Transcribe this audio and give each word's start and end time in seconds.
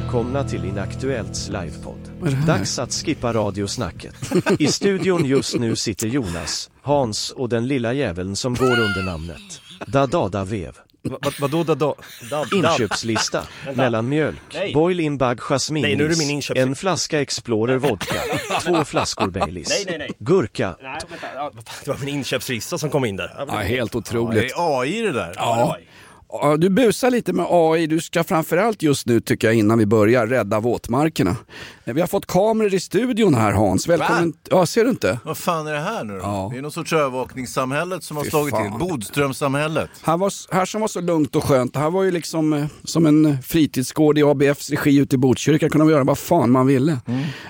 Välkomna 0.00 0.44
till 0.44 0.64
Inaktuellts 0.64 1.48
livepodd. 1.48 2.10
Dags 2.46 2.78
att 2.78 2.92
skippa 2.92 3.32
radiosnacket. 3.32 4.14
I 4.58 4.66
studion 4.66 5.24
just 5.24 5.58
nu 5.58 5.76
sitter 5.76 6.06
Jonas, 6.08 6.70
Hans 6.82 7.30
och 7.30 7.48
den 7.48 7.66
lilla 7.68 7.92
jäveln 7.92 8.36
som 8.36 8.54
går 8.54 8.80
under 8.80 9.02
namnet 9.02 9.60
Dadada 9.86 10.44
Vev. 10.44 10.76
Va, 11.02 11.18
va, 11.24 11.30
vadå 11.40 11.64
da, 11.64 11.74
da, 11.74 11.94
da. 12.30 12.46
Inköpslista 12.56 13.42
mellan 13.74 14.08
mjölk, 14.08 14.38
Nej. 14.54 14.72
boil-in 14.74 15.18
bag 15.18 15.40
Nej, 15.70 15.96
nu 15.96 16.04
är 16.04 16.08
det 16.08 16.18
min 16.18 16.40
jasminris, 16.40 16.50
inköps- 16.50 16.58
en 16.62 16.76
flaska 16.76 17.20
Explorer 17.20 17.76
vodka, 17.76 18.14
två 18.62 18.84
flaskor 18.84 19.30
Baileys, 19.30 19.68
Nej, 19.68 19.84
nej, 19.88 19.98
nej. 19.98 20.10
gurka, 20.18 20.76
Nej, 20.82 20.98
vänta, 21.10 21.26
ja, 21.34 21.52
det 21.84 21.90
var 21.90 21.98
min 21.98 22.08
inköpslista 22.08 22.78
som 22.78 22.90
kom 22.90 23.04
in 23.04 23.16
där. 23.16 23.44
Ja, 23.48 23.56
helt 23.56 23.92
Det 23.92 23.98
otroligt. 23.98 24.52
är 24.52 24.80
AI 24.82 25.00
det 25.02 25.12
där. 25.12 25.32
Ja. 25.36 25.76
Du 26.58 26.68
busar 26.68 27.10
lite 27.10 27.32
med 27.32 27.46
AI. 27.48 27.86
Du 27.86 28.00
ska 28.00 28.24
framförallt 28.24 28.82
just 28.82 29.06
nu, 29.06 29.20
tycker 29.20 29.48
jag, 29.48 29.54
innan 29.54 29.78
vi 29.78 29.86
börjar, 29.86 30.26
rädda 30.26 30.60
våtmarkerna. 30.60 31.36
Vi 31.94 32.00
har 32.00 32.08
fått 32.08 32.26
kameror 32.26 32.74
i 32.74 32.80
studion 32.80 33.34
här 33.34 33.52
Hans. 33.52 33.88
Välkommen. 33.88 34.32
Ja, 34.50 34.66
ser 34.66 34.84
du 34.84 34.90
inte? 34.90 35.18
Vad 35.24 35.38
fan 35.38 35.66
är 35.66 35.72
det 35.72 35.80
här 35.80 36.04
nu 36.04 36.12
då? 36.12 36.18
Ja. 36.20 36.48
Det 36.52 36.58
är 36.58 36.62
någon 36.62 36.72
sorts 36.72 36.92
övervakningssamhället 36.92 38.02
som 38.04 38.16
har 38.16 38.24
Fy 38.24 38.30
slagit 38.30 38.54
fan. 38.54 38.78
till. 38.78 38.88
Bodströmssamhället. 38.88 39.90
Här, 40.02 40.16
var, 40.16 40.32
här 40.54 40.64
som 40.66 40.80
var 40.80 40.88
så 40.88 41.00
lugnt 41.00 41.36
och 41.36 41.44
skönt, 41.44 41.72
det 41.74 41.78
här 41.78 41.90
var 41.90 42.02
ju 42.02 42.10
liksom 42.10 42.52
eh, 42.52 42.66
som 42.84 43.06
en 43.06 43.42
fritidsgård 43.42 44.18
i 44.18 44.22
ABFs 44.22 44.70
regi 44.70 44.96
ute 44.98 45.14
i 45.14 45.18
Botkyrka. 45.18 45.68
kunde 45.68 45.84
man 45.84 45.92
göra 45.92 46.04
vad 46.04 46.18
fan 46.18 46.50
man 46.50 46.66
ville. 46.66 46.98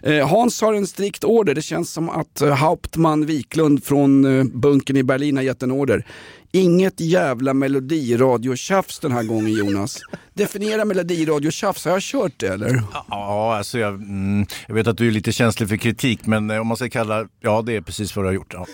Eh, 0.02 0.28
Hans 0.28 0.60
har 0.62 0.74
en 0.74 0.86
strikt 0.86 1.24
order. 1.24 1.54
Det 1.54 1.62
känns 1.62 1.92
som 1.92 2.10
att 2.10 2.40
eh, 2.42 2.54
Hauptmann 2.54 3.26
Wiklund 3.26 3.84
från 3.84 4.38
eh, 4.38 4.44
bunkern 4.44 4.96
i 4.96 5.02
Berlin 5.02 5.36
har 5.36 5.44
gett 5.44 5.62
en 5.62 5.70
order. 5.70 6.06
Inget 6.52 7.00
jävla 7.00 7.54
melodiradiotjafs 7.54 8.98
den 8.98 9.12
här 9.12 9.22
gången 9.22 9.52
Jonas. 9.52 9.98
Definiera 10.36 10.84
melodiradiotjafs, 10.84 11.84
har 11.84 11.92
jag 11.92 12.02
kört 12.02 12.32
det 12.36 12.48
eller? 12.48 12.82
Ja, 13.10 13.56
alltså 13.56 13.78
jag, 13.78 13.94
mm, 13.94 14.46
jag 14.68 14.74
vet 14.74 14.86
att 14.86 14.98
du 14.98 15.06
är 15.06 15.10
lite 15.10 15.32
känslig 15.32 15.68
för 15.68 15.76
kritik, 15.76 16.26
men 16.26 16.50
eh, 16.50 16.60
om 16.60 16.66
man 16.66 16.76
ska 16.76 16.88
kalla, 16.88 17.28
ja 17.40 17.62
det 17.62 17.76
är 17.76 17.80
precis 17.80 18.16
vad 18.16 18.24
du 18.24 18.28
har 18.28 18.34
gjort. 18.34 18.52
Ja. 18.54 18.66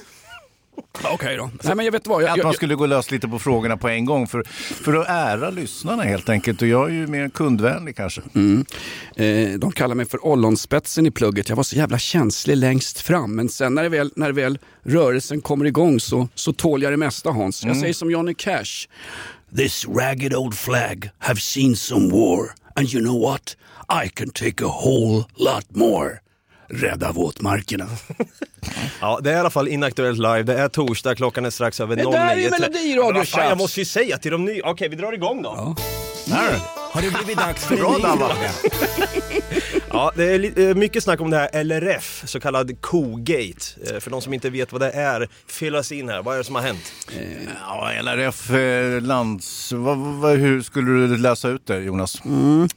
Okej 1.05 1.37
då. 1.37 1.51
Nej 1.63 1.75
men 1.75 1.85
jag 1.85 1.93
vet 1.93 2.07
vad, 2.07 2.23
jag, 2.23 2.31
Att 2.39 2.45
man 2.45 2.55
skulle 2.55 2.75
gå 2.75 2.87
lös 2.87 3.11
lite 3.11 3.29
på 3.29 3.39
frågorna 3.39 3.77
på 3.77 3.89
en 3.89 4.05
gång 4.05 4.27
för, 4.27 4.43
för 4.85 4.95
att 4.95 5.09
ära 5.09 5.51
lyssnarna 5.51 6.03
helt 6.03 6.29
enkelt. 6.29 6.63
Och 6.63 6.69
jag 6.69 6.89
är 6.89 6.93
ju 6.93 7.07
mer 7.07 7.29
kundvänlig 7.29 7.97
kanske. 7.97 8.21
Eh, 9.17 9.59
de 9.59 9.73
kallar 9.73 9.95
mig 9.95 10.07
för 10.07 10.27
ollonspetsen 10.27 11.07
i 11.07 11.11
plugget. 11.11 11.49
Jag 11.49 11.57
var 11.57 11.63
så 11.63 11.77
jävla 11.77 11.99
känslig 11.99 12.57
längst 12.57 13.01
fram. 13.01 13.35
Men 13.35 13.49
sen 13.49 13.75
när, 13.75 13.83
det 13.83 13.89
väl, 13.89 14.13
när 14.17 14.33
väl 14.33 14.59
rörelsen 14.83 15.41
kommer 15.41 15.65
igång 15.65 16.01
så, 16.01 16.29
så 16.35 16.53
tål 16.53 16.83
jag 16.83 16.93
det 16.93 16.97
mesta 16.97 17.31
Hans. 17.31 17.65
Jag 17.65 17.77
säger 17.77 17.95
som 17.95 18.11
Johnny 18.11 18.35
Cash. 18.35 18.89
This 19.57 19.85
ragged 19.87 20.35
old 20.35 20.55
flag 20.55 21.11
have 21.19 21.41
seen 21.41 21.77
some 21.77 22.09
war. 22.09 22.55
And 22.77 22.93
you 22.95 23.01
know 23.05 23.17
what? 23.31 23.57
I 24.05 24.09
can 24.09 24.31
take 24.31 24.65
a 24.65 24.69
whole 24.69 25.25
lot 25.37 25.65
more. 25.77 26.21
Rädda 26.71 27.13
våtmarkerna. 27.13 27.87
Ja, 29.01 29.21
det 29.23 29.31
är 29.31 29.35
i 29.35 29.39
alla 29.39 29.51
fall 29.51 29.69
Inaktuellt 29.69 30.19
live. 30.19 30.43
Det 30.43 30.59
är 30.59 30.69
torsdag, 30.69 31.15
klockan 31.15 31.45
är 31.45 31.51
strax 31.51 31.81
över 31.81 31.97
Det 31.97 32.03
09. 32.05 32.11
där 32.13 32.29
är 32.29 32.37
ju 32.37 32.51
melodiradio, 32.51 33.25
fan, 33.25 33.49
Jag 33.49 33.59
måste 33.59 33.81
ju 33.81 33.85
säga 33.87 34.19
till 34.19 34.31
de 34.33 34.45
nya. 34.45 34.67
Okej, 34.71 34.89
vi 34.89 34.97
drar 34.97 35.13
igång 35.13 35.43
då. 35.43 35.77
Här. 36.31 36.59
Har 36.93 37.03
det 37.03 37.11
blivit 37.11 37.39
dags 37.39 37.65
för 37.65 37.77
Bra 37.77 37.99
Dabba! 37.99 38.37
Ja, 39.93 40.13
det 40.17 40.25
är 40.25 40.69
eh, 40.69 40.75
mycket 40.75 41.03
snack 41.03 41.21
om 41.21 41.31
det 41.31 41.37
här 41.37 41.65
LRF, 41.65 42.23
så 42.27 42.41
kallad 42.41 42.81
Kogate. 42.81 43.65
Eh, 43.95 44.01
För 44.01 44.11
de 44.11 44.23
som 44.23 44.35
inte 44.35 44.51
vet 44.51 44.73
vad 44.73 44.81
det 44.81 44.91
är, 44.91 45.29
fyll 45.47 45.77
oss 45.77 45.93
in 45.93 46.09
här. 46.09 46.23
Vad 46.23 46.35
är 46.35 46.39
det 46.39 46.45
som 46.45 46.55
har 46.55 46.63
hänt? 46.63 46.93
Ja, 47.61 47.91
LRF 48.03 48.51
eh, 48.51 49.01
lands... 49.03 49.73
Vad, 49.73 49.99
vad, 49.99 50.37
hur 50.39 50.63
skulle 50.63 50.91
du 50.91 51.17
läsa 51.17 51.49
ut 51.49 51.67
det 51.67 51.79
Jonas? 51.79 52.23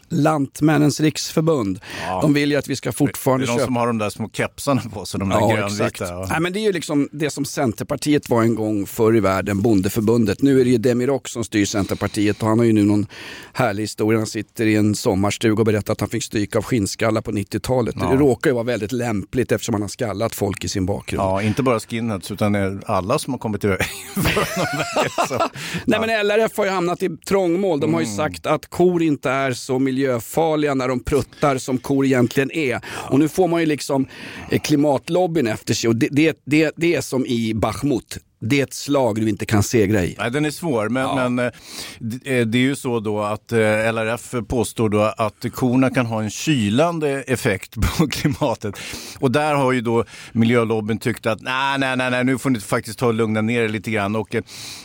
Lantmännens 0.09 1.00
riksförbund. 1.00 1.80
De 2.22 2.34
vill 2.34 2.52
ju 2.52 2.58
att 2.58 2.68
vi 2.68 2.76
ska 2.76 2.90
Det 2.90 2.92
är 2.92 2.96
fortfarande 2.96 3.46
de 3.46 3.52
köpa 3.53 3.66
som 3.66 3.76
har 3.76 3.88
de 3.88 3.97
där 3.97 4.09
små 4.09 4.30
kepsarna 4.34 4.82
på 4.94 5.06
sig, 5.06 5.20
de 5.20 5.30
där 5.30 5.40
Ja, 5.40 5.56
grönvita. 5.56 5.88
exakt. 5.88 6.12
Ja. 6.12 6.28
Nej, 6.30 6.40
men 6.40 6.53
det 6.53 6.59
är 6.59 6.62
ju 6.62 6.72
liksom 6.72 7.09
det 7.12 7.30
som 7.30 7.46
Centerpartiet 7.46 8.30
var 8.30 8.42
en 8.42 8.56
gång 8.56 8.86
förr 8.88 9.16
i 9.16 9.20
världen, 9.20 9.62
Bondeförbundet. 9.62 10.42
Nu 10.42 10.59
är 10.62 10.64
det 10.66 10.70
ju 10.72 10.78
Demirok 10.78 11.28
som 11.28 11.44
styr 11.44 11.66
Centerpartiet 11.66 12.42
och 12.42 12.47
han 12.50 12.59
har 12.59 12.66
ju 12.66 12.74
nu 12.74 12.84
någon 12.84 13.08
härlig 13.53 13.84
historia. 13.84 14.20
Han 14.20 14.28
sitter 14.28 14.66
i 14.66 14.76
en 14.76 14.96
sommarstuga 14.96 15.59
och 15.62 15.66
berättar 15.66 15.94
att 15.94 16.00
han 16.00 16.09
fick 16.09 16.24
stryk 16.24 16.56
av 16.56 16.62
skinnskallar 17.05 17.21
på 17.21 17.31
90-talet. 17.31 17.95
Det 17.95 18.05
råkar 18.05 18.49
ju 18.49 18.53
vara 18.53 18.63
väldigt 18.63 18.91
lämpligt 18.91 19.51
eftersom 19.51 19.73
han 19.75 19.81
har 19.81 19.89
skallat 19.89 20.35
folk 20.35 20.63
i 20.63 20.67
sin 20.69 20.85
bakgrund. 20.85 21.23
Ja, 21.23 21.41
inte 21.41 21.63
bara 21.63 21.79
skinheads 21.79 22.31
utan 22.31 22.81
alla 22.85 23.19
som 23.19 23.33
har 23.33 23.38
kommit 23.39 23.63
i 23.63 23.67
vägen 23.67 23.85
för 24.13 24.21
honom 24.21 24.83
verkar 24.95 25.27
så. 25.27 25.49
Nej 25.85 25.99
men 25.99 26.09
LRF 26.27 26.57
har 26.57 26.66
ju 26.66 26.71
hamnat 26.71 27.03
i 27.03 27.09
trångmål. 27.27 27.79
De 27.79 27.93
har 27.93 28.01
Mm. 28.01 28.11
ju 28.11 28.17
sagt 28.17 28.45
att 28.45 28.66
kor 28.69 29.03
inte 29.03 29.29
är 29.29 29.53
så 29.53 29.79
miljöfarliga 29.79 30.73
när 30.73 30.88
de 30.88 30.99
pruttar 31.03 31.57
som 31.57 31.77
kor 31.77 32.05
egentligen 32.05 32.51
är. 32.51 32.81
Och 33.09 33.19
nu 33.19 33.27
får 33.29 33.47
man 33.47 33.59
ju 33.59 33.66
liksom 33.66 34.07
eh, 34.51 34.59
klimatlobbyn 34.59 35.47
efter 35.47 35.73
sig 35.73 35.87
och 35.87 35.95
det, 35.95 36.07
det, 36.11 36.37
det, 36.45 36.72
det 36.77 36.95
är 36.95 37.01
som 37.01 37.25
i 37.25 37.53
Bachmut. 37.53 38.17
Det 38.40 38.59
är 38.59 38.63
ett 38.63 38.73
slag 38.73 39.16
du 39.16 39.29
inte 39.29 39.46
kan 39.46 39.63
segra 39.63 40.03
i. 40.03 40.16
Nej, 40.19 40.31
den 40.31 40.46
är 40.46 40.51
svår, 40.51 40.90
men, 40.90 41.34
men 41.34 41.46
eh, 41.46 41.51
det 42.00 42.40
eh, 42.40 42.46
det 42.46 42.57
är 42.57 42.62
ju 42.62 42.75
så 42.75 43.00
då 43.00 43.22
att 43.22 43.51
eh, 43.51 43.59
LRF 43.94 44.35
påstår 44.47 44.90
då 44.90 45.01
att 45.01 45.46
korna 45.53 45.90
kan 45.90 46.06
ha 46.06 46.23
en 46.23 46.29
kylande 46.29 47.09
effekt 47.22 47.75
på 47.97 48.07
klimatet. 48.07 48.75
Och 49.19 49.31
där 49.31 49.56
har 49.56 49.72
ju 49.72 49.81
då 49.81 50.03
miljölobbyn 50.31 50.97
tyckt 50.97 51.25
att 51.25 51.41
nej, 51.41 51.79
nej, 51.79 51.97
nej, 51.97 52.12
nej 52.12 52.23
nu 52.23 52.38
får 52.38 52.50
ni 52.50 52.59
faktiskt 52.59 53.00
ta 53.00 53.07
och 53.07 53.13
lugna 53.13 53.41
ner 53.41 53.62
er 53.62 53.69
lite 53.69 53.91
grann 53.91 54.16
och 54.16 54.35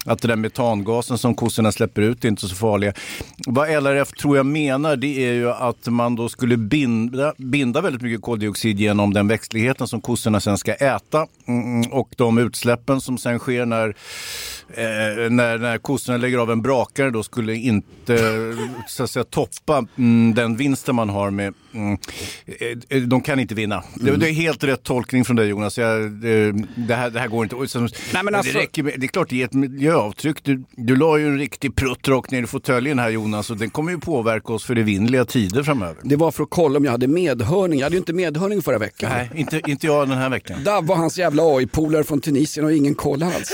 att 0.05 0.23
den 0.23 0.29
där 0.29 0.37
metangasen 0.37 1.19
som 1.19 1.35
kossorna 1.35 1.73
släpper 1.73 2.03
ut 2.03 2.25
är 2.25 2.29
inte 2.29 2.49
så 2.49 2.55
farliga. 2.55 2.93
Vad 3.47 3.83
LRF 3.83 4.13
tror 4.13 4.37
jag 4.37 4.47
menar 4.47 4.97
det 4.97 5.29
är 5.29 5.33
ju 5.33 5.51
att 5.51 5.87
man 5.87 6.17
då 6.17 6.29
skulle 6.29 6.57
binda, 6.57 7.35
binda 7.37 7.81
väldigt 7.81 8.03
mycket 8.03 8.23
koldioxid 8.23 8.81
genom 8.81 9.15
den 9.15 9.29
växtligheten 9.29 9.89
som 9.89 10.01
kossorna 10.01 10.41
sen 10.41 10.59
ska 10.59 10.75
äta 10.75 11.27
mm, 11.47 11.93
och 11.93 12.15
de 12.17 12.39
utsläppen 12.39 13.01
som 13.01 13.19
sen 13.19 13.40
sker 13.41 13.67
när, 13.67 13.89
eh, 13.89 15.31
när, 15.31 15.59
när 15.59 15.79
kossorna 15.79 16.19
lägger 16.19 16.39
av 16.39 16.51
en 16.51 16.63
brakare 16.63 17.11
då 17.11 17.23
skulle 17.23 17.55
inte 17.55 18.19
så 18.89 19.03
att 19.03 19.11
säga, 19.11 19.25
toppa 19.25 19.87
mm, 19.99 20.35
den 20.35 20.57
vinsten 20.57 20.95
man 20.95 21.09
har 21.09 21.31
med... 21.31 21.55
Mm, 21.75 21.99
eh, 22.89 23.03
de 23.03 23.21
kan 23.21 23.41
inte 23.41 23.55
vinna. 23.55 23.85
Det, 23.95 24.17
det 24.17 24.29
är 24.29 24.33
helt 24.33 24.65
rätt 24.65 24.83
tolkning 24.83 25.25
från 25.25 25.37
dig 25.37 25.49
Jonas. 25.49 25.79
Jag, 25.79 26.11
det, 26.11 26.53
det, 26.75 26.95
här, 26.95 27.11
det 27.11 27.21
här 27.21 27.29
går 27.29 27.45
inte. 27.45 27.57
Nej, 28.15 28.25
men 28.25 28.35
alltså- 28.35 28.53
det, 28.53 28.59
räcker 28.59 28.83
med, 28.83 28.95
det 28.97 29.07
är 29.07 29.09
klart 29.09 29.29
det 29.29 29.37
ger 29.37 29.45
ett 29.45 29.53
miljöavtryck. 29.53 30.45
Du, 30.45 30.65
du 30.71 30.97
la 30.97 31.19
ju 31.19 31.27
en 31.27 31.39
riktig 31.39 31.77
prutt 31.77 32.09
rakt 32.09 32.31
ner 32.31 32.43
i 32.43 32.47
fåtöljen 32.47 32.99
här 32.99 33.11
Jonas 33.11 33.51
och 33.51 33.57
den 33.57 33.71
kommer 33.71 33.93
ju 33.93 33.99
påverka 33.99 34.53
oss 34.53 34.65
för 34.65 34.79
evinnerliga 34.79 35.25
tider 35.25 35.63
framöver. 35.63 35.97
Det 36.03 36.17
var 36.17 36.31
för 36.31 36.43
att 36.43 36.51
kolla 36.51 36.79
om 36.79 36.85
jag 36.85 36.93
hade 36.93 37.07
medhörning. 37.07 37.79
Jag 37.79 37.87
hade 37.87 37.97
ju 37.97 37.99
inte 37.99 38.13
medhörning 38.13 38.63
förra 38.63 38.79
veckan. 38.79 39.11
Nej, 39.13 39.31
inte, 39.35 39.61
inte 39.67 39.87
jag 39.87 40.09
den 40.09 40.19
här 40.19 40.31
veckan. 40.31 40.65
Dav 40.65 40.87
var 40.87 40.97
hans 40.97 41.19
jävla 41.19 41.43
AI-polare 41.43 42.05
från 42.05 42.21
Tunisien 42.21 42.67
och 42.67 42.73
ingen 42.73 42.95
koll 42.95 43.23
alls. 43.35 43.51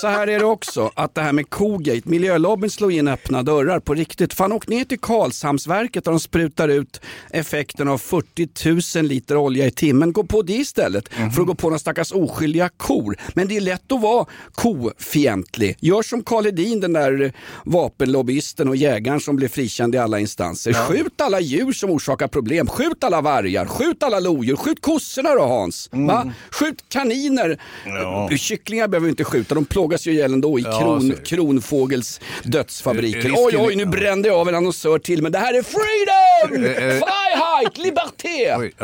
Så 0.00 0.06
här 0.06 0.26
är 0.26 0.38
det 0.38 0.44
också, 0.44 0.90
att 0.94 1.14
det 1.14 1.20
här 1.20 1.32
med 1.32 1.50
Kogate, 1.50 2.02
miljölobbyn 2.04 2.70
slår 2.70 2.92
in 2.92 3.08
öppna 3.08 3.42
dörrar 3.42 3.80
på 3.80 3.94
riktigt. 3.94 4.34
Fan 4.34 4.52
åk 4.52 4.68
ner 4.68 4.84
till 4.84 5.00
Karlshamnsverket 5.00 6.04
där 6.04 6.10
de 6.10 6.20
sprutar 6.20 6.68
ut 6.68 7.00
effekten 7.30 7.88
av 7.88 7.98
40 7.98 8.98
000 8.98 9.06
liter 9.08 9.36
olja 9.36 9.66
i 9.66 9.70
timmen. 9.70 10.12
Gå 10.12 10.24
på 10.24 10.42
det 10.42 10.52
istället 10.52 11.08
för 11.08 11.40
att 11.40 11.46
gå 11.46 11.54
på 11.54 11.66
några 11.68 11.78
stackars 11.78 12.12
oskyldiga 12.12 12.68
kor. 12.76 13.16
Men 13.34 13.48
det 13.48 13.56
är 13.56 13.60
lätt 13.60 13.92
att 13.92 14.00
vara 14.00 14.26
kofientlig. 14.54 15.76
Gör 15.80 16.02
som 16.02 16.22
Karl 16.22 16.44
Hedin, 16.44 16.80
den 16.80 16.92
där 16.92 17.32
vapenlobbyisten 17.64 18.68
och 18.68 18.76
jägaren 18.76 19.20
som 19.20 19.36
blev 19.36 19.48
frikänd 19.48 19.94
i 19.94 19.98
alla 19.98 20.18
instanser. 20.20 20.72
Skjut 20.72 21.20
alla 21.20 21.40
djur 21.40 21.72
som 21.72 21.90
orsakar 21.90 22.28
problem. 22.28 22.66
Skjut 22.66 23.04
alla 23.04 23.20
vargar, 23.20 23.66
skjut 23.66 24.02
alla 24.02 24.20
lodjur, 24.20 24.56
skjut 24.56 24.82
kossorna 24.82 25.34
då 25.34 25.42
Hans. 25.42 25.88
Va? 25.92 26.32
Skjut 26.50 26.84
kaniner. 26.88 27.60
Ja. 27.86 28.28
Kycklingar 28.38 28.88
behöver 28.88 29.04
vi 29.04 29.10
inte 29.18 29.30
skjuta, 29.30 29.54
de 29.54 29.64
plågas 29.64 30.06
ju 30.06 30.12
ihjäl 30.12 30.32
ändå 30.32 30.58
i 30.58 30.62
Ja, 30.62 30.78
kron, 30.80 31.08
det. 31.08 31.24
Kronfågels 31.26 32.20
dödsfabriker. 32.44 33.20
Risken- 33.20 33.34
Oj, 33.36 33.56
oj, 33.58 33.76
nu 33.76 33.86
brände 33.86 34.28
jag 34.28 34.36
av 34.38 34.48
en 34.48 34.54
annonsör 34.54 34.98
till, 34.98 35.22
men 35.22 35.32
det 35.32 35.38
här 35.38 35.54
är 35.54 35.62
freedom! 35.62 36.64
Eh, 36.64 36.70
eh. 36.70 36.78
Freiheit! 36.78 37.78
Liberté! 37.78 38.54
Oj. 38.58 38.74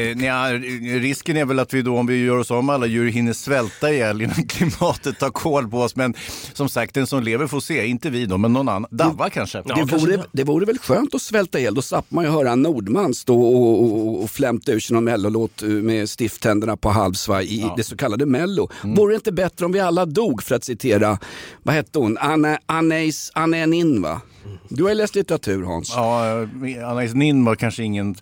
Eh, 0.00 0.16
nja, 0.16 0.52
risken 1.00 1.36
är 1.36 1.44
väl 1.44 1.58
att 1.58 1.74
vi 1.74 1.82
då, 1.82 1.96
om 1.98 2.06
vi 2.06 2.24
gör 2.24 2.36
oss 2.38 2.50
av 2.50 2.64
med 2.64 2.74
alla 2.74 2.86
djur, 2.86 3.08
hinner 3.10 3.32
svälta 3.32 3.92
ihjäl 3.92 4.22
innan 4.22 4.34
klimatet 4.48 5.18
tar 5.18 5.30
koll 5.30 5.68
på 5.68 5.78
oss. 5.80 5.96
Men 5.96 6.14
som 6.52 6.68
sagt, 6.68 6.94
den 6.94 7.06
som 7.06 7.22
lever 7.22 7.46
får 7.46 7.60
se. 7.60 7.86
Inte 7.86 8.10
vi 8.10 8.26
då, 8.26 8.38
men 8.38 8.52
någon 8.52 8.68
annan. 8.68 8.86
Davva 8.90 9.30
kanske? 9.30 9.62
Det 9.62 9.84
vore, 9.96 10.22
det 10.32 10.44
vore 10.44 10.66
väl 10.66 10.78
skönt 10.78 11.14
att 11.14 11.22
svälta 11.22 11.58
ihjäl, 11.58 11.74
då 11.74 11.82
slapp 11.82 12.06
man 12.08 12.24
ju 12.24 12.30
höra 12.30 12.50
en 12.50 12.62
Nordman 12.62 13.14
stå 13.14 13.42
och, 13.42 13.82
och, 13.82 14.22
och 14.22 14.30
flämta 14.30 14.72
ur 14.72 14.80
sig 14.80 14.94
någon 14.94 15.04
mellolåt 15.04 15.62
eh, 15.62 15.68
med 15.68 16.08
stifttänderna 16.10 16.76
på 16.76 16.88
halvsvaj 16.90 17.54
i 17.54 17.66
det 17.76 17.84
så 17.84 17.96
kallade 17.96 18.26
mello. 18.26 18.68
Vore 18.82 19.12
det 19.12 19.16
inte 19.16 19.32
bättre 19.32 19.51
om 19.60 19.72
vi 19.72 19.80
alla 19.80 20.06
dog 20.06 20.42
för 20.42 20.54
att 20.54 20.64
citera, 20.64 21.18
vad 21.62 21.74
hette 21.74 21.98
hon, 21.98 22.18
Anne, 22.18 22.58
Anais, 22.66 23.30
Anne 23.34 23.66
Nin 23.66 24.02
va? 24.02 24.20
Du 24.68 24.82
har 24.82 24.90
ju 24.90 24.96
läst 24.96 25.14
litteratur 25.14 25.62
Hans. 25.64 25.92
Ja, 25.96 26.46
Anais 26.86 27.14
Nin 27.14 27.44
var 27.44 27.54
kanske 27.54 27.82
ingen 27.82 28.14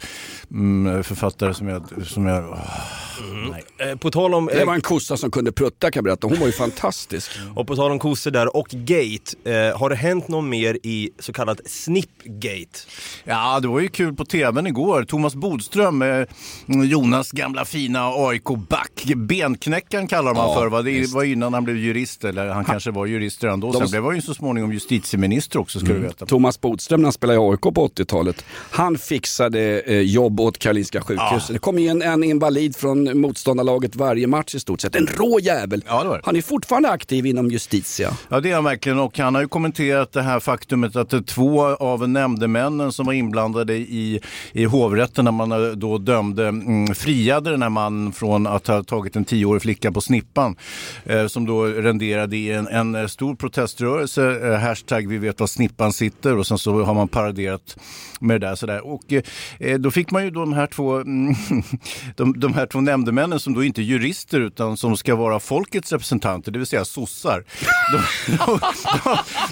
mm, 0.50 1.04
författare 1.04 1.54
som 1.54 1.68
jag... 1.68 1.82
Som 2.06 2.26
jag 2.26 2.44
åh, 2.50 3.50
nej. 3.50 3.90
Eh, 3.90 3.96
På 3.96 4.10
tal 4.10 4.34
om... 4.34 4.46
Det 4.52 4.64
var 4.64 4.74
en 4.74 4.80
kossa 4.80 5.16
som 5.16 5.30
kunde 5.30 5.52
prutta 5.52 5.90
kan 5.90 5.98
jag 6.00 6.04
berätta, 6.04 6.26
hon 6.26 6.38
var 6.40 6.46
ju 6.46 6.52
fantastisk. 6.52 7.30
Och 7.54 7.66
på 7.66 7.76
tal 7.76 7.90
om 7.92 7.98
kossor 7.98 8.30
där 8.30 8.56
och 8.56 8.68
gate, 8.68 9.50
eh, 9.50 9.78
har 9.78 9.90
det 9.90 9.96
hänt 9.96 10.28
något 10.28 10.44
mer 10.44 10.78
i 10.82 11.10
så 11.18 11.32
kallat 11.32 11.60
snipgate? 11.66 12.78
Ja, 13.24 13.60
det 13.60 13.68
var 13.68 13.80
ju 13.80 13.88
kul 13.88 14.14
på 14.14 14.24
tvn 14.24 14.66
igår. 14.66 15.04
Thomas 15.04 15.34
Bodström, 15.34 16.02
eh, 16.02 16.26
Jonas 16.66 17.30
gamla 17.32 17.64
fina 17.64 18.08
AIK-back. 18.08 19.04
Benknäckaren 19.16 20.06
kallar 20.08 20.34
man 20.34 20.48
Ja, 20.48 20.54
för. 20.54 20.66
Va? 20.66 20.82
Det 20.82 20.90
visst. 20.90 21.14
var 21.14 21.24
innan 21.24 21.54
han 21.54 21.64
blev 21.64 21.76
jurist, 21.76 22.24
eller 22.24 22.48
han 22.48 22.64
kanske 22.64 22.90
var 22.90 23.06
jurist 23.06 23.44
redan 23.44 23.60
då. 23.60 23.72
De- 23.72 23.78
Sen 23.78 23.90
blev 23.90 24.04
han 24.04 24.14
ju 24.16 24.22
så 24.22 24.34
småningom 24.34 24.72
justitieminister 24.72 25.58
också, 25.58 25.80
ska 25.80 25.88
du 25.88 26.09
veta. 26.10 26.26
Thomas 26.26 26.60
Bodström 26.60 27.00
när 27.00 27.06
han 27.06 27.12
spelade 27.12 27.38
i 27.38 27.50
AIK 27.50 27.60
på 27.60 27.88
80-talet, 27.88 28.44
han 28.70 28.98
fixade 28.98 29.80
eh, 29.80 30.00
jobb 30.00 30.40
åt 30.40 30.58
Karolinska 30.58 31.00
sjukhuset. 31.00 31.52
Det 31.52 31.58
kom 31.58 31.78
ju 31.78 31.88
en, 31.88 32.24
invalid 32.24 32.76
från 32.76 33.20
motståndarlaget 33.20 33.96
varje 33.96 34.26
match 34.26 34.54
i 34.54 34.60
stort 34.60 34.80
sett. 34.80 34.96
En 34.96 35.06
rå 35.06 35.38
jävel. 35.40 35.84
Ja, 35.86 36.02
det 36.02 36.08
var 36.08 36.16
det. 36.16 36.22
Han 36.24 36.36
är 36.36 36.42
fortfarande 36.42 36.90
aktiv 36.90 37.26
inom 37.26 37.50
Justitia. 37.50 38.16
Ja, 38.28 38.40
det 38.40 38.50
är 38.50 38.54
han 38.54 38.64
verkligen. 38.64 38.98
Och 38.98 39.18
han 39.18 39.34
har 39.34 39.42
ju 39.42 39.48
kommenterat 39.48 40.12
det 40.12 40.22
här 40.22 40.40
faktumet 40.40 40.96
att 40.96 41.10
det 41.10 41.22
två 41.22 41.64
av 41.64 42.08
nämndemännen 42.08 42.92
som 42.92 43.06
var 43.06 43.12
inblandade 43.12 43.74
i, 43.74 44.20
i 44.52 44.64
hovrätten 44.64 45.24
när 45.24 45.32
man 45.32 45.52
eh, 45.52 45.58
då 45.58 45.98
dömde, 45.98 46.48
mm, 46.48 46.94
friade 46.94 47.50
den 47.50 47.62
här 47.62 47.70
mannen 47.70 48.12
från 48.12 48.46
att 48.46 48.66
ha 48.66 48.82
tagit 48.82 49.16
en 49.16 49.24
tioårig 49.24 49.62
flicka 49.62 49.92
på 49.92 50.00
snippan. 50.00 50.56
Eh, 51.04 51.26
som 51.26 51.46
då 51.46 51.64
renderade 51.64 52.36
i 52.36 52.52
en, 52.52 52.66
en 52.66 53.08
stor 53.08 53.34
proteströrelse, 53.34 54.52
eh, 54.52 54.58
hashtag 54.58 55.08
vi 55.08 55.18
vet 55.18 55.40
var 55.40 55.46
snippan 55.46 55.92
sitter 56.00 56.36
och 56.36 56.46
sen 56.46 56.58
så 56.58 56.82
har 56.84 56.94
man 56.94 57.08
paraderat 57.08 57.76
med 58.20 58.40
det 58.40 58.46
där 58.46 58.54
sådär. 58.54 58.86
Och 58.86 59.12
eh, 59.58 59.78
då 59.78 59.90
fick 59.90 60.10
man 60.10 60.24
ju 60.24 60.30
de 60.30 60.52
här 60.52 60.66
två, 60.66 60.96
mm, 60.96 61.34
de, 62.16 62.40
de 62.40 62.54
här 62.54 62.66
två 62.66 62.80
nämndemännen 62.80 63.40
som 63.40 63.54
då 63.54 63.64
inte 63.64 63.80
är 63.80 63.84
jurister 63.84 64.40
utan 64.40 64.76
som 64.76 64.96
ska 64.96 65.16
vara 65.16 65.40
folkets 65.40 65.92
representanter, 65.92 66.52
det 66.52 66.58
vill 66.58 66.66
säga 66.66 66.84
sossar. 66.84 67.44
De, 67.92 67.98
de, 68.46 68.60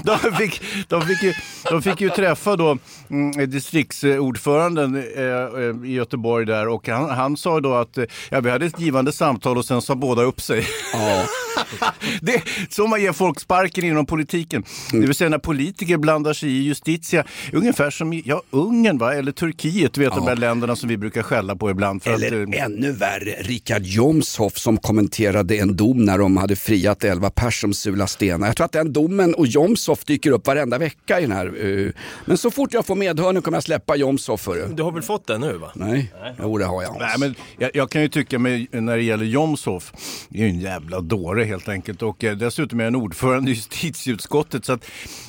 de, 0.02 0.30
de, 0.30 0.36
fick, 0.36 0.62
de, 0.88 1.02
fick 1.02 1.22
ju, 1.22 1.32
de 1.70 1.82
fick 1.82 2.00
ju 2.00 2.10
träffa 2.10 2.56
då 2.56 2.78
mm, 3.10 3.50
distriktsordföranden 3.50 4.96
eh, 4.96 5.22
eh, 5.24 5.90
i 5.90 5.92
Göteborg 5.92 6.46
där 6.46 6.68
och 6.68 6.88
han, 6.88 7.10
han 7.10 7.36
sa 7.36 7.60
då 7.60 7.74
att 7.74 7.98
eh, 7.98 8.04
ja, 8.30 8.40
vi 8.40 8.50
hade 8.50 8.66
ett 8.66 8.80
givande 8.80 9.12
samtal 9.12 9.58
och 9.58 9.64
sen 9.64 9.82
sa 9.82 9.94
båda 9.94 10.22
upp 10.22 10.40
sig. 10.40 10.66
Ja. 10.92 11.26
Det 12.20 12.34
är 12.34 12.42
så 12.70 12.86
man 12.86 13.02
ger 13.02 13.12
folk 13.12 13.40
sparken 13.40 13.84
inom 13.84 14.06
politiken. 14.06 14.64
Det 14.92 14.98
vill 14.98 15.14
säga 15.14 15.30
när 15.30 15.38
politiker 15.38 15.96
blandar 15.96 16.32
sig 16.38 16.50
i 16.50 16.62
justitia. 16.62 17.24
Ungefär 17.52 17.90
som 17.90 18.22
ja, 18.24 18.42
Ungern 18.50 18.98
va? 18.98 19.14
eller 19.14 19.32
Turkiet, 19.32 19.92
du 19.92 20.00
vet 20.00 20.14
de 20.14 20.26
här 20.26 20.36
länderna 20.36 20.76
som 20.76 20.88
vi 20.88 20.96
brukar 20.96 21.22
skälla 21.22 21.56
på 21.56 21.70
ibland. 21.70 22.02
För 22.02 22.10
Eller 22.10 22.42
att, 22.42 22.54
eh, 22.54 22.64
ännu 22.64 22.92
värre, 22.92 23.30
Richard 23.42 23.82
Jomshoff 23.82 24.58
som 24.58 24.76
kommenterade 24.76 25.56
en 25.56 25.76
dom 25.76 26.04
när 26.04 26.18
de 26.18 26.36
hade 26.36 26.56
friat 26.56 27.04
11 27.04 27.30
pers 27.30 27.60
som 27.60 27.74
sula 27.74 28.06
stenar. 28.06 28.46
Jag 28.46 28.56
tror 28.56 28.64
att 28.64 28.72
den 28.72 28.92
domen 28.92 29.34
och 29.34 29.46
Jomshoff 29.46 30.04
dyker 30.04 30.30
upp 30.30 30.46
varenda 30.46 30.78
vecka 30.78 31.18
i 31.18 31.22
den 31.22 31.32
här. 31.32 31.46
eh, 31.86 31.92
Men 32.24 32.38
så 32.38 32.50
fort 32.50 32.72
jag 32.72 32.86
får 32.86 32.94
medhörning 32.96 33.42
kommer 33.42 33.56
jag 33.56 33.62
släppa 33.64 33.96
Jomshoff 33.96 34.40
för 34.40 34.56
det. 34.56 34.74
Du 34.74 34.82
har 34.82 34.92
väl 34.92 35.02
fått 35.02 35.26
den 35.26 35.40
nu 35.40 35.52
va? 35.52 35.70
Nej, 35.74 36.12
jo 36.42 36.58
det 36.58 36.64
har 36.64 36.82
jag. 36.82 36.96
Nej, 37.00 37.14
men 37.18 37.34
jag, 37.58 37.70
jag 37.74 37.90
kan 37.90 38.02
ju 38.02 38.08
tycka 38.08 38.38
med, 38.38 38.66
när 38.72 38.96
det 38.96 39.02
gäller 39.02 39.24
Jomshof, 39.24 39.92
det 40.28 40.38
är 40.38 40.42
ju 40.42 40.48
en 40.48 40.60
jävla 40.60 41.00
dåre 41.00 41.44
helt 41.44 41.68
enkelt. 41.68 42.02
Och 42.02 42.24
eh, 42.24 42.36
dessutom 42.36 42.80
är 42.80 42.84
han 42.84 42.94
ordförande 42.96 43.50
i 43.50 43.54
justitieutskottet. 43.54 44.64
Så 44.64 44.72
att, 44.72 44.84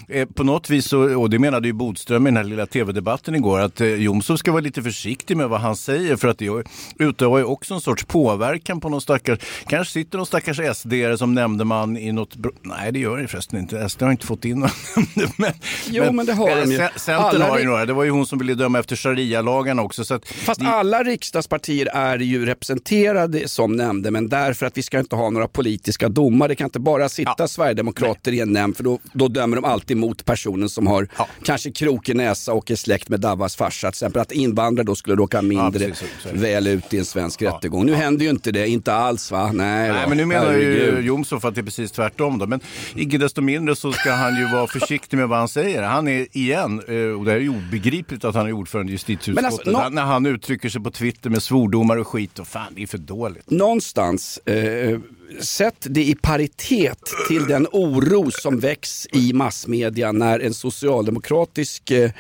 eh, 0.08 0.26
på 0.28 0.44
något 0.44 0.70
vis, 0.70 0.86
så, 0.86 0.99
och 1.00 1.30
det 1.30 1.40
menade 1.40 1.68
ju 1.68 1.74
Bodström 1.74 2.28
i 2.28 2.30
den 2.30 2.38
här 2.38 2.44
lilla 2.44 2.66
tv-debatten 2.66 3.36
igår, 3.36 3.60
att 3.60 3.82
eh, 3.82 3.88
Jomshof 3.88 4.40
ska 4.40 4.52
vara 4.52 4.62
lite 4.62 4.84
försiktig 4.84 5.38
med 5.38 5.50
vad 5.50 5.62
han 5.62 5.76
säger. 5.76 6.16
För 6.16 6.28
att 6.28 6.38
det 6.38 6.64
utövar 7.00 7.38
ju 7.38 7.44
också 7.44 7.74
en 7.74 7.82
sorts 7.82 8.04
påverkan 8.06 8.80
på 8.82 8.90
någon 8.90 9.02
stackars, 9.02 9.40
kanske 9.68 9.94
sitter 9.94 10.18
någon 10.18 10.26
stackars 10.28 10.60
sd 10.78 10.94
som 11.18 11.34
nämndeman 11.34 11.98
i 11.98 12.12
något, 12.12 12.36
nej 12.62 12.92
det 12.92 13.00
gör 13.00 13.18
det 13.18 13.28
förresten 13.28 13.60
inte, 13.60 13.90
SD 13.90 14.02
har 14.02 14.12
inte 14.12 14.26
fått 14.26 14.46
in 14.46 14.60
någon 14.60 14.70
nämndeman. 15.16 15.52
Jo, 15.90 16.12
men 16.12 16.26
det 16.26 16.34
har 16.34 16.56
de 16.66 16.72
ju. 16.72 16.78
C- 16.78 16.90
Centern 16.96 17.42
har 17.42 17.60
ju 17.60 17.66
några, 17.66 17.86
det 17.86 17.94
var 17.94 18.04
ju 18.04 18.10
hon 18.10 18.26
som 18.26 18.40
ville 18.40 18.54
döma 18.54 18.80
efter 18.80 18.96
sharia-lagarna 18.96 19.82
också. 19.82 20.06
Så 20.06 20.14
att 20.14 20.28
Fast 20.28 20.60
det- 20.60 20.68
alla 20.68 21.04
riksdagspartier 21.04 21.86
är 21.94 22.18
ju 22.20 22.46
representerade 22.46 23.48
som 23.48 23.76
nämndemän 23.76 24.30
därför 24.30 24.66
att 24.66 24.78
vi 24.78 24.84
ska 24.84 25.00
inte 25.00 25.16
ha 25.16 25.30
några 25.30 25.48
politiska 25.48 26.10
domar. 26.10 26.48
Det 26.48 26.56
kan 26.56 26.66
inte 26.66 26.80
bara 26.80 27.10
sitta 27.10 27.48
Sverigedemokrater 27.48 28.32
i 28.32 28.40
en 28.40 28.54
nämnd 28.54 28.78
för 28.78 28.84
då, 28.84 29.00
då 29.14 29.28
dömer 29.28 29.56
de 29.56 29.66
alltid 29.66 29.98
mot 29.98 30.26
personen 30.26 30.70
som 30.70 30.88
har 30.90 31.08
kanske 31.44 31.72
krokig 31.72 32.16
näsa 32.16 32.54
och 32.54 32.72
är 32.72 32.76
släkt 32.76 33.10
med 33.10 33.20
Davas 33.20 33.56
farsa. 33.56 33.88
Till 33.92 33.96
exempel 33.96 34.22
att 34.22 34.32
invandrare 34.32 34.86
då 34.86 34.96
skulle 34.96 35.16
råka 35.16 35.42
mindre 35.42 35.88
precis, 35.88 36.04
är 36.30 36.34
det. 36.34 36.40
väl 36.40 36.68
ut 36.68 36.94
i 36.94 36.98
en 36.98 37.06
svensk 37.06 37.42
rättegång. 37.42 37.86
Nu 37.86 37.94
händer 37.94 38.24
ju 38.26 38.30
inte 38.32 38.52
det, 38.52 38.68
inte 38.68 38.94
alls 38.94 39.32
va? 39.32 39.52
Nej, 39.52 39.92
Nej 39.92 40.06
men 40.08 40.18
nu 40.18 40.26
menar 40.26 40.54
ju. 40.54 41.00
Jomshof 41.00 41.46
att 41.46 41.56
det 41.56 41.62
är 41.62 41.66
precis 41.66 41.92
tvärtom 41.92 42.38
då. 42.40 42.48
Men 42.48 42.60
icke 42.96 43.18
desto 43.18 43.42
mindre 43.42 43.76
så 43.76 43.92
ska 43.92 44.12
han 44.12 44.36
ju 44.36 44.52
vara 44.52 44.68
försiktig 44.68 45.18
med 45.18 45.30
vad 45.30 45.40
han 45.40 45.48
säger. 45.48 45.82
Han 45.84 46.08
är 46.08 46.28
igen, 46.38 46.82
eh, 46.88 46.96
och 47.20 47.26
det 47.26 47.34
är 47.34 47.40
ju 47.40 47.50
obegripligt 47.50 48.26
att 48.26 48.36
han 48.36 48.48
är 48.48 48.52
ordförande 48.52 48.92
i 48.92 48.94
justitieutskottet. 48.94 49.46
Alltså, 49.68 49.78
Han- 49.78 49.94
När 49.96 50.02
han 50.04 50.26
uttrycker 50.26 50.70
sig 50.70 50.82
på 50.84 50.92
Twitter 50.92 51.30
med 51.30 51.44
svordomar 51.44 51.98
och 51.98 52.08
skit 52.08 52.40
och 52.40 52.48
fan 52.48 52.74
det 52.76 52.84
är 52.84 52.88
för 52.88 52.98
dåligt. 52.98 53.50
någonstans 53.52 54.38
eh, 54.46 55.00
sätt 55.40 55.88
det 55.90 56.04
i 56.04 56.16
paritet 56.16 57.00
till 57.28 57.46
den 57.48 57.68
oro 57.72 58.32
som 58.32 58.60
väcks 58.60 59.08
i 59.12 59.34
massmedia 59.34 60.12
när 60.12 60.40
en 60.40 60.54
socialdemokratisk 60.54 61.92
eh, 61.92 62.12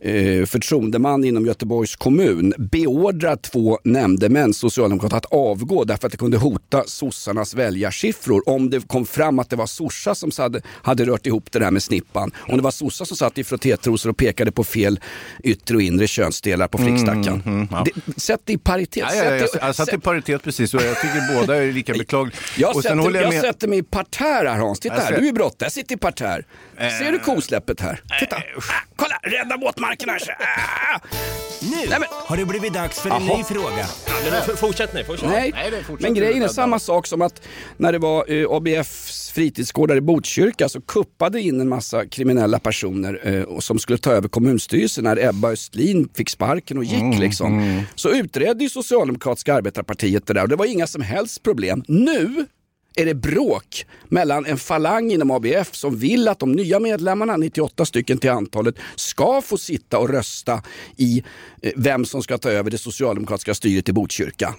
eh, 0.00 0.14
eh, 0.14 0.44
förtroendeman 0.46 1.24
inom 1.24 1.46
Göteborgs 1.46 1.96
kommun 1.96 2.54
beordrar 2.58 3.36
två 3.36 3.78
nämndemän, 3.84 4.54
socialdemokrater, 4.54 5.16
att 5.16 5.24
avgå 5.32 5.84
därför 5.84 6.06
att 6.06 6.12
det 6.12 6.18
kunde 6.18 6.36
hota 6.36 6.84
sossarnas 6.86 7.54
väljarsiffror 7.54 8.48
om 8.48 8.70
det 8.70 8.88
kom 8.88 9.06
fram 9.06 9.38
att 9.38 9.50
det 9.50 9.56
var 9.56 9.66
sossar 9.66 10.14
som 10.14 10.30
hade, 10.38 10.60
hade 10.82 11.04
rört 11.04 11.26
ihop 11.26 11.52
det 11.52 11.58
där 11.58 11.70
med 11.70 11.82
snippan. 11.82 12.30
Om 12.48 12.56
det 12.56 12.62
var 12.62 12.70
sossar 12.70 13.04
som 13.04 13.16
satt 13.16 13.38
i 13.38 13.44
frottétrosor 13.44 14.10
och 14.10 14.16
pekade 14.16 14.52
på 14.52 14.64
fel 14.64 15.00
yttre 15.44 15.74
och 15.76 15.82
inre 15.82 16.06
könsdelar 16.06 16.68
på 16.68 16.78
flickstackan. 16.78 17.68
Det- 17.84 18.20
Sätt 18.20 18.40
det 18.44 18.52
i 18.52 18.58
paritet. 18.58 19.04
Ja, 19.08 19.14
ja, 19.14 19.24
ja, 19.24 19.30
jag, 19.36 19.48
jag 19.60 19.74
satt 19.74 19.92
i 19.92 19.98
paritet 19.98 20.42
precis 20.42 20.74
och 20.74 20.82
jag 20.82 21.00
tycker 21.00 21.34
båda 21.40 21.56
är 21.64 21.72
lika 21.72 21.92
beklagliga. 21.98 22.36
jag, 22.58 22.76
och 22.76 22.82
sätter, 22.82 22.96
jag, 22.96 23.32
med- 23.32 23.40
sätter 23.40 23.68
mig 23.68 23.78
i 23.78 23.82
parterr 23.82 24.44
här 24.46 24.56
Hans. 24.58 24.80
Titta 24.80 24.94
Jag 24.94 25.02
här, 25.02 25.12
ser- 25.14 25.20
du 25.20 25.28
är 25.28 25.32
brott. 25.32 25.56
Jag 25.58 25.72
sitter 25.72 25.94
i 25.94 25.98
parterr. 25.98 26.46
Ser 26.78 27.06
Eh. 27.06 27.12
du 27.12 27.18
kosläppet 27.18 27.80
här? 27.80 28.00
Titta. 28.20 28.36
Ah, 28.36 28.40
kolla, 28.96 29.16
rädda 29.22 29.58
våtmarken 29.88 30.08
här. 30.08 30.36
Ah. 30.94 31.00
Nu 31.62 31.76
Nej, 31.76 31.86
men- 31.88 32.08
har 32.10 32.36
det 32.36 32.44
blivit 32.44 32.72
dags 32.74 33.00
för 33.00 33.10
en 33.10 33.26
Jaha. 33.26 33.36
ny 33.36 33.44
fråga. 33.44 33.86
Ja, 34.06 34.40
men 34.46 34.56
fortsätt 34.56 34.94
nu, 34.94 35.04
fortsätt. 35.04 35.28
Nej, 35.28 35.50
Nej, 35.54 35.70
det 35.70 35.76
fortsätter 35.76 36.02
men 36.02 36.14
grejen 36.14 36.42
är 36.42 36.48
samma 36.48 36.78
sak 36.78 37.06
som 37.06 37.22
att 37.22 37.42
när 37.76 37.92
det 37.92 37.98
var 37.98 38.32
eh, 38.32 38.50
ABFs 38.50 39.30
fritidsgårdar 39.30 39.96
i 39.96 40.00
Botkyrka 40.00 40.68
så 40.68 40.80
kuppade 40.80 41.40
in 41.40 41.60
en 41.60 41.68
massa 41.68 42.06
kriminella 42.06 42.58
personer 42.58 43.20
eh, 43.24 43.42
och 43.42 43.64
som 43.64 43.78
skulle 43.78 43.98
ta 43.98 44.12
över 44.12 44.28
kommunstyrelsen 44.28 45.04
när 45.04 45.28
Ebba 45.28 45.50
Östlin 45.52 46.08
fick 46.16 46.30
sparken 46.30 46.78
och 46.78 46.84
gick. 46.84 47.18
liksom. 47.20 47.82
Så 47.94 48.10
utredde 48.10 48.64
ju 48.64 48.70
Socialdemokratiska 48.70 49.54
arbetarpartiet 49.54 50.26
det 50.26 50.34
där 50.34 50.42
och 50.42 50.48
det 50.48 50.56
var 50.56 50.66
inga 50.66 50.86
som 50.86 51.02
helst 51.02 51.42
problem. 51.42 51.84
Nu 51.88 52.46
är 52.98 53.06
det 53.06 53.14
bråk 53.14 53.86
mellan 54.08 54.46
en 54.46 54.56
falang 54.58 55.12
inom 55.12 55.30
ABF 55.30 55.74
som 55.74 55.96
vill 55.98 56.28
att 56.28 56.38
de 56.38 56.52
nya 56.52 56.80
medlemmarna, 56.80 57.36
98 57.36 57.84
stycken 57.84 58.18
till 58.18 58.30
antalet, 58.30 58.74
ska 58.96 59.42
få 59.44 59.58
sitta 59.58 59.98
och 59.98 60.08
rösta 60.08 60.62
i 60.96 61.22
eh, 61.62 61.72
vem 61.76 62.04
som 62.04 62.22
ska 62.22 62.38
ta 62.38 62.50
över 62.50 62.70
det 62.70 62.78
socialdemokratiska 62.78 63.54
styret 63.54 63.88
i 63.88 63.92
Botkyrka. 63.92 64.54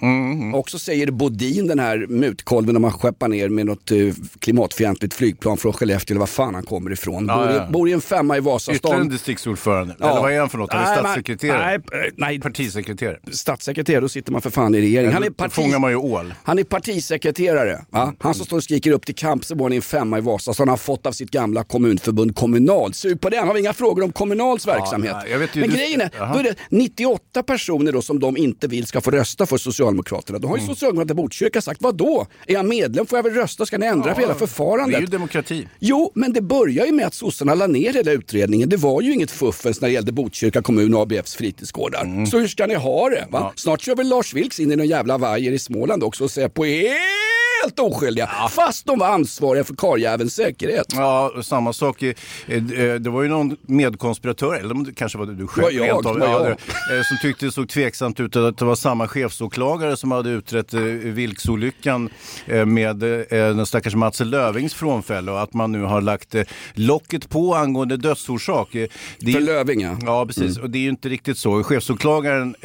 Och 0.54 0.70
så 0.70 0.80
säger 0.80 1.12
Bodin, 1.12 1.68
den 1.68 1.80
här 1.80 2.06
mutkolven, 2.10 2.76
om 2.76 2.82
man 2.82 2.92
skeppar 2.92 3.28
ner 3.28 3.50
med 3.50 3.66
något 3.66 3.92
eh, 3.92 3.98
klimatfientligt 4.40 5.14
flygplan 5.14 5.58
från 5.58 5.74
Skellefteå 5.74 6.14
eller 6.14 6.20
var 6.20 6.28
fan 6.28 6.54
han 6.56 6.64
kommer 6.64 6.92
ifrån. 6.92 7.26
Ja, 7.28 7.38
bor, 7.46 7.56
i, 7.68 7.72
bor 7.72 7.90
i 7.90 7.94
en 7.94 8.02
femma 8.02 8.36
i 8.36 8.40
Ytterligare 8.40 8.54
Vasastan. 8.54 9.02
en 9.02 9.10
distriktsordförande. 9.10 9.96
Ja. 10.00 10.10
Eller 10.12 10.22
vad 10.22 10.34
är 10.34 10.40
han 10.40 10.50
för 10.50 10.58
något? 10.58 10.74
Nej, 10.74 10.98
statssekreterare? 10.98 11.66
Nej, 11.66 11.76
eh, 12.06 12.14
nej, 12.16 12.40
Partisekreterare? 12.40 13.20
statssekreterare, 13.32 14.02
då 14.02 14.10
sitter 14.10 14.32
man 14.32 14.42
för 14.42 14.50
fan 14.50 14.76
i 14.76 14.82
regeringen. 14.82 15.14
Han 15.14 15.24
är, 15.24 15.28
Då 15.30 15.34
parti, 15.34 15.52
fångar 15.54 15.80
man 15.80 15.92
ju 15.92 15.98
ål. 15.98 16.34
han 16.44 16.60
är 16.60 16.64
partisekreterare. 16.64 17.86
Va? 17.90 18.14
Han 18.20 18.29
Han 18.30 18.36
som 18.36 18.46
står 18.46 18.58
och 18.58 18.64
skriker 18.64 18.92
upp 18.92 19.06
till 19.06 19.16
kamp 19.16 19.46
så 19.46 19.56
var 19.56 19.70
ni 19.70 19.76
en 19.76 19.82
femma 19.82 20.18
i 20.18 20.22
Vasa 20.22 20.54
så 20.54 20.62
han 20.62 20.70
har 20.70 20.78
fått 20.78 21.06
av 21.06 21.12
sitt 21.12 21.32
gamla 21.32 21.64
kommunförbund 21.64 22.36
Kommunal. 22.36 22.94
Sug 22.94 23.22
på 23.22 23.30
den, 23.30 23.48
har 23.48 23.54
vi 23.54 23.60
inga 23.60 23.74
frågor 23.74 24.04
om 24.04 24.12
Kommunals 24.12 24.68
verksamhet. 24.68 25.16
nej, 25.30 25.38
vet 25.38 25.56
ju, 25.56 25.60
Men 25.62 25.70
du- 25.70 25.76
grejen 25.76 26.02
är, 26.02 26.34
då 26.34 26.40
är 26.40 26.44
det 26.44 26.56
98 26.70 27.44
personer 27.44 27.92
då 27.92 28.02
som 28.02 28.20
de 28.20 28.38
inte 28.38 28.68
vill 28.68 28.88
ska 28.88 29.02
få 29.02 29.12
rösta 29.12 29.46
för 29.46 29.58
Socialdemokraterna. 29.58 30.40
Då 30.40 30.48
har 30.48 30.58
ju 30.58 30.64
Mm. 30.64 30.76
Socialdemokraterna 30.76 31.20
i 31.20 31.24
Botkyrka 31.24 31.62
sagt, 31.62 31.82
vad 31.82 31.96
då? 31.96 32.28
Är 32.48 32.54
jag 32.54 32.66
medlem 32.66 33.06
får 33.06 33.18
jag 33.18 33.24
väl 33.24 33.34
rösta, 33.34 33.66
ska 33.66 33.78
ni 33.78 33.86
ändra 33.86 34.14
på 34.14 34.20
hela 34.22 34.34
Det 34.34 34.38
är 34.38 34.40
förfarandet? 34.48 35.02
ju 35.02 35.06
demokrati. 35.06 35.68
Jo, 35.80 36.12
men 36.16 36.34
det 36.34 36.42
börjar 36.42 36.86
ju 36.86 36.92
med 36.92 37.06
att 37.08 37.14
sossarna 37.14 37.56
la 37.56 37.68
ner 37.68 37.94
hela 37.94 38.12
utredningen. 38.12 38.70
Det 38.70 38.78
var 38.78 39.02
ju 39.02 39.14
inget 39.14 39.32
fuffens 39.32 39.82
när 39.82 39.88
det 39.88 39.94
gällde 39.94 40.12
Botkyrka 40.12 40.62
kommun 40.62 40.94
och 40.94 41.02
ABFs 41.02 41.36
fritidsgårdar. 41.36 42.26
Så 42.26 42.40
hur 42.40 42.48
ska 42.48 42.66
ni 42.68 42.76
ha 42.76 43.10
det? 43.10 43.28
Va? 43.30 43.54
Snart 43.56 43.82
kör 43.82 43.96
väl 43.96 44.08
Lars 44.10 44.34
Vilks 44.34 44.60
in 44.60 44.72
i 44.72 44.76
någon 44.76 44.88
jävla 44.88 45.18
vajer 45.18 45.52
i 45.52 45.60
Småland 45.60 46.04
också 46.04 46.24
och 46.24 46.32
säger 46.32 46.50
på 46.50 46.66
helt 47.64 47.80
oskyldiga. 48.24 48.50
Fast 48.50 48.86
de 48.86 49.00
var 49.00 49.08
ansvariga 49.08 49.64
för 49.64 49.76
karljävelns 49.76 50.34
säkerhet. 50.36 50.86
Ja, 50.96 51.32
samma 51.44 51.74
sak. 51.74 52.02
eh, 52.02 52.14
eh, 52.48 52.94
Det 52.96 53.10
var 53.10 53.24
ju 53.24 53.30
någon 53.30 53.58
medkonspiratör, 53.62 54.56
eller 54.56 54.86
det 54.86 54.94
kanske 54.94 55.18
var 55.18 55.26
du 55.26 55.48
själv, 55.48 55.68
Det 55.74 55.80
var 55.80 55.88
jag, 55.88 56.08
av, 56.08 56.14
det 56.14 56.20
var 56.20 56.28
jag. 56.28 56.46
det, 56.46 56.98
eh, 56.98 57.04
som 57.04 57.18
tyckte 57.22 57.46
det 57.46 57.52
såg 57.52 57.70
tveksamt 57.70 58.20
ut 58.20 58.36
att 58.36 58.58
det 58.58 58.66
var 58.66 58.76
samma 58.76 59.08
chefsåklagare 59.08 59.98
som 59.98 60.12
hade 60.12 60.30
utrett 60.30 60.74
Vilksolyckan 60.74 62.10
med 62.66 62.96
den 63.30 63.66
stackars 63.66 63.96
Mats 63.96 64.20
Lövings 64.20 64.74
frånfälle 64.74 65.32
och 65.32 65.42
att 65.42 65.54
man 65.54 65.72
nu 65.72 65.82
har 65.84 66.02
lagt 66.02 66.36
locket 66.74 67.30
på 67.30 67.56
angående 67.56 67.98
dödsorsak. 67.98 68.68
Det 68.72 68.84
är 69.20 69.32
För 69.32 69.40
Löfving 69.42 69.82
ja. 69.82 69.98
Ja, 70.06 70.26
precis. 70.26 70.58
Och 70.58 70.70
det 70.70 70.78
är 70.78 70.82
ju 70.82 70.90
inte 70.90 71.10
riktigt 71.10 71.38
så. 71.38 71.64
Chefsåklagaren 71.64 72.56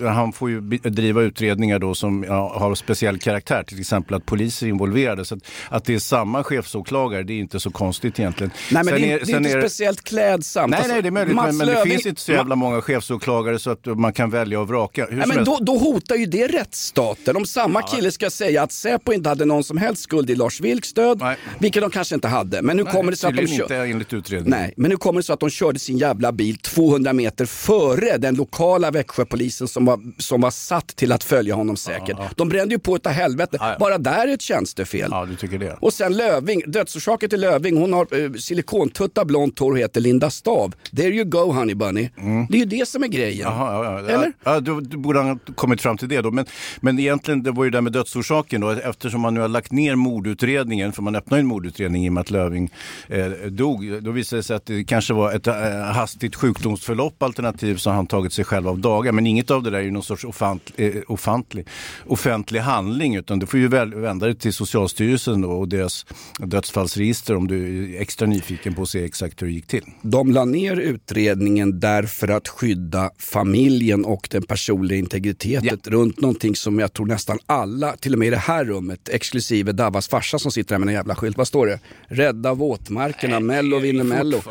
han 0.00 0.32
får 0.32 0.50
ju 0.50 0.60
driva 0.60 1.22
utredningar 1.22 1.78
då 1.78 1.94
som 1.94 2.24
ja, 2.28 2.58
har 2.58 2.74
speciell 2.74 3.18
karaktär, 3.18 3.62
till 3.62 3.80
exempel 3.80 4.14
att 4.14 4.26
poliser 4.26 4.66
är 4.66 4.70
involverade. 4.70 4.93
Så 5.24 5.34
att, 5.34 5.40
att 5.68 5.84
det 5.84 5.94
är 5.94 5.98
samma 5.98 6.44
chefsåklagare, 6.44 7.22
det 7.22 7.32
är 7.32 7.38
inte 7.38 7.60
så 7.60 7.70
konstigt 7.70 8.18
egentligen. 8.18 8.50
Nej 8.72 8.84
men 8.84 8.92
Sen 8.94 9.02
det 9.02 9.12
är, 9.12 9.20
det 9.26 9.32
är 9.32 9.36
inte 9.36 9.54
det- 9.54 9.60
speciellt 9.62 10.04
klädsamt. 10.04 10.70
Nej, 10.70 10.78
Alltså, 10.78 10.92
nej, 10.92 11.02
det 11.02 11.08
är 11.08 11.10
möjligt, 11.10 11.34
Mats 11.34 11.46
men, 11.46 11.56
men 11.56 11.66
det 11.66 11.82
finns 11.90 12.06
inte 12.06 12.20
så 12.20 12.32
jävla 12.32 12.56
många 12.56 12.82
chefsåklagare 12.82 13.58
så 13.58 13.70
att 13.70 13.86
man 13.86 14.12
kan 14.12 14.30
välja 14.30 14.60
och 14.60 14.68
vraka. 14.68 15.06
Hur 15.10 15.16
Nej, 15.16 15.26
men 15.26 15.44
då, 15.44 15.58
då 15.60 15.78
hotar 15.78 16.16
ju 16.16 16.26
det 16.26 16.46
rättsstaten. 16.46 17.36
Om 17.36 17.46
samma 17.46 17.82
kille 17.82 18.12
ska 18.12 18.30
säga 18.30 18.62
att 18.62 18.72
Säpo 18.72 19.12
inte 19.12 19.28
hade 19.28 19.44
någon 19.44 19.64
som 19.64 19.76
helst 19.78 20.02
skuld 20.02 20.30
i 20.30 20.34
Lars 20.34 20.60
Vilks 20.60 20.92
död, 20.92 21.18
Nej. 21.20 21.36
vilket 21.58 21.82
de 21.82 21.90
kanske 21.90 22.14
inte 22.14 22.28
hade. 22.28 22.62
Men 22.62 22.76
nu 22.76 22.84
kommer 22.84 23.10
det 23.10 23.16
så 23.16 23.28
att 23.28 23.36
de 23.36 23.46
kör... 23.46 23.62
inte 23.62 23.76
enligt 23.76 24.12
utredningen. 24.12 24.58
Nej, 24.60 24.74
men 24.76 24.90
nu 24.90 24.96
kommer 24.96 25.20
det 25.20 25.24
så 25.24 25.32
att 25.32 25.40
de 25.40 25.50
körde 25.50 25.78
sin 25.78 25.98
jävla 25.98 26.32
bil 26.32 26.58
200 26.58 27.12
meter 27.12 27.46
före 27.46 28.16
den 28.18 28.34
lokala 28.34 28.90
Växjöpolisen 28.90 29.68
som 29.68 29.84
var, 29.84 30.00
som 30.18 30.40
var 30.40 30.50
satt 30.50 30.86
till 30.86 31.12
att 31.12 31.24
följa 31.24 31.54
honom 31.54 31.76
säkert. 31.76 32.16
De 32.36 32.48
brände 32.48 32.74
ju 32.74 32.78
på 32.78 32.96
utav 32.96 33.12
helvete. 33.12 33.56
Ja, 33.60 33.70
ja. 33.70 33.76
Bara 33.78 33.98
där 33.98 34.28
är 34.28 34.34
ett 34.34 34.42
tjänstefel. 34.84 35.08
Ja, 35.10 35.26
du 35.26 35.36
tycker 35.36 35.58
det. 35.58 35.76
Och 35.80 35.92
sen 35.92 36.16
Löving, 36.16 36.62
dödsorsaken 36.66 37.30
till 37.30 37.40
Löving, 37.40 37.76
hon 37.76 37.92
har 37.92 38.24
eh, 38.24 38.32
silikontutta 38.32 39.24
blont 39.24 39.58
hår 39.58 39.72
och 39.72 39.78
heter 39.78 40.00
Linda 40.00 40.30
Stav. 40.30 40.74
There 40.96 41.08
you 41.08 41.24
go 41.24 41.52
honey 41.52 41.74
bunny. 41.74 42.10
Det 42.48 42.56
är 42.56 42.58
ju 42.58 42.64
det 42.64 42.88
som 42.88 43.02
är 43.02 43.08
grejen. 43.08 43.46
Mm. 43.46 43.58
Jaha, 43.58 43.84
ja, 43.84 44.00
ja. 44.00 44.08
Eller? 44.08 44.32
Ja, 44.44 44.60
du, 44.60 44.80
du 44.80 44.96
borde 44.96 45.20
ha 45.20 45.38
kommit 45.54 45.80
fram 45.80 45.96
till 45.96 46.08
det 46.08 46.20
då. 46.20 46.30
Men, 46.30 46.46
men 46.80 46.98
egentligen, 46.98 47.42
det 47.42 47.50
var 47.50 47.64
ju 47.64 47.70
det 47.70 47.76
där 47.76 47.82
med 47.82 47.92
dödsorsaken 47.92 48.60
då. 48.60 48.70
Eftersom 48.70 49.20
man 49.20 49.34
nu 49.34 49.40
har 49.40 49.48
lagt 49.48 49.72
ner 49.72 49.94
mordutredningen, 49.94 50.92
för 50.92 51.02
man 51.02 51.14
öppnade 51.14 51.40
en 51.40 51.46
mordutredning 51.46 52.06
i 52.06 52.08
och 52.08 52.12
med 52.12 52.20
att 52.20 52.30
Löving 52.30 52.70
eh, 53.08 53.26
dog. 53.30 54.02
Då 54.02 54.10
visade 54.10 54.38
det 54.38 54.42
sig 54.42 54.56
att 54.56 54.66
det 54.66 54.84
kanske 54.84 55.14
var 55.14 55.32
ett 55.32 55.46
eh, 55.46 55.54
hastigt 55.94 56.34
sjukdomsförlopp 56.34 57.22
alternativ 57.22 57.78
har 57.84 57.92
han 57.92 58.06
tagit 58.06 58.32
sig 58.32 58.44
själv 58.44 58.68
av 58.68 58.78
dagar. 58.78 59.12
Men 59.12 59.26
inget 59.26 59.50
av 59.50 59.62
det 59.62 59.70
där 59.70 59.78
är 59.78 59.82
ju 59.82 59.90
någon 59.90 60.02
sorts 60.02 60.24
ofant, 60.24 60.72
eh, 60.76 60.94
ofantlig, 61.06 61.66
offentlig 62.06 62.60
handling 62.60 63.16
utan 63.16 63.38
du 63.38 63.46
får 63.46 63.60
ju 63.60 63.68
väl, 63.68 63.94
vända 63.94 64.26
dig 64.26 64.34
till 64.34 64.52
Socialstyrelsen 64.74 65.44
och 65.44 65.68
deras 65.68 66.06
dödsfallsregister 66.38 67.36
om 67.36 67.48
du 67.48 67.94
är 67.96 68.00
extra 68.00 68.26
nyfiken 68.26 68.74
på 68.74 68.82
att 68.82 68.88
se 68.88 69.04
exakt 69.04 69.42
hur 69.42 69.46
det 69.46 69.52
gick 69.52 69.66
till. 69.66 69.84
De 70.02 70.32
la 70.32 70.44
ner 70.44 70.76
utredningen 70.76 71.80
därför 71.80 72.28
att 72.28 72.48
skydda 72.48 73.10
familjen 73.18 74.04
och 74.04 74.28
den 74.30 74.42
personliga 74.42 74.98
integriteten 74.98 75.78
runt 75.92 76.20
någonting 76.20 76.56
som 76.56 76.78
jag 76.78 76.92
tror 76.92 77.06
nästan 77.06 77.38
alla, 77.46 77.96
till 77.96 78.12
och 78.12 78.18
med 78.18 78.28
i 78.28 78.30
det 78.30 78.36
här 78.36 78.64
rummet, 78.64 79.08
exklusive 79.08 79.72
Davas 79.72 80.08
farsa 80.08 80.38
som 80.38 80.50
sitter 80.50 80.74
här 80.74 80.78
med 80.78 80.88
en 80.88 80.94
jävla 80.94 81.14
skylt. 81.14 81.36
Vad 81.36 81.48
står 81.48 81.66
det? 81.66 81.80
Rädda 82.08 82.54
våtmarkerna, 82.54 83.40
Mello 83.40 83.78
vinner 83.78 84.04
Mello. 84.04 84.42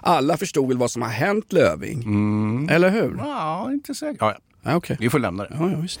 Alla 0.00 0.36
förstod 0.36 0.68
väl 0.68 0.78
vad 0.78 0.90
som 0.90 1.02
har 1.02 1.08
hänt 1.08 1.52
Löving? 1.52 2.68
Eller 2.70 2.90
hur? 2.90 3.14
Ja, 3.18 3.70
inte 3.72 3.94
säkert. 3.94 4.20
Ja, 4.20 4.32
ja. 4.32 4.38
Ja, 4.62 4.76
okej. 4.76 4.96
Vi 5.00 5.10
får 5.10 5.18
lämna 5.18 5.42
det. 5.42 5.56
Ja, 5.58 5.70
ja, 5.70 5.78
visst. 5.80 6.00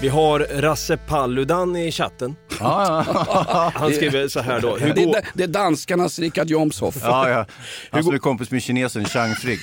Vi 0.00 0.08
har 0.08 0.40
Rasse 0.40 0.96
Paludan 0.96 1.76
i 1.76 1.92
chatten. 1.92 2.36
Han 3.74 3.92
skriver 3.92 4.28
så 4.28 4.40
här 4.40 4.60
då. 4.60 4.76
Hur 4.76 4.94
Det 4.94 5.04
går... 5.04 5.16
är, 5.16 5.24
det 5.34 5.42
är 5.42 5.48
danskarnas 5.48 6.18
Richard 6.18 6.50
Jomshof. 6.50 6.96
Ja, 7.02 7.28
ja. 7.30 7.46
Han 7.90 8.04
som 8.04 8.14
är 8.14 8.18
kompis 8.18 8.50
med 8.50 8.62
kinesen 8.62 9.04
Chang 9.04 9.34
Frick. 9.34 9.60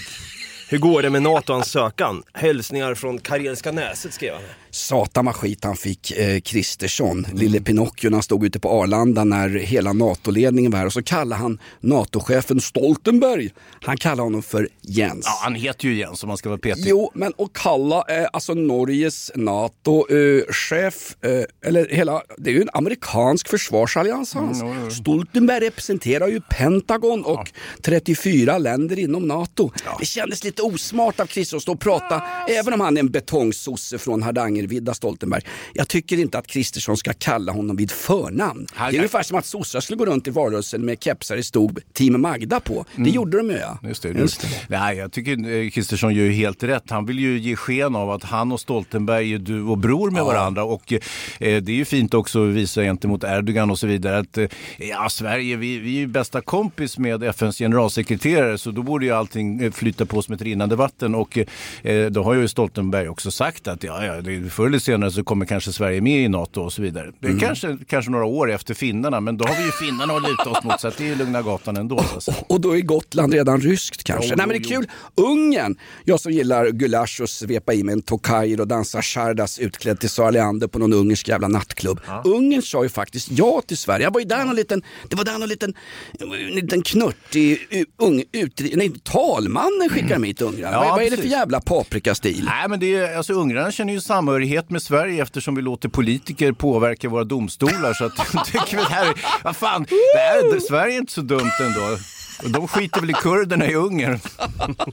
Hur 0.70 0.78
går 0.78 1.02
det 1.02 1.10
med 1.10 1.22
NATO-ansökan? 1.22 2.24
Hälsningar 2.34 2.96
från 2.96 3.20
Karelska 3.20 3.72
näset 3.72 4.14
skrev 4.14 4.34
han. 4.34 4.44
Satan 4.72 5.26
vad 5.26 5.36
skit 5.36 5.64
han 5.64 5.76
fick, 5.76 6.12
eh, 6.12 6.40
Kristersson, 6.40 7.28
lille 7.34 7.62
Pinocchio 7.62 8.10
när 8.10 8.16
han 8.18 8.24
stod 8.24 8.46
ute 8.46 8.60
på 8.60 8.70
Arlanda 8.70 9.24
när 9.24 9.50
hela 9.50 9.94
NATO-ledningen 9.94 10.72
var 10.72 10.80
här 10.80 10.86
och 10.86 10.94
så 10.94 11.04
kallade 11.04 11.42
han 11.42 11.60
NATO-chefen 11.80 12.62
Stoltenberg, 12.62 13.50
han 13.82 13.98
kallade 13.98 14.22
honom 14.22 14.44
för 14.44 14.70
Jens. 14.82 15.26
Ja, 15.26 15.40
han 15.44 15.56
heter 15.56 15.88
ju 15.88 15.96
Jens 15.96 16.24
om 16.24 16.28
man 16.28 16.38
ska 16.38 16.50
vara 16.50 16.60
petig. 16.60 16.84
Jo, 16.88 17.12
men 17.14 17.34
att 17.38 17.54
kalla 17.54 18.04
eh, 18.10 18.28
alltså 18.34 18.54
Norges 18.54 19.32
NATO-chef, 19.36 21.16
eh, 21.22 21.70
eller 21.70 21.88
hela, 21.90 22.22
det 22.38 22.50
är 22.50 22.54
ju 22.54 22.62
en 22.62 22.70
amerikansk 22.74 23.48
försvarsallians 23.48 24.34
hans. 24.34 24.64
Stoltenberg 24.96 25.60
representerar 25.66 26.28
ju 26.28 26.42
Pentagon 26.42 27.26
och 27.26 27.52
34 27.82 28.58
länder 28.58 29.00
inom 29.00 29.28
NATO. 29.28 29.72
Det 30.00 30.06
kändes 30.06 30.44
lite 30.44 30.62
osmart 30.62 31.20
av 31.20 31.26
Kristersson 31.26 31.58
att 31.58 31.64
stå 31.64 31.72
och 31.72 31.80
prata, 31.80 32.24
även 32.48 32.74
om 32.74 32.80
han 32.80 32.98
är 32.98 33.00
en 33.00 33.12
betongsosse 33.12 33.98
från 33.98 34.24
Hardangervidda, 34.62 34.94
Stoltenberg. 34.94 35.42
Jag 35.74 35.88
tycker 35.88 36.20
inte 36.20 36.38
att 36.38 36.48
Kristersson 36.48 36.98
ska 36.98 37.14
kalla 37.14 37.52
honom 37.52 37.76
vid 37.76 37.92
förnamn. 37.92 38.68
Det 38.78 38.82
är 38.84 38.96
ungefär 38.96 39.24
som 39.24 39.38
att 39.38 39.46
sossar 39.46 39.80
skulle 39.80 39.98
gå 39.98 40.06
runt 40.06 40.28
i 40.28 40.30
valrörelsen 40.32 40.86
med 40.86 41.04
kepsar 41.04 41.36
det 41.36 41.44
stod 41.44 41.80
Team 41.94 42.22
Magda 42.22 42.60
på. 42.60 42.86
Det 42.96 43.02
Mm. 43.02 43.14
gjorde 43.14 43.38
de 43.38 43.50
ju 43.50 43.58
ja. 43.58 43.78
Just 43.84 44.04
det, 44.04 44.10
just 44.10 44.42
det. 44.42 44.48
Nej, 44.70 44.98
jag 44.98 45.12
tycker 45.12 45.70
Kristersson 45.70 46.14
gör 46.16 46.24
ju 46.26 46.32
helt 46.32 46.64
rätt. 46.64 46.84
Han 46.90 47.06
vill 47.06 47.20
ju 47.20 47.40
ge 47.40 47.56
sken 47.56 47.96
av 47.96 48.12
att 48.12 48.24
han 48.24 48.52
och 48.52 48.60
Stoltenberg 48.60 49.34
är 49.34 49.38
du 49.40 49.62
och 49.64 49.78
bror 49.78 50.12
med 50.12 50.24
varandra. 50.24 50.64
Och 50.64 50.94
eh, 50.94 51.00
det 51.40 51.72
är 51.72 51.76
ju 51.76 51.86
fint 51.86 52.14
också 52.14 52.48
att 52.50 52.54
visa 52.54 52.82
gentemot 52.82 53.24
Erdogan 53.24 53.72
och 53.72 53.80
så 53.80 53.88
vidare 53.88 54.18
att 54.18 54.38
eh, 54.38 54.48
ja, 54.78 55.10
Sverige, 55.10 55.56
vi, 55.56 55.78
vi 55.80 55.96
är 55.96 56.00
ju 56.00 56.08
bästa 56.08 56.42
kompis 56.42 56.98
med 56.98 57.24
FNs 57.24 57.58
generalsekreterare 57.58 58.58
så 58.58 58.72
då 58.72 58.84
borde 58.84 59.06
ju 59.06 59.12
allting 59.12 59.72
flyta 59.72 60.06
på 60.06 60.22
som 60.22 60.34
ett 60.34 60.42
rinnande 60.42 60.76
vatten. 60.76 61.16
Och 61.16 61.38
eh, 61.84 62.06
då 62.12 62.24
har 62.24 62.34
ju 62.34 62.48
Stoltenberg 62.48 63.10
också 63.10 63.32
sagt 63.32 63.68
att 63.68 63.84
ja, 63.84 64.06
ja, 64.06 64.22
det, 64.22 64.50
förr 64.52 64.68
eller 64.68 64.80
senare 64.80 65.12
så 65.12 65.24
kommer 65.24 65.46
kanske 65.46 65.72
Sverige 65.74 66.02
med 66.02 66.26
i 66.26 66.28
NATO 66.30 66.62
och 66.62 66.74
så 66.74 66.82
vidare. 66.82 67.12
Det 67.20 67.28
är 67.28 67.30
Mm. 67.30 67.40
kanske, 67.40 67.78
kanske 67.88 68.12
några 68.12 68.26
år 68.26 68.52
efter 68.52 68.74
finnarna, 68.74 69.20
men 69.20 69.38
då 69.38 69.46
har 69.46 69.56
vi 69.56 69.66
ju 69.66 69.72
finnarna 69.72 70.14
att 70.14 70.22
luta 70.30 70.50
oss 70.50 70.64
mot 70.64 70.82
så 70.82 70.88
att 70.88 70.98
det 70.98 71.04
är 71.04 71.08
ju 71.08 71.16
lugna 71.16 71.42
gatan 71.42 71.78
ändå. 71.78 72.04
Säga. 72.20 72.38
Och 72.50 72.62
då 72.62 72.78
är 72.78 72.82
Gotland 72.82 73.34
redan 73.34 73.62
ryskt 73.62 74.04
kanske. 74.04 74.30
Jo, 74.30 74.36
Nej 74.38 74.48
men 74.48 74.62
det 74.62 74.68
är 74.68 74.70
kul. 74.76 74.88
Ungern, 75.16 75.76
jag 76.04 76.20
som 76.20 76.32
gillar 76.32 76.68
gulasch 76.72 77.22
och 77.22 77.30
svepa 77.30 77.74
i 77.74 77.84
mig 77.84 77.94
en 77.94 78.02
tokaj 78.02 78.58
och 78.62 78.68
dansa 78.68 79.02
chardas 79.02 79.60
utklädd 79.60 80.00
till 80.00 80.10
Sara 80.10 80.30
Leander 80.32 80.68
på 80.68 80.80
någon 80.80 80.94
ungersk 80.94 81.28
jävla 81.28 81.48
nattklubb. 81.48 82.00
Ungern 82.26 82.62
sa 82.62 82.84
ju 82.84 82.90
faktiskt 82.90 83.32
ja 83.32 83.62
till 83.68 83.78
Sverige. 83.78 84.06
Jag 84.06 84.14
var 84.14 84.20
ju 84.20 84.26
där 84.26 84.46
någon 84.46 84.56
liten, 84.56 84.82
det 85.10 85.16
var 85.16 85.24
där 85.26 85.38
någon 85.38 85.50
liten, 85.50 85.74
en 86.20 86.30
liten 86.56 86.82
knörtig 86.82 87.60
ung, 87.98 88.24
utri, 88.32 88.74
nej, 88.76 88.92
talmannen 89.04 89.90
skickade 89.90 90.20
mig 90.20 90.28
hit 90.30 90.42
ungrarna. 90.42 90.72
Ja, 90.78 90.80
vad, 90.84 90.90
vad 90.92 91.04
är 91.04 91.12
det 91.12 91.18
för 91.18 91.28
jävla 91.28 91.62
paprikastil? 91.62 92.44
Nej, 92.46 92.70
men 92.70 92.80
det 92.80 92.96
är, 92.96 93.18
alltså, 93.18 93.34
ungrarna 93.34 93.72
känner 93.72 93.94
ju 93.94 94.02
samhörighet 94.02 94.41
med 94.68 94.82
Sverige 94.82 95.24
eftersom 95.24 95.56
vi 95.56 95.62
låter 95.62 95.90
politiker 95.90 96.52
påverka 96.52 97.10
våra 97.10 97.24
domstolar. 97.24 97.94
Så 97.94 98.06
att, 98.06 98.16
tycker 98.46 98.78
vi 98.78 98.84
det 98.84 98.94
här, 98.94 99.14
vad 99.44 99.56
fan, 99.56 99.84
det 99.90 100.20
här, 100.20 100.54
det, 100.54 100.62
Sverige 100.62 100.96
är 100.96 100.98
inte 100.98 101.14
så 101.14 101.22
dumt 101.22 101.52
ändå. 101.62 101.98
De 102.46 102.68
skiter 102.68 103.02
väl 103.02 103.10
i 103.10 103.14
kurderna 103.14 103.68
i 103.68 103.76
Ungern. 103.76 104.20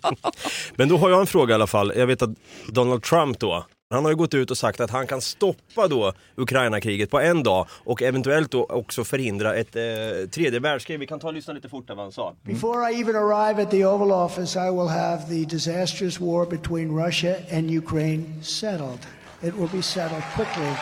Men 0.76 0.88
då 0.88 0.96
har 0.96 1.10
jag 1.10 1.20
en 1.20 1.26
fråga 1.26 1.52
i 1.52 1.54
alla 1.54 1.66
fall. 1.66 1.92
Jag 1.96 2.06
vet 2.06 2.22
att 2.22 2.30
Donald 2.68 3.02
Trump 3.02 3.38
då, 3.38 3.66
han 3.90 4.04
har 4.04 4.10
ju 4.10 4.16
gått 4.16 4.34
ut 4.34 4.50
och 4.50 4.58
sagt 4.58 4.80
att 4.80 4.90
han 4.90 5.06
kan 5.06 5.20
stoppa 5.20 5.88
då 5.88 6.12
Ukraina-kriget 6.36 7.10
på 7.10 7.20
en 7.20 7.42
dag 7.42 7.66
och 7.70 8.02
eventuellt 8.02 8.50
då 8.50 8.64
också 8.64 9.04
förhindra 9.04 9.54
ett 9.54 9.76
eh, 9.76 9.82
tredje 10.30 10.60
världskrig. 10.60 11.00
Vi 11.00 11.06
kan 11.06 11.20
ta 11.20 11.26
och 11.26 11.34
lyssna 11.34 11.52
lite 11.52 11.68
fortare 11.68 11.96
vad 11.96 12.04
han 12.04 12.12
sa. 12.12 12.34
Before 12.42 12.90
I 12.90 13.00
even 13.00 13.16
arrive 13.16 13.62
at 13.62 13.70
the 13.70 13.84
Oval 13.84 14.12
Office, 14.12 14.68
I 14.68 14.70
will 14.70 14.88
have 14.88 15.22
the 15.28 15.44
disastrous 15.44 16.20
war 16.20 16.46
between 16.46 17.04
Russia 17.06 17.36
and 17.52 17.70
Ukraine 17.70 18.42
settled. 18.42 18.98
It 19.42 19.56
will 19.56 19.68
be 19.68 19.82
settled 19.82 20.22
quickly. 20.34 20.74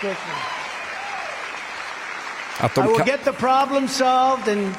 Quickly. 0.00 0.32
I 2.60 2.86
will 2.86 3.04
get 3.04 3.24
the 3.24 3.32
problem 3.32 3.88
solved 3.88 4.48
and 4.48 4.76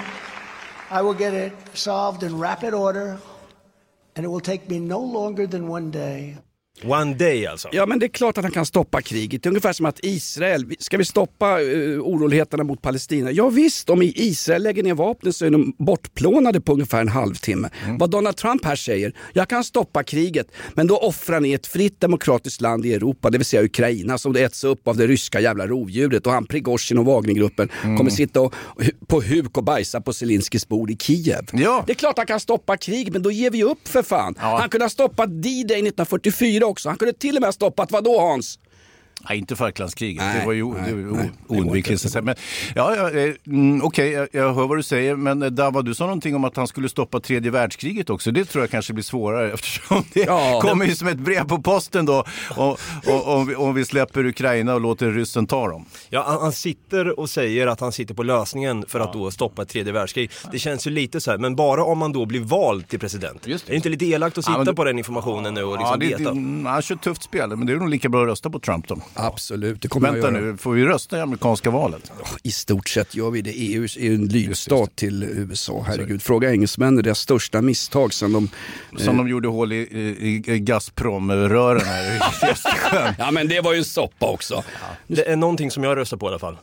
I 0.89 1.01
will 1.01 1.13
get 1.13 1.33
it 1.33 1.53
solved 1.73 2.23
in 2.23 2.37
rapid 2.37 2.73
order. 2.73 3.17
And 4.15 4.25
it 4.25 4.29
will 4.29 4.41
take 4.41 4.69
me 4.69 4.79
no 4.79 4.99
longer 4.99 5.47
than 5.47 5.67
one 5.67 5.91
day. 5.91 6.37
One 6.81 7.13
day 7.13 7.45
alltså. 7.45 7.69
Ja 7.71 7.85
men 7.85 7.99
det 7.99 8.05
är 8.05 8.09
klart 8.09 8.37
att 8.37 8.43
han 8.43 8.51
kan 8.51 8.65
stoppa 8.65 9.01
kriget. 9.01 9.43
Det 9.43 9.47
är 9.47 9.51
ungefär 9.51 9.73
som 9.73 9.85
att 9.85 9.99
Israel, 10.03 10.65
ska 10.79 10.97
vi 10.97 11.05
stoppa 11.05 11.61
uh, 11.61 12.01
oroligheterna 12.01 12.63
mot 12.63 12.81
Palestina? 12.81 13.31
Ja 13.31 13.49
visst, 13.49 13.89
om 13.89 14.01
Israel 14.01 14.63
lägger 14.63 14.83
ner 14.83 14.93
vapnen 14.93 15.33
så 15.33 15.45
är 15.45 15.49
de 15.49 15.75
bortplånade 15.77 16.61
på 16.61 16.73
ungefär 16.73 17.01
en 17.01 17.07
halvtimme. 17.07 17.69
Vad 17.99 18.09
Donald 18.09 18.37
Trump 18.37 18.65
här 18.65 18.75
säger, 18.75 19.13
jag 19.33 19.49
kan 19.49 19.63
stoppa 19.63 20.03
kriget 20.03 20.47
men 20.73 20.87
då 20.87 20.97
offrar 20.97 21.39
ni 21.39 21.53
ett 21.53 21.67
fritt 21.67 21.99
demokratiskt 21.99 22.61
land 22.61 22.85
i 22.85 22.93
Europa, 22.93 23.29
det 23.29 23.37
vill 23.37 23.45
säga 23.45 23.63
Ukraina 23.63 24.17
som 24.17 24.33
det 24.33 24.43
äts 24.43 24.63
upp 24.63 24.87
av 24.87 24.97
det 24.97 25.07
ryska 25.07 25.39
jävla 25.39 25.67
rovdjuret 25.67 26.27
och 26.27 26.33
han 26.33 26.45
Prigozjin 26.45 26.97
och 26.97 27.05
Wagnergruppen 27.05 27.69
kommer 27.81 28.09
sitta 28.09 28.41
och, 28.41 28.53
på 29.07 29.21
huk 29.21 29.57
och 29.57 29.63
bajsa 29.63 30.01
på 30.01 30.13
Zelenskyjs 30.13 30.67
bord 30.67 30.91
i 30.91 30.97
Kiev. 30.97 31.45
Ja. 31.51 31.83
Det 31.87 31.91
är 31.91 31.95
klart 31.95 32.17
han 32.17 32.27
kan 32.27 32.39
stoppa 32.39 32.77
krig 32.77 33.11
men 33.13 33.23
då 33.23 33.31
ger 33.31 33.51
vi 33.51 33.63
upp 33.63 33.87
för 33.87 34.03
fan. 34.03 34.35
Han 34.37 34.69
kunde 34.69 34.85
ha 34.85 34.89
stoppat 34.89 35.29
D-Day 35.29 35.77
1944 35.77 36.72
också. 36.73 36.89
Han 36.89 36.97
kunde 36.97 37.13
till 37.13 37.35
och 37.35 37.41
med 37.41 37.47
ha 37.47 37.53
stoppat 37.53 37.91
vadå 37.91 38.19
Hans? 38.19 38.59
Nej, 39.29 39.37
inte 39.37 39.55
Falklandskriget. 39.55 40.23
Det 40.39 40.45
var 40.45 40.53
ju 40.53 40.73
det 40.73 41.29
oundvikligt. 41.47 42.15
Men, 42.23 42.35
ja, 42.75 42.95
ja, 42.95 43.09
eh, 43.11 43.33
mm, 43.47 43.83
Okej, 43.83 44.11
jag, 44.11 44.27
jag 44.31 44.53
hör 44.53 44.67
vad 44.67 44.77
du 44.77 44.83
säger. 44.83 45.15
Men 45.15 45.41
eh, 45.43 45.49
Dava, 45.49 45.81
du 45.81 45.95
sa 45.95 46.03
någonting 46.03 46.35
om 46.35 46.43
att 46.43 46.55
han 46.57 46.67
skulle 46.67 46.89
stoppa 46.89 47.19
tredje 47.19 47.51
världskriget 47.51 48.09
också. 48.09 48.31
Det 48.31 48.45
tror 48.45 48.63
jag 48.63 48.69
kanske 48.71 48.93
blir 48.93 49.03
svårare 49.03 49.51
eftersom 49.53 50.03
det 50.13 50.23
Ja. 50.25 50.59
kommer 50.61 50.85
ju 50.85 50.95
som 50.95 51.07
ett 51.07 51.17
brev 51.17 51.43
på 51.47 51.61
posten 51.61 52.05
då. 52.05 52.23
Och, 52.57 52.79
och, 53.07 53.27
om, 53.37 53.47
vi, 53.47 53.55
om 53.55 53.73
vi 53.73 53.85
släpper 53.85 54.25
Ukraina 54.25 54.73
och 54.73 54.81
låter 54.81 55.11
ryssen 55.11 55.47
ta 55.47 55.67
dem. 55.67 55.85
Ja, 56.09 56.23
han, 56.27 56.41
han 56.41 56.51
sitter 56.51 57.19
och 57.19 57.29
säger 57.29 57.67
att 57.67 57.79
han 57.79 57.91
sitter 57.91 58.13
på 58.13 58.23
lösningen 58.23 58.85
för 58.87 58.99
att 58.99 59.13
då 59.13 59.31
stoppa 59.31 59.61
ett 59.61 59.69
tredje 59.69 59.93
världskrig. 59.93 60.31
Det 60.51 60.59
känns 60.59 60.87
ju 60.87 60.91
lite 60.91 61.21
så 61.21 61.31
här, 61.31 61.37
men 61.37 61.55
bara 61.55 61.83
om 61.83 61.97
man 61.97 62.11
då 62.11 62.25
blir 62.25 62.39
vald 62.39 62.87
till 62.87 62.99
president. 62.99 63.47
Just 63.47 63.65
det. 63.65 63.69
Är 63.69 63.73
det 63.73 63.75
inte 63.77 63.89
lite 63.89 64.05
elakt 64.05 64.37
att 64.37 64.45
Ja, 64.47 64.51
sitta 64.53 64.63
men- 64.65 64.75
på 64.75 64.83
den 64.83 64.97
informationen 64.97 65.53
nu 65.53 65.63
och 65.63 65.75
Ja, 65.75 65.79
liksom 65.79 65.99
det, 65.99 66.05
det, 66.05 66.15
veta? 66.17 66.31
mm, 66.31 66.65
han 66.65 66.81
kör 66.81 66.95
ett 66.95 67.01
tufft 67.01 67.23
spel, 67.23 67.49
men 67.49 67.65
det 67.67 67.73
är 67.73 67.77
nog 67.77 67.89
lika 67.89 68.09
bra 68.09 68.21
att 68.21 68.27
rösta 68.27 68.49
på 68.49 68.59
Trump 68.59 68.87
då. 68.87 68.97
Absolut, 69.13 69.81
det 69.81 69.87
kommer 69.87 70.11
Vänta 70.11 70.27
jag 70.27 70.33
göra. 70.33 70.51
nu, 70.51 70.57
får 70.57 70.73
vi 70.73 70.85
rösta 70.85 71.17
i 71.17 71.21
amerikanska 71.21 71.71
valet? 71.71 72.11
I 72.43 72.51
stort 72.51 72.89
sett 72.89 73.15
gör 73.15 73.31
vi 73.31 73.41
det. 73.41 73.51
EU 73.51 73.83
är 73.83 73.99
ju 73.99 74.15
en 74.15 74.25
lydstat 74.25 74.95
till 74.95 75.23
USA. 75.23 75.83
Herregud, 75.87 76.21
fråga 76.21 76.51
engelsmännen. 76.51 77.03
Deras 77.03 77.19
största 77.19 77.61
misstag 77.61 78.13
sen 78.13 78.33
de... 78.33 78.49
Som 78.97 79.17
de 79.17 79.27
gjorde 79.27 79.47
hål 79.47 79.73
i, 79.73 79.75
i, 79.75 80.43
i 80.53 80.59
Gazprom-rören 80.59 81.85
här 81.85 82.15
i. 82.15 82.19
Ja 83.19 83.31
men 83.31 83.47
det 83.47 83.61
var 83.61 83.73
ju 83.73 83.77
en 83.79 83.85
soppa 83.85 84.29
också. 84.29 84.63
Det 85.07 85.29
är 85.29 85.35
någonting 85.35 85.71
som 85.71 85.83
jag 85.83 85.97
röstar 85.97 86.17
på 86.17 86.25
i 86.25 86.29
alla 86.29 86.39
fall. 86.39 86.57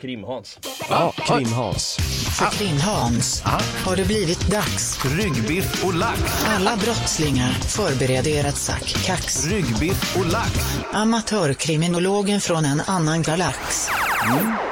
Krim-Hans. 0.00 0.58
Ja, 0.90 1.12
Krim-Hans. 1.16 1.96
För 2.38 2.46
Krim-Hans 2.58 3.42
har 3.86 3.96
det 3.96 4.06
blivit 4.06 4.50
dags. 4.50 5.04
Ryggbiff 5.04 5.84
och 5.84 5.94
lax. 5.94 6.44
Alla 6.46 6.76
brottslingar 6.76 7.52
förbered 7.52 8.26
er 8.26 8.44
ett 8.44 8.56
sack 8.56 8.84
kax. 9.04 9.46
Ryggbiff 9.46 10.16
och 10.16 10.32
lax. 10.32 10.50
Amatörkriminologen 10.92 12.40
från 12.40 12.64
en 12.64 12.80
annan 12.80 13.22
galax. 13.22 13.88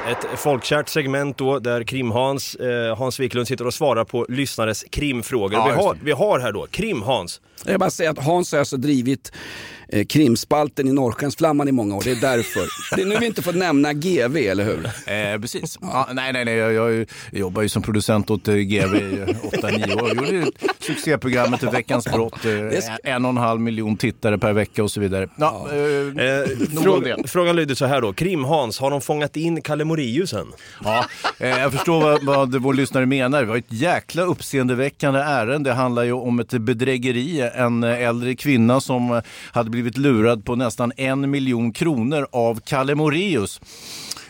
Ett 0.07 0.39
folkkärt 0.39 0.89
segment 0.89 1.37
då 1.37 1.59
där 1.59 1.83
Krim-Hans, 1.83 2.55
eh, 2.55 2.97
Hans 2.97 3.19
Wiklund 3.19 3.47
sitter 3.47 3.67
och 3.67 3.73
svarar 3.73 4.03
på 4.03 4.25
lyssnares 4.29 4.85
krimfrågor. 4.89 5.53
Ja, 5.53 5.65
vi, 5.65 5.83
har, 5.83 5.97
vi 6.03 6.11
har 6.11 6.39
här 6.39 6.51
då 6.51 6.67
Krim-Hans. 6.71 7.41
Jag 7.65 7.79
bara 7.79 7.89
säga 7.89 8.11
att 8.11 8.23
Hans 8.23 8.51
har 8.51 8.59
alltså 8.59 8.77
drivit 8.77 9.31
eh, 9.91 10.05
krimspalten 10.05 10.87
i 10.87 10.93
Norrskensflamman 10.93 11.67
i 11.67 11.71
många 11.71 11.95
år. 11.95 12.01
Det 12.03 12.11
är 12.11 12.21
därför. 12.21 12.61
Det 12.95 13.01
är 13.01 13.05
nu 13.05 13.17
vi 13.19 13.25
inte 13.25 13.41
får 13.41 13.53
nämna 13.53 13.93
GV, 13.93 14.37
eller 14.37 14.63
hur? 14.65 14.85
Eh, 14.85 15.41
precis. 15.41 15.77
Ja, 15.81 16.07
nej, 16.13 16.33
nej, 16.33 16.45
nej. 16.45 16.55
Jag, 16.55 16.73
jag 16.73 17.05
jobbar 17.31 17.61
ju 17.61 17.69
som 17.69 17.81
producent 17.81 18.29
åt 18.31 18.47
eh, 18.47 18.53
GV 18.55 18.95
i 18.95 19.25
8-9 19.51 20.01
år. 20.01 20.07
Jag 20.07 20.15
gjorde 20.15 20.29
ju 20.31 20.45
succéprogrammet 20.79 21.63
Veckans 21.63 22.05
brott. 22.07 22.45
Eh, 22.45 23.11
en 23.13 23.25
och 23.25 23.31
en 23.31 23.37
halv 23.37 23.61
miljon 23.61 23.97
tittare 23.97 24.37
per 24.37 24.53
vecka 24.53 24.83
och 24.83 24.91
så 24.91 24.99
vidare. 25.01 25.29
Ja, 25.35 25.67
eh, 25.73 25.79
Eh, 26.19 26.49
om 26.77 26.83
fråga, 26.83 27.17
det. 27.17 27.27
frågan 27.27 27.55
lyder 27.55 27.75
så 27.75 27.85
här 27.85 28.01
då. 28.01 28.13
Krim-Hans, 28.13 28.79
har 28.79 28.91
de 28.91 29.01
fångat 29.01 29.37
in 29.37 29.61
Kalle 29.61 29.83
Moraeus 29.85 30.33
än? 30.33 30.47
Ja, 30.83 31.05
eh, 31.39 31.49
jag 31.49 31.71
förstår 31.71 32.01
vad, 32.01 32.23
vad 32.25 32.55
vår 32.61 32.73
lyssnare 32.73 33.05
menar. 33.05 33.43
Vi 33.43 33.49
har 33.49 33.57
ett 33.57 33.65
jäkla 33.69 34.23
uppseendeväckande 34.23 35.19
ärende. 35.19 35.69
Det 35.69 35.73
handlar 35.73 36.03
ju 36.03 36.11
om 36.11 36.39
ett 36.39 36.49
bedrägeri. 36.49 37.49
En 37.55 37.83
eh, 37.83 38.01
äldre 38.03 38.35
kvinna 38.35 38.81
som 38.81 39.11
eh, 39.11 39.21
hade 39.51 39.69
blivit 39.69 39.78
blivit 39.81 39.97
lurad 39.97 40.45
på 40.45 40.55
nästan 40.55 40.91
en 40.97 41.29
miljon 41.29 41.71
kronor 41.71 42.27
av 42.31 42.59
Kalle 42.59 42.95
Moraeus. 42.95 43.61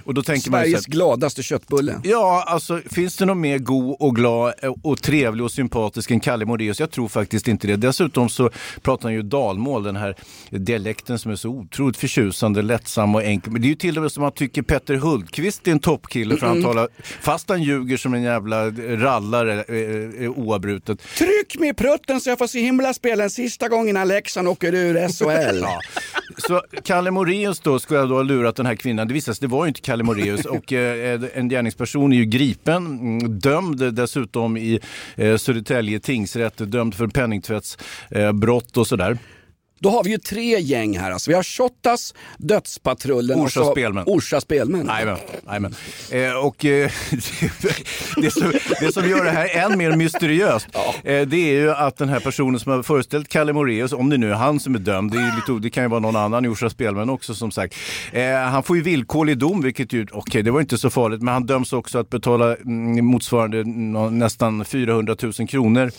Och 0.10 0.16
då 0.16 0.24
tänker 0.24 0.52
man 0.52 0.60
Sveriges 0.60 0.84
så 0.84 0.90
här- 0.90 0.92
gladaste 0.92 1.44
köttbulle. 1.44 2.02
Ja, 2.04 2.44
alltså 2.48 2.82
finns 2.92 3.16
det 3.16 3.26
någon 3.26 3.42
mer 3.42 3.58
god 3.58 3.98
och 4.00 4.16
glad 4.16 4.54
eh, 4.62 4.74
och 4.84 5.02
trevlig 5.02 5.46
och 5.46 5.52
sympatisk 5.52 6.12
än 6.12 6.20
Kalle 6.20 6.46
Moraeus? 6.46 6.80
Jag 6.80 6.92
tror 6.92 7.08
faktiskt 7.08 7.48
inte 7.48 7.68
det. 7.68 7.76
Dessutom 7.76 8.30
så 8.30 8.50
pratar 8.82 9.04
han 9.04 9.14
ju 9.14 9.22
dalmål, 9.22 9.84
den 9.84 9.96
här 9.96 10.16
dialekten 10.50 11.20
som 11.20 11.32
är 11.32 11.36
så 11.36 11.50
otroligt 11.50 11.98
förtjusande, 11.98 12.62
lättsam 12.62 13.16
och 13.16 13.24
enkel. 13.24 13.54
Men 13.54 13.62
det 13.62 13.68
är 13.68 13.70
ju 13.70 13.76
till 13.76 13.98
och 13.98 14.02
med 14.02 14.12
som 14.12 14.24
att 14.24 14.26
man 14.26 14.38
tycker 14.38 14.62
Petter 14.62 14.96
Hultqvist 14.96 15.68
är 15.68 15.72
en 15.72 15.80
toppkille 15.80 16.38
för 16.38 16.48
han 16.48 16.64
talar, 16.64 16.88
fast 17.22 17.50
han 17.50 17.64
ljuger 17.64 17.98
som 17.98 18.14
en 18.14 18.24
jävla 18.24 18.70
rallare 18.80 19.64
eh, 19.64 20.24
eh, 20.24 20.32
oavbrutet. 20.32 21.00
Tryck 21.18 21.60
mig 21.60 21.70
i 21.70 21.74
prutten 21.74 22.22
så 22.22 22.30
jag 22.30 22.38
får 22.38 22.48
se 22.48 22.62
himla 22.62 22.94
spela 22.94 23.24
en 23.24 23.30
sista 23.30 23.68
gång 23.68 23.90
innan 23.90 24.08
Leksand 24.08 24.48
åker 24.48 24.74
ur 24.74 25.08
SHL. 25.08 25.60
Ja. 25.62 25.80
Så 26.38 26.62
Kalle 26.84 27.12
Moraeus 27.12 27.60
då 27.60 27.80
skulle 27.80 28.00
då 28.00 28.16
ha 28.16 28.22
lurat 28.22 28.56
den 28.56 28.66
här 28.66 28.76
kvinnan. 28.76 29.08
Det 29.08 29.14
visade 29.14 29.36
sig 29.36 29.48
det 29.48 29.52
var 29.52 29.66
ju 29.66 29.68
inte 29.68 29.82
Kalle 29.82 29.99
Moraeus 30.04 30.46
och 30.46 30.74
eh, 30.74 31.14
eh, 31.14 31.22
en 31.34 31.50
gärningsperson 31.50 32.14
är 32.14 32.18
ju 32.18 32.26
gripen, 32.26 32.86
mm, 32.86 33.40
dömd 33.40 33.94
dessutom 33.94 34.58
i 34.58 34.80
eh, 35.16 35.38
Södertälje 35.38 36.00
tingsrätt, 36.00 36.72
dömd 36.72 36.96
för 36.96 37.08
penningtvättsbrott 37.08 38.78
eh, 38.78 38.80
och 38.80 38.88
sådär. 38.88 39.18
Då 39.80 39.90
har 39.90 40.04
vi 40.04 40.10
ju 40.10 40.18
tre 40.18 40.60
gäng 40.60 40.98
här. 40.98 41.12
Alltså. 41.12 41.32
Vi 41.32 41.36
har 41.36 41.44
Shottaz, 41.44 42.14
Dödspatrullen 42.38 43.40
Orsa 43.40 43.60
och 43.60 43.66
så 43.66 43.72
Spelmän. 43.72 44.04
Orsa 44.08 44.42
Spelmän. 44.42 44.88
Jajamän, 44.88 45.18
jajamän. 45.48 45.76
Eh, 46.12 46.46
och 46.46 46.66
eh, 46.66 46.92
det, 48.18 48.32
som, 48.32 48.54
det 48.80 48.94
som 48.94 49.10
gör 49.10 49.24
det 49.24 49.32
här 49.32 49.58
än 49.58 49.78
mer 49.78 49.96
mysteriöst, 49.96 50.68
eh, 51.04 51.22
det 51.22 51.38
är 51.38 51.54
ju 51.54 51.72
att 51.72 51.98
den 51.98 52.10
här 52.10 52.20
personen 52.20 52.60
som 52.60 52.72
har 52.72 52.84
föreställt 52.84 53.28
Kalle 53.28 53.54
Moraeus, 53.54 53.94
om 53.94 54.10
det 54.10 54.18
nu 54.18 54.32
är 54.32 54.36
han 54.36 54.60
som 54.60 54.76
är 54.76 54.80
dömd, 54.80 55.12
det, 55.12 55.18
är 55.18 55.36
lite, 55.36 55.62
det 55.62 55.70
kan 55.70 55.84
ju 55.84 55.90
vara 55.90 56.00
någon 56.00 56.16
annan 56.16 56.46
i 56.46 56.48
Orsa 56.48 56.70
Spelmän 56.70 57.10
också 57.10 57.36
som 57.36 57.52
sagt. 57.52 57.76
Eh, 58.12 58.34
han 58.34 58.64
får 58.64 58.76
ju 58.76 58.82
villkorlig 58.82 59.38
dom, 59.38 59.62
vilket 59.62 59.94
ju, 59.94 60.06
okej 60.12 60.44
det 60.44 60.52
var 60.52 60.62
inte 60.62 60.78
så 60.78 60.90
farligt, 60.90 61.22
men 61.22 61.34
han 61.34 61.46
döms 61.46 61.74
också 61.74 62.00
att 62.00 62.10
betala 62.10 62.56
mm, 62.56 63.06
motsvarande 63.06 63.64
nästan 64.12 64.66
400 64.66 65.16
000 65.22 65.48
kronor 65.48 65.92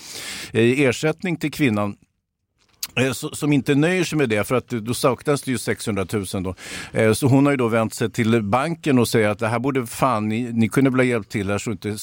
eh, 0.52 0.60
i 0.60 0.84
ersättning 0.84 1.36
till 1.36 1.52
kvinnan. 1.52 1.96
Eh, 2.96 3.12
Som 3.12 3.52
inte 3.52 3.74
nöjer 3.74 4.04
sig 4.04 4.18
med 4.18 4.28
det, 4.28 4.44
för 4.44 4.54
att 4.54 4.68
då 4.68 4.94
saknas 4.94 5.42
det 5.42 5.50
ju 5.50 5.58
600 5.58 6.06
000 6.12 6.24
då. 6.42 6.54
Eh, 6.92 7.12
Så 7.12 7.26
hon 7.26 7.46
har 7.46 7.50
ju 7.52 7.56
då 7.56 7.68
vänt 7.68 7.94
sig 7.94 8.10
till 8.10 8.42
banken 8.42 8.98
och 8.98 9.08
säger 9.08 9.28
att 9.28 9.38
det 9.38 9.48
här 9.48 9.58
borde 9.58 9.86
fan, 9.86 10.28
ni, 10.28 10.52
ni 10.52 10.68
kunde 10.68 10.90
väl 10.90 11.00
ha 11.00 11.04
hjälpt 11.04 11.30
till 11.32 11.50
här 11.50 11.58
så 11.58 11.70
inte... 11.70 11.88
eh, 11.88 11.96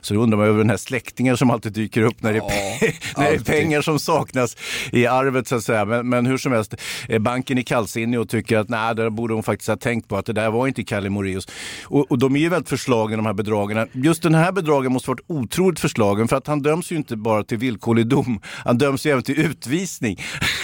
Så 0.00 0.14
då 0.14 0.20
undrar 0.20 0.38
man 0.38 0.46
över 0.46 0.58
den 0.58 0.70
här 0.70 0.76
släktingen 0.76 1.36
som 1.36 1.50
alltid 1.50 1.72
dyker 1.72 2.02
upp 2.02 2.22
när 2.22 2.32
det, 2.32 2.38
pe- 2.40 2.92
när 3.16 3.30
det 3.30 3.34
är 3.36 3.38
pengar 3.38 3.82
som 3.82 3.98
saknas 3.98 4.56
i 4.92 5.06
arvet 5.06 5.48
så 5.48 5.56
att 5.56 5.64
säga. 5.64 5.84
Men, 5.84 6.08
men 6.08 6.26
hur 6.26 6.38
som 6.38 6.52
helst, 6.52 6.74
banken 7.20 7.58
är 7.58 7.62
kallsinnig 7.62 8.20
och 8.20 8.28
tycker 8.28 8.58
att 8.58 8.68
nej, 8.68 8.94
det 8.94 9.10
borde 9.10 9.34
hon 9.34 9.42
faktiskt 9.42 9.68
ha 9.68 9.76
tänkt 9.76 10.08
på 10.08 10.16
att 10.16 10.26
det 10.26 10.32
där 10.32 10.50
var 10.50 10.66
inte 10.66 10.84
Kalle 10.84 11.10
Moraeus. 11.10 11.48
Och, 11.84 12.10
och 12.10 12.18
de 12.18 12.36
är 12.36 12.40
ju 12.40 12.48
väldigt 12.48 12.68
förslagen 12.68 13.16
de 13.18 13.26
här 13.26 13.32
bedragarna. 13.32 13.86
Just 13.92 14.22
den 14.22 14.34
här 14.34 14.52
bedragaren 14.52 14.92
måste 14.92 15.10
varit 15.10 15.24
otroligt 15.26 15.80
förslagen 15.80 16.28
för 16.28 16.36
att 16.36 16.46
han 16.46 16.62
döms 16.62 16.92
ju 16.92 16.96
inte 16.96 17.16
bara 17.16 17.44
till 17.44 17.58
villkorlig 17.58 18.06
dom, 18.06 18.40
han 18.44 18.78
döms 18.78 19.06
ju 19.06 19.10
även 19.10 19.22
till 19.22 19.40
utvisning. 19.66 20.18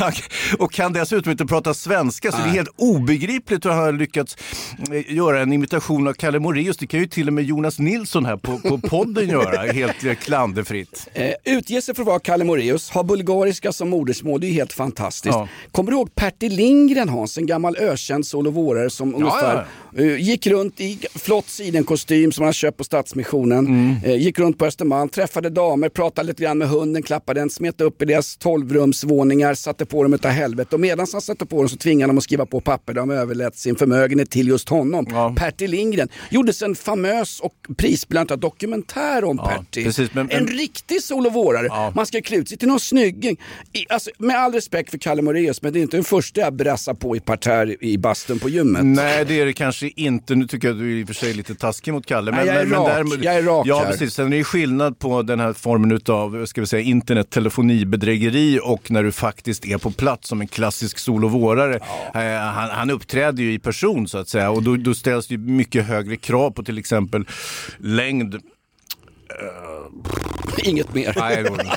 och 0.59 0.73
kan 0.73 0.93
dessutom 0.93 1.33
inte 1.33 1.47
prata 1.47 1.75
svenska 1.75 2.33
så 2.33 2.39
det 2.39 2.45
är 2.45 2.49
helt 2.49 2.75
obegripligt 2.77 3.65
hur 3.65 3.71
han 3.71 3.81
har 3.85 3.93
lyckats 3.93 4.37
eh, 4.93 5.15
göra 5.15 5.41
en 5.41 5.53
imitation 5.53 6.09
av 6.09 6.13
Kalle 6.13 6.39
Moraeus. 6.39 6.77
Det 6.77 6.87
kan 6.87 7.01
ju 7.01 7.07
till 7.07 7.27
och 7.27 7.33
med 7.35 7.45
Jonas 7.45 7.79
Nilsson 7.79 8.25
här 8.25 8.37
på, 8.37 8.59
på 8.59 8.79
podden 8.79 9.29
göra, 9.29 9.73
helt 9.73 10.05
eh, 10.05 10.15
klanderfritt. 10.15 11.09
Eh, 11.15 11.31
utger 11.45 11.81
sig 11.81 11.95
för 11.95 12.03
att 12.03 12.07
vara 12.07 12.19
Kalle 12.19 12.45
Moraeus, 12.45 12.91
har 12.91 13.05
bulgariska 13.05 13.73
som 13.73 13.91
modersmål, 13.91 14.41
det 14.41 14.47
är 14.47 14.49
ju 14.49 14.55
helt 14.55 14.73
fantastiskt. 14.73 15.35
Ja. 15.35 15.49
Kommer 15.73 15.91
du 15.91 15.97
ihåg 15.97 16.15
Pertti 16.15 16.49
Lindgren 16.49 17.09
Hans, 17.09 17.39
en 17.39 17.47
gammal 17.47 17.77
ökänd 17.77 18.27
solovårare 18.27 18.91
som 18.91 19.15
ungefär 19.15 19.67
eh, 19.99 20.17
gick 20.21 20.47
runt 20.47 20.81
i 20.81 20.99
flott 21.15 21.49
sidenkostym 21.49 22.33
som 22.33 22.45
han 22.45 22.53
köpt 22.53 22.79
på 22.79 22.85
Stadsmissionen, 22.85 23.67
Mm. 23.73 23.97
eh, 24.05 24.17
gick 24.17 24.39
runt 24.39 24.59
på 24.59 24.67
Östermalm, 24.67 25.09
träffade 25.09 25.51
damer, 25.51 25.89
pratade 25.89 26.27
lite 26.27 26.43
grann 26.43 26.59
med 26.59 26.69
hunden, 26.69 27.03
klappade 27.03 27.41
den, 27.41 27.51
smet 27.51 27.81
upp 27.81 28.03
i 28.03 28.05
deras 28.05 28.37
enrumsvåningar, 28.93 29.55
satte 29.55 29.87
på 29.87 30.03
dem 30.03 30.15
utav 30.15 30.31
helvete 30.31 30.75
och 30.77 30.81
medan 30.81 31.07
han 31.13 31.21
satte 31.21 31.47
på 31.47 31.57
dem 31.57 31.69
så 31.69 31.77
tvingade 31.77 32.11
de 32.13 32.19
att 32.19 32.25
skriva 32.25 32.47
på 32.47 32.61
papper 32.61 32.93
där 32.95 33.01
de 33.01 33.11
överlät 33.11 33.57
sin 33.57 33.77
förmögenhet 33.77 34.31
till 34.31 34.49
just 34.49 34.69
honom. 34.69 35.35
Pertti 35.37 35.67
Lindgren. 35.69 36.09
Gjordes 36.31 36.63
en 36.63 36.75
famös 36.75 37.41
och 37.41 37.53
prisbelönad 37.77 38.41
dokumentär 38.41 39.25
om 39.25 39.39
Pertti. 39.39 39.85
precis, 39.85 40.15
men- 40.15 40.29
sol-och-vårare. 41.03 41.67
Ja. 41.67 41.93
Man 41.97 42.07
ska 42.07 42.21
klä 42.21 42.37
ut 42.37 42.49
sig 42.49 42.59
till 42.59 42.69
någon 42.69 42.81
snygging. 42.81 43.37
I, 43.73 43.87
alltså, 43.89 44.11
med 44.19 44.37
all 44.37 44.53
respekt 44.53 44.91
för 44.91 44.99
Kalle 44.99 45.23
Moraeus, 45.23 45.63
men 45.63 45.73
det 45.73 45.79
är 45.79 45.83
inte 45.83 45.97
den 45.97 46.05
första 46.05 46.41
jag 46.41 46.55
brassar 46.55 46.95
på 46.95 47.17
i 47.17 47.21
parterre 47.21 47.77
i 47.81 47.99
bastun 47.99 48.39
på 48.39 48.49
gymmet. 48.49 48.85
Nej, 48.85 49.25
det 49.25 49.41
är 49.41 49.47
det 49.47 49.53
kanske 49.53 49.91
inte. 49.97 50.35
Nu 50.35 50.47
tycker 50.47 50.69
jag 50.69 50.75
att 50.75 50.81
du 50.81 50.93
är 50.93 51.01
i 51.01 51.05
och 51.05 51.07
för 51.07 51.15
sig 51.15 51.35
lite 51.35 51.55
taskig 51.55 51.93
mot 51.95 52.07
Kalle. 52.07 52.31
Nej, 52.31 52.47
jag 52.47 52.57
är 52.57 52.67
rak. 52.67 53.19
Jag 53.23 53.35
är 53.35 53.43
rak 53.43 53.67
Ja, 53.67 53.79
här. 53.79 53.91
precis. 53.91 54.15
Sen 54.15 54.33
är 54.33 54.37
det 54.39 54.45
skillnad 54.45 54.99
på 54.99 55.23
den 55.23 55.41
här 55.41 55.53
formen 55.53 56.01
av 56.09 56.47
ska 56.47 56.61
vi 56.61 56.67
säga, 56.67 56.83
internettelefonibedrägeri 56.83 58.61
och 58.63 58.82
när 58.91 59.03
du 59.03 59.13
faktiskt 59.13 59.65
är 59.65 59.79
på 59.79 59.91
plats 59.91 60.29
som 60.29 60.41
en 60.41 60.49
klassisk 60.49 60.99
solovårare. 60.99 61.75
Eh, 62.15 62.41
han, 62.41 62.71
han 62.71 62.91
uppträder 62.91 63.43
ju 63.43 63.53
i 63.53 63.59
person 63.59 64.09
så 64.09 64.19
att 64.19 64.29
säga 64.29 64.51
och 64.51 64.63
då, 64.63 64.77
då 64.77 64.95
ställs 64.95 65.27
det 65.27 65.39
mycket 65.39 65.87
högre 65.87 66.17
krav 66.17 66.51
på 66.51 66.63
till 66.63 66.79
exempel 66.79 67.25
längd. 67.79 68.43
Inget 70.65 70.95
mer. 70.95 71.15
Nej, 71.17 71.45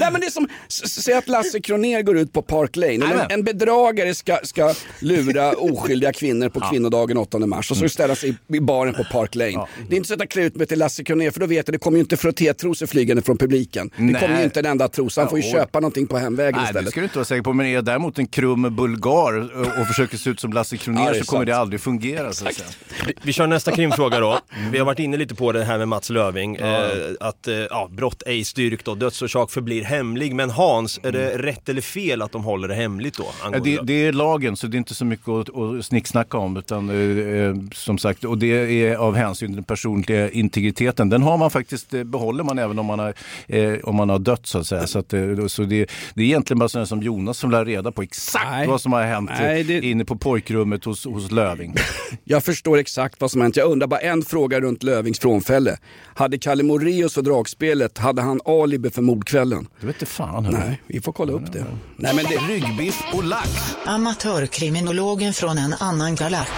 Nej 0.00 0.12
men 0.12 0.20
det 0.20 0.26
är 0.26 0.30
som, 0.30 0.48
säg 0.68 1.14
att 1.14 1.28
Lasse 1.28 1.60
Kronér 1.60 2.02
går 2.02 2.18
ut 2.18 2.32
på 2.32 2.42
Park 2.42 2.76
Lane. 2.76 2.92
En, 2.92 3.20
en 3.30 3.44
bedragare 3.44 4.14
ska, 4.14 4.38
ska 4.42 4.74
lura 4.98 5.52
oskyldiga 5.52 6.12
kvinnor 6.12 6.48
på 6.48 6.60
kvinnodagen 6.60 7.16
8 7.16 7.38
mars 7.38 7.70
och 7.70 7.76
så 7.76 7.88
ställa 7.88 8.14
sig 8.14 8.36
i, 8.48 8.60
baren 8.60 8.94
på 8.94 9.04
Park 9.04 9.34
Lane. 9.34 9.66
Det 9.88 9.94
är 9.94 9.96
inte 9.96 10.08
så 10.08 10.14
att 10.14 10.20
jag 10.20 10.28
klär 10.30 10.42
ut 10.42 10.56
mig 10.56 10.66
till 10.66 10.78
Lasse 10.78 11.04
Kronér 11.04 11.30
för 11.30 11.40
då 11.40 11.46
vet 11.46 11.68
jag 11.68 11.74
det 11.74 11.78
kommer 11.78 11.98
ju 11.98 12.02
inte 12.02 12.16
frottétrosor 12.16 12.86
flygande 12.86 13.22
från 13.22 13.38
publiken. 13.38 13.90
Det 13.96 14.20
kommer 14.20 14.38
ju 14.38 14.44
inte 14.44 14.60
en 14.60 14.66
enda 14.66 14.88
trosa, 14.88 15.20
han 15.20 15.30
får 15.30 15.38
ju 15.38 15.46
Ja, 15.46 15.52
köpa 15.52 15.80
någonting 15.80 16.06
på 16.06 16.18
hemvägen 16.18 16.52
Nej, 16.56 16.62
det 16.64 16.68
istället. 16.68 16.90
ska 16.90 17.00
du 17.00 17.04
inte 17.04 17.18
vara 17.18 17.24
säker 17.24 17.42
på. 17.42 17.52
Men 17.52 17.66
är 17.66 17.74
jag 17.74 17.84
däremot 17.84 18.18
en 18.18 18.26
krum 18.26 18.76
bulgar 18.76 19.50
och, 19.80 19.86
försöker 19.86 20.16
se 20.16 20.30
ut 20.30 20.40
som 20.40 20.52
Lasse 20.52 20.76
Ja, 20.86 20.92
det 20.92 21.00
är 21.00 21.14
så 21.14 21.24
kommer 21.24 21.40
sant. 21.40 21.46
det 21.46 21.56
aldrig 21.56 21.80
fungera. 21.80 22.32
Så 22.32 22.46
att 22.48 22.54
säga. 22.54 22.68
Vi, 23.06 23.14
vi 23.22 23.32
kör 23.32 23.46
nästa 23.46 23.72
krimfråga 23.72 24.20
då. 24.20 24.38
Vi 24.72 24.78
har 24.78 24.86
varit 24.86 24.98
inne 24.98 25.16
lite 25.16 25.34
på 25.34 25.52
det 25.52 25.64
här 25.64 25.78
med 25.78 25.88
Mats 25.88 26.10
Löving. 26.10 26.56
Eh, 26.56 26.90
att 27.20 27.48
eh, 27.48 27.54
ja, 27.54 27.88
brott 27.92 28.22
ej 28.26 28.44
styrkt 28.44 28.88
och 28.88 28.98
dödsorsak 28.98 29.50
förblir 29.62 29.84
hemlig. 29.84 30.34
Men 30.34 30.50
Hans, 30.50 31.00
är 31.02 31.12
det 31.12 31.38
rätt 31.38 31.68
eller 31.68 31.80
fel 31.80 32.22
att 32.22 32.32
de 32.32 32.44
håller 32.44 32.68
det 32.68 32.74
hemligt 32.74 33.16
då? 33.18 33.26
Ja, 33.52 33.58
det, 33.58 33.80
det 33.82 34.06
är 34.06 34.12
lagen 34.12 34.56
så 34.56 34.66
det 34.66 34.76
är 34.76 34.78
inte 34.78 34.94
så 34.94 35.04
mycket 35.04 35.28
att, 35.28 35.56
att 35.56 35.84
snicksnacka 35.84 36.38
om. 36.38 36.56
Utan, 36.56 36.90
eh, 36.90 37.46
eh, 37.46 37.54
som 37.74 37.98
sagt, 37.98 38.24
och 38.24 38.38
det 38.38 38.46
är 38.86 38.96
av 38.96 39.14
hänsyn 39.16 39.48
till 39.48 39.54
den 39.56 39.64
personliga 39.64 40.30
integriteten. 40.30 41.08
Den 41.08 41.22
har 41.22 41.38
man 41.38 41.50
faktiskt, 41.50 41.94
eh, 41.94 42.04
behåller 42.04 42.44
man 42.44 42.58
även 42.58 42.78
om 42.78 42.86
man 42.86 42.98
har, 42.98 43.14
eh, 43.48 43.74
om 43.82 43.96
man 43.96 44.08
har 44.08 44.18
dött 44.18 44.46
så 44.46 44.58
att 44.58 44.66
säga. 44.66 44.86
Så, 44.86 44.98
att, 44.98 45.12
eh, 45.12 45.46
så 45.46 45.62
det, 45.62 45.90
det 46.14 46.22
är 46.22 46.26
egentligen 46.26 46.58
bara 46.58 46.68
sådana 46.68 46.86
som 46.86 47.02
Jonas 47.02 47.38
som 47.38 47.50
lär 47.50 47.64
reda 47.64 47.92
på 47.92 48.02
exakt 48.02 48.44
Nej. 48.50 48.66
vad 48.68 48.80
som 48.80 48.92
har 48.92 49.02
hänt 49.02 49.30
Nej, 49.40 49.64
det- 49.64 49.80
inne 49.84 50.04
på 50.04 50.16
pojkrummet 50.16 50.84
hos, 50.84 51.04
hos 51.04 51.30
Löving. 51.30 51.74
Jag 52.24 52.44
förstår 52.44 52.78
exakt 52.78 53.20
vad 53.20 53.30
som 53.30 53.40
hänt. 53.40 53.56
Jag 53.56 53.70
undrar 53.70 53.86
bara 53.86 54.00
en 54.00 54.22
fråga 54.22 54.60
runt 54.60 54.82
Lövings 54.82 55.18
frånfälle. 55.18 55.76
Hade 56.14 56.38
Kalle 56.38 56.62
Moraeus 56.62 57.16
och 57.16 57.24
dragspelet, 57.24 57.98
hade 57.98 58.22
han 58.22 58.40
alibi 58.44 58.90
för 58.90 59.02
mordkvällen? 59.02 59.51
Det 59.80 59.86
vet 59.86 59.96
inte 59.96 60.06
fan. 60.06 60.48
Nej, 60.52 60.82
vi 60.86 61.00
får 61.00 61.12
kolla 61.12 61.32
upp 61.32 61.52
det. 61.52 61.64
Nej, 61.96 62.14
men 62.16 62.24
det... 62.24 62.36
Ryggbiff 62.54 63.02
och 63.14 63.24
lax. 63.24 63.76
Amatörkriminologen 63.86 65.32
från 65.32 65.58
en 65.58 65.74
annan 65.80 66.14
galax. 66.14 66.50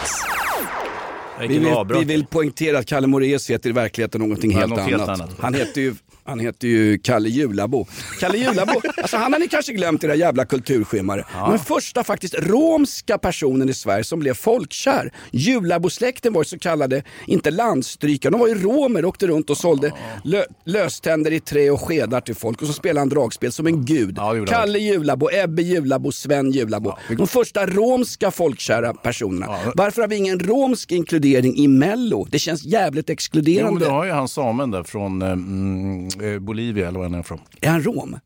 Vi 1.41 1.47
vill, 1.59 1.75
vi 1.99 2.05
vill 2.05 2.27
poängtera 2.27 2.79
att 2.79 2.87
Kalle 2.87 3.07
Moraeus 3.07 3.51
heter 3.51 3.71
i 3.71 3.73
verkligheten 3.73 4.21
någonting 4.21 4.51
Ja, 4.53 4.59
helt, 4.59 4.71
något 4.71 4.79
annat. 4.79 4.91
helt 4.91 5.09
annat. 5.09 5.31
Han 5.39 5.55
heter 5.55 5.81
ju 5.81 5.95
han 6.27 6.41
heter 6.41 6.69
ju 6.69 6.99
Kalle 6.99 7.29
Julabo. 7.29 7.87
Kalle 8.21 8.39
Julabo, 8.39 8.73
alltså 8.97 9.17
han 9.17 9.33
har 9.33 9.41
ni 9.41 9.49
kanske 9.49 9.73
glömt 9.73 10.05
era 10.05 10.15
jävla 10.15 10.45
kulturskymmare. 10.45 11.25
Men 11.49 11.59
första 11.59 12.05
faktiskt 12.05 12.35
romska 12.39 13.19
personen 13.19 13.69
i 13.69 13.75
Sverige 13.75 14.05
som 14.05 14.21
blev 14.21 14.35
folkkär. 14.35 15.13
Julabosläkten 15.31 16.33
var 16.33 16.41
ju 16.41 16.45
så 16.45 16.59
kallade, 16.59 17.03
inte 17.27 17.51
landstrykare, 17.51 18.31
de 18.31 18.41
var 18.41 18.49
ju 18.49 18.55
romer 18.55 19.05
och 19.05 19.09
åkte 19.09 19.27
runt 19.27 19.51
och 19.51 19.57
sålde 19.57 19.93
lö, 20.25 20.45
löständer 20.65 21.33
i 21.33 21.41
trä 21.41 21.71
och 21.71 21.81
skedar 21.81 22.21
till 22.21 22.35
folk 22.35 22.63
och 22.63 22.67
så 22.67 22.73
spelade 22.73 23.01
han 23.01 23.09
dragspel 23.09 23.53
som 23.53 23.67
en 23.67 23.85
gud. 23.85 24.19
han. 24.19 24.47
Kalle 24.47 24.79
Julabo, 24.79 25.29
Ebbe 25.33 25.63
Julabo, 25.63 26.13
Sven 26.13 26.51
Julabo. 26.51 26.93
De 27.19 27.27
första 27.27 27.67
romska 27.67 28.31
folkkära 28.31 28.95
personerna. 28.95 29.59
Varför 29.75 30.03
har 30.03 30.09
vi 30.09 30.17
ingen 30.17 30.39
romsk 30.41 30.93
inkludering 30.93 31.57
i 31.57 31.69
Mello? 31.69 32.27
Det 32.31 32.39
känns 32.39 32.65
jävligt 32.65 33.05
Jo, 33.05 33.07
men 33.09 33.15
exkluderande. 33.15 33.85
du 33.85 33.91
har 33.91 34.05
ju 34.05 34.11
han 34.11 34.29
samen 34.29 34.71
där 34.71 34.83
från 34.83 35.23
eh, 35.23 35.29
mm, 35.33 36.09
Bolivia 36.41 36.89
eller 36.89 36.99
var 36.99 37.05
han 37.07 37.15
är 37.15 37.23
från. 37.23 37.41
Är 37.61 37.69
han 37.71 37.83
rom? 37.83 38.19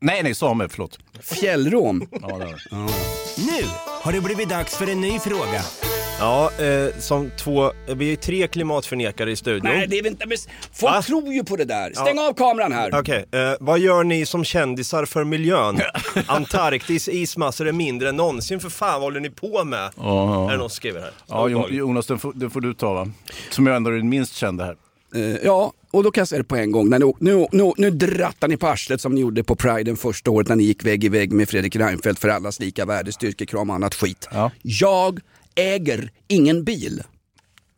Nej, 0.00 0.22
nej, 0.22 0.34
same, 0.34 0.68
förlåt. 0.68 0.98
Fjällrom? 1.22 2.08
Ja, 2.22 2.38
det 2.38 2.44
är 2.44 2.48
det. 2.48 3.52
Nu 3.52 3.68
har 4.02 4.12
det 4.12 4.20
blivit 4.20 4.48
dags 4.48 4.76
för 4.76 4.90
en 4.90 5.00
ny 5.00 5.18
fråga. 5.18 5.62
Ja, 6.20 6.50
eh, 6.64 6.98
som 6.98 7.30
två, 7.38 7.72
vi 7.96 8.12
är 8.12 8.16
tre 8.16 8.46
klimatförnekare 8.48 9.30
i 9.30 9.36
studion. 9.36 9.64
Nej, 9.72 9.86
det 9.86 9.98
är 9.98 10.06
inte... 10.06 10.26
men 10.26 10.36
Folk 10.72 10.94
Va? 10.94 11.02
tror 11.02 11.32
ju 11.32 11.44
på 11.44 11.56
det 11.56 11.64
där. 11.64 11.90
Stäng 11.92 12.16
Ja. 12.16 12.28
av 12.28 12.34
kameran 12.34 12.72
här. 12.72 13.00
Okej, 13.00 13.24
eh, 13.32 13.52
vad 13.60 13.78
gör 13.78 14.04
ni 14.04 14.26
som 14.26 14.44
kändisar 14.44 15.04
för 15.04 15.24
miljön? 15.24 15.78
Antarktis 16.26 17.08
ismassor 17.08 17.68
är 17.68 17.72
mindre 17.72 18.08
än 18.08 18.16
någonsin, 18.16 18.60
för 18.60 18.68
fan 18.70 18.92
vad 18.92 19.00
håller 19.02 19.20
ni 19.20 19.30
på 19.30 19.64
med? 19.64 19.90
Ja. 19.96 20.46
Är 20.48 20.52
det 20.52 20.58
någon 20.58 20.70
som 20.70 20.76
skriver 20.76 21.00
här? 21.00 21.10
Ja, 21.26 21.48
Jo- 21.48 21.68
Jonas, 21.70 22.06
den 22.06 22.18
får, 22.18 22.32
den 22.34 22.50
får 22.50 22.60
du 22.60 22.74
ta 22.74 22.92
va? 22.94 23.08
Som 23.50 23.66
jag 23.66 23.76
ändå 23.76 23.90
är 23.90 23.94
den 23.94 24.08
minst 24.08 24.34
kända 24.34 24.64
här. 24.64 24.76
Eh, 25.14 25.36
ja, 25.44 25.72
och 25.96 26.02
då 26.02 26.10
kan 26.10 26.20
jag 26.20 26.28
säga 26.28 26.38
det 26.38 26.48
på 26.48 26.56
en 26.56 26.70
gång. 26.70 26.88
När 26.88 26.98
ni, 26.98 27.12
nu, 27.18 27.46
nu, 27.52 27.72
nu 27.76 27.90
drattar 27.90 28.48
ni 28.48 28.56
på 28.56 28.66
arslet 28.66 29.00
som 29.00 29.14
ni 29.14 29.20
gjorde 29.20 29.44
på 29.44 29.56
Priden 29.56 29.96
första 29.96 30.30
året 30.30 30.48
när 30.48 30.56
ni 30.56 30.64
gick 30.64 30.84
vägg 30.84 31.04
i 31.04 31.08
vägg 31.08 31.32
med 31.32 31.48
Fredrik 31.48 31.76
Reinfeldt 31.76 32.20
för 32.20 32.28
allas 32.28 32.60
lika 32.60 32.84
värde, 32.84 33.12
styrkekram 33.12 33.70
och 33.70 33.76
annat 33.76 33.94
skit. 33.94 34.28
Jag 34.62 35.20
äger 35.54 36.10
ingen 36.28 36.64
bil. 36.64 37.02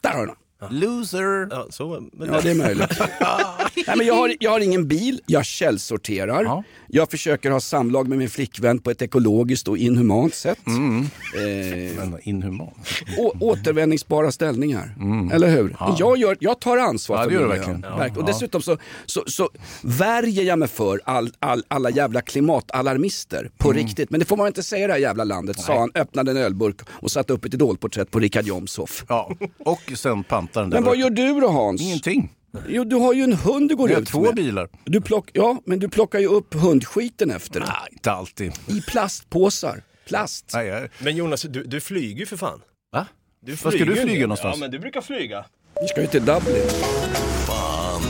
Där 0.00 0.10
har 0.10 0.26
du 0.26 0.26
den. 0.26 0.80
Loser! 0.80 1.48
Ja, 1.50 1.66
så, 1.70 2.08
men... 2.12 2.28
Ja, 2.28 2.40
det 2.40 2.50
är 2.50 2.54
möjligt. 2.54 2.90
Nej, 3.86 3.96
men 3.96 4.06
jag, 4.06 4.14
har, 4.14 4.34
jag 4.40 4.50
har 4.50 4.60
ingen 4.60 4.88
bil, 4.88 5.20
jag 5.26 5.44
källsorterar. 5.44 6.64
Jag 6.86 7.10
försöker 7.10 7.50
ha 7.50 7.60
samlag 7.60 8.08
med 8.08 8.18
min 8.18 8.30
flickvän 8.30 8.78
på 8.78 8.90
ett 8.90 9.02
ekologiskt 9.02 9.68
och 9.68 9.78
inhumant 9.78 10.34
sätt. 10.34 10.58
Mm. 10.66 11.06
Eh, 11.36 12.28
inhumant? 12.28 12.72
Å, 13.18 13.32
återvändningsbara 13.40 14.32
ställningar, 14.32 14.94
Mm. 15.00 15.32
eller 15.32 15.48
hur? 15.50 15.76
Ja. 15.80 15.96
Jag, 15.98 16.18
gör, 16.18 16.36
jag 16.40 16.60
tar 16.60 16.76
ansvar 16.76 17.16
Ja, 17.16 17.22
för 17.22 17.30
det 17.30 17.34
gör 17.34 17.42
miljön. 17.48 17.58
verkligen. 17.58 17.98
Verk- 17.98 18.12
Ja. 18.14 18.20
Och 18.20 18.26
dessutom 18.26 18.62
så, 18.62 18.76
så, 19.06 19.24
så 19.26 19.50
värjer 19.82 20.44
jag 20.44 20.58
mig 20.58 20.68
för 20.68 21.00
all, 21.04 21.30
all, 21.38 21.62
alla 21.68 21.90
jävla 21.90 22.20
klimatalarmister 22.20 23.50
på 23.58 23.70
Mm. 23.70 23.82
riktigt. 23.86 24.10
Men 24.10 24.20
det 24.20 24.26
får 24.26 24.36
man 24.36 24.46
inte 24.46 24.62
säga 24.62 24.84
i 24.84 24.86
det 24.86 24.92
här 24.92 25.00
jävla 25.00 25.24
landet, 25.24 25.60
sa 25.60 25.78
han, 25.78 25.90
öppnade 25.94 26.30
en 26.30 26.36
ölburk 26.36 26.76
och 26.90 27.10
satte 27.10 27.32
upp 27.32 27.44
ett 27.44 27.54
idolporträtt 27.54 28.10
på 28.10 28.18
Richard 28.18 28.44
Jomshof. 28.46 29.04
Ja, 29.08 29.32
och 29.58 29.92
sen 29.94 30.24
pantar 30.24 30.60
den 30.60 30.70
där 30.70 30.76
Men 30.76 30.84
vad 30.84 30.96
gör 30.96 31.10
du 31.10 31.40
då 31.40 31.48
Hans? 31.48 31.80
Ingenting. 31.80 32.32
Jo, 32.68 32.84
du 32.84 32.96
har 32.96 33.12
ju 33.14 33.22
en 33.22 33.32
hund 33.32 33.68
du 33.68 33.76
går 33.76 33.90
Jag 33.90 33.96
har 33.96 34.02
ut 34.02 34.08
två 34.08 34.20
med. 34.22 34.34
bilar. 34.34 34.68
Du 34.84 35.00
plock, 35.00 35.30
ja, 35.32 35.62
men 35.66 35.78
du 35.78 35.88
plockar 35.88 36.18
ju 36.18 36.26
upp 36.26 36.54
hundskiten 36.54 37.30
efter 37.30 37.60
dig. 37.60 37.68
Nej, 37.68 37.88
inte 37.92 38.12
alltid. 38.12 38.52
I 38.66 38.80
plastpåsar. 38.80 39.82
Plast. 40.06 40.50
Nej, 40.54 40.66
jag... 40.66 40.88
Men 40.98 41.16
Jonas, 41.16 41.42
du, 41.42 41.62
du 41.64 41.80
flyger 41.80 42.20
ju 42.20 42.26
för 42.26 42.36
fan. 42.36 42.60
Va? 42.92 43.06
Du 43.46 43.52
Var 43.52 43.56
ska 43.56 43.70
du 43.70 43.76
flyger 43.84 44.02
flyga 44.02 44.14
ju. 44.16 44.22
någonstans? 44.22 44.56
Ja, 44.56 44.60
men 44.60 44.70
du 44.70 44.78
brukar 44.78 45.00
flyga. 45.00 45.44
Vi 45.82 45.88
ska 45.88 46.00
ju 46.00 46.06
till 46.06 46.24
Dublin. 46.24 46.62
Fan. 47.46 48.02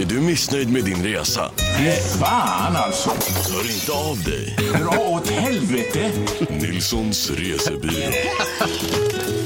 Är 0.00 0.04
du 0.04 0.20
missnöjd 0.20 0.72
med 0.72 0.84
din 0.84 1.02
resa? 1.04 1.50
Nej, 1.78 2.00
fan 2.20 2.76
alltså. 2.76 3.10
Hör 3.52 3.70
inte 3.72 3.92
av 3.92 4.22
dig. 4.24 4.56
Dra 4.72 5.02
åt 5.04 5.28
helvete. 5.28 6.10
Nilssons 6.50 7.30
resebyrå. 7.30 8.12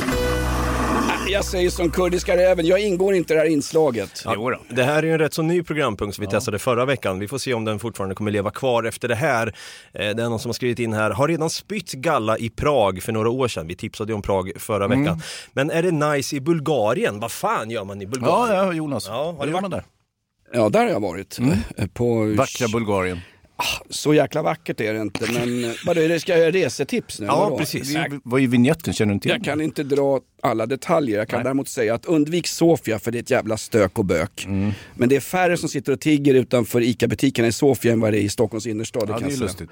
Jag 1.37 1.45
säger 1.45 1.71
som 1.71 1.91
kurdiska 1.91 2.37
räven, 2.37 2.67
jag 2.67 2.81
ingår 2.81 3.15
inte 3.15 3.33
i 3.33 3.37
det 3.37 3.41
här 3.43 3.49
inslaget. 3.49 4.23
Ja, 4.25 4.59
det 4.69 4.83
här 4.83 4.99
är 4.99 5.03
ju 5.07 5.13
en 5.13 5.19
rätt 5.19 5.35
så 5.35 5.43
ny 5.43 5.63
programpunkt 5.63 6.15
som 6.17 6.25
vi 6.25 6.31
testade 6.31 6.59
förra 6.59 6.85
veckan. 6.85 7.19
Vi 7.19 7.29
får 7.29 7.39
se 7.39 7.55
om 7.55 7.65
den 7.65 7.79
fortfarande 7.79 8.15
kommer 8.15 8.31
leva 8.31 8.51
kvar 8.51 8.85
efter 8.85 9.09
det 9.09 9.15
här. 9.15 9.47
Eh, 9.47 9.53
Det 9.93 10.23
är 10.23 10.29
någon 10.29 10.39
som 10.39 10.49
har 10.49 10.53
skrivit 10.55 10.79
in 10.79 10.93
här, 10.93 11.11
har 11.11 11.29
redan 11.29 11.51
spytt 11.51 11.93
galla 11.93 12.39
i 12.39 12.51
Prag 12.51 13.03
för 13.03 13.13
några 13.13 13.31
år 13.31 13.49
sedan. 13.49 13.67
Vi 13.67 13.77
tipsade 13.77 14.11
ju 14.13 14.15
om 14.17 14.23
Prag 14.23 14.53
förra 14.57 14.85
Mm. 14.85 15.01
veckan. 15.03 15.23
Men 15.53 15.71
är 15.71 15.83
det 15.83 15.91
nice 15.91 16.37
i 16.37 16.41
Bulgarien? 16.41 17.21
Vad 17.21 17.33
fan 17.33 17.71
gör 17.71 17.85
man 17.85 18.03
i 18.03 18.07
Bulgarien? 18.07 18.57
Ja, 18.57 18.65
ja, 18.67 18.73
Jonas. 18.73 19.07
Ja, 19.09 19.13
har 19.25 19.33
Vad 19.33 19.47
du 19.47 19.51
gör 19.51 19.53
varit 19.53 19.63
man 19.63 19.71
där? 19.71 19.85
Ja, 20.53 20.69
där 20.69 20.81
har 20.81 20.89
jag 20.91 21.01
varit. 21.01 21.39
Mm. 21.39 21.59
Eh, 21.77 21.87
På... 21.87 22.35
Vackra 22.39 22.69
Bulgarien. 22.73 23.21
Så 23.91 24.15
jäkla 24.15 24.43
vackert 24.43 24.81
är 24.81 24.95
det 24.95 25.01
inte, 25.01 25.33
men 25.33 25.65
eh, 25.65 25.71
vadå, 25.87 26.01
är 26.01 26.09
det, 26.09 26.21
ska 26.21 26.33
jag 26.33 26.41
göra 26.41 26.51
resetips 26.51 27.21
nu? 27.21 27.27
Ja, 27.27 27.59
precis. 27.59 27.91
Jag, 27.91 28.21
Vad 28.25 28.43
är 28.43 28.47
vignetten? 28.47 28.95
Känner 28.95 29.09
du 29.09 29.15
inte 29.15 29.29
jag 29.29 29.45
kan 29.45 29.61
inte 29.61 29.83
dra 29.83 30.21
alla 30.43 30.67
detaljer, 30.67 31.19
jag 31.19 31.29
kan 31.29 31.37
Nej. 31.37 31.45
däremot 31.45 31.69
säga 31.69 31.95
att 31.95 32.07
undvik 32.07 32.47
Sofia 32.47 32.99
för 32.99 33.11
det 33.11 33.19
är 33.19 33.23
ett 33.23 33.31
jävla 33.31 33.57
stök 33.57 33.99
och 33.99 34.05
bök. 34.05 34.45
Mm. 34.45 34.73
Men 34.95 35.09
det 35.09 35.17
är 35.17 35.21
färre 35.21 35.57
som 35.57 35.69
sitter 35.69 35.93
och 35.93 36.01
tigger 36.01 36.35
utanför 36.35 36.81
ICA-butikerna 36.81 37.49
i 37.49 37.53
Sofia 37.53 37.93
än 37.93 38.01
vad 38.01 38.13
det 38.13 38.19
är 38.19 38.23
i 38.23 38.29
Stockholms 38.29 38.67
innerstad. 38.67 39.09
Ja, 39.09 39.19
det 39.19 39.35
är 39.35 39.37
lustigt. 39.37 39.71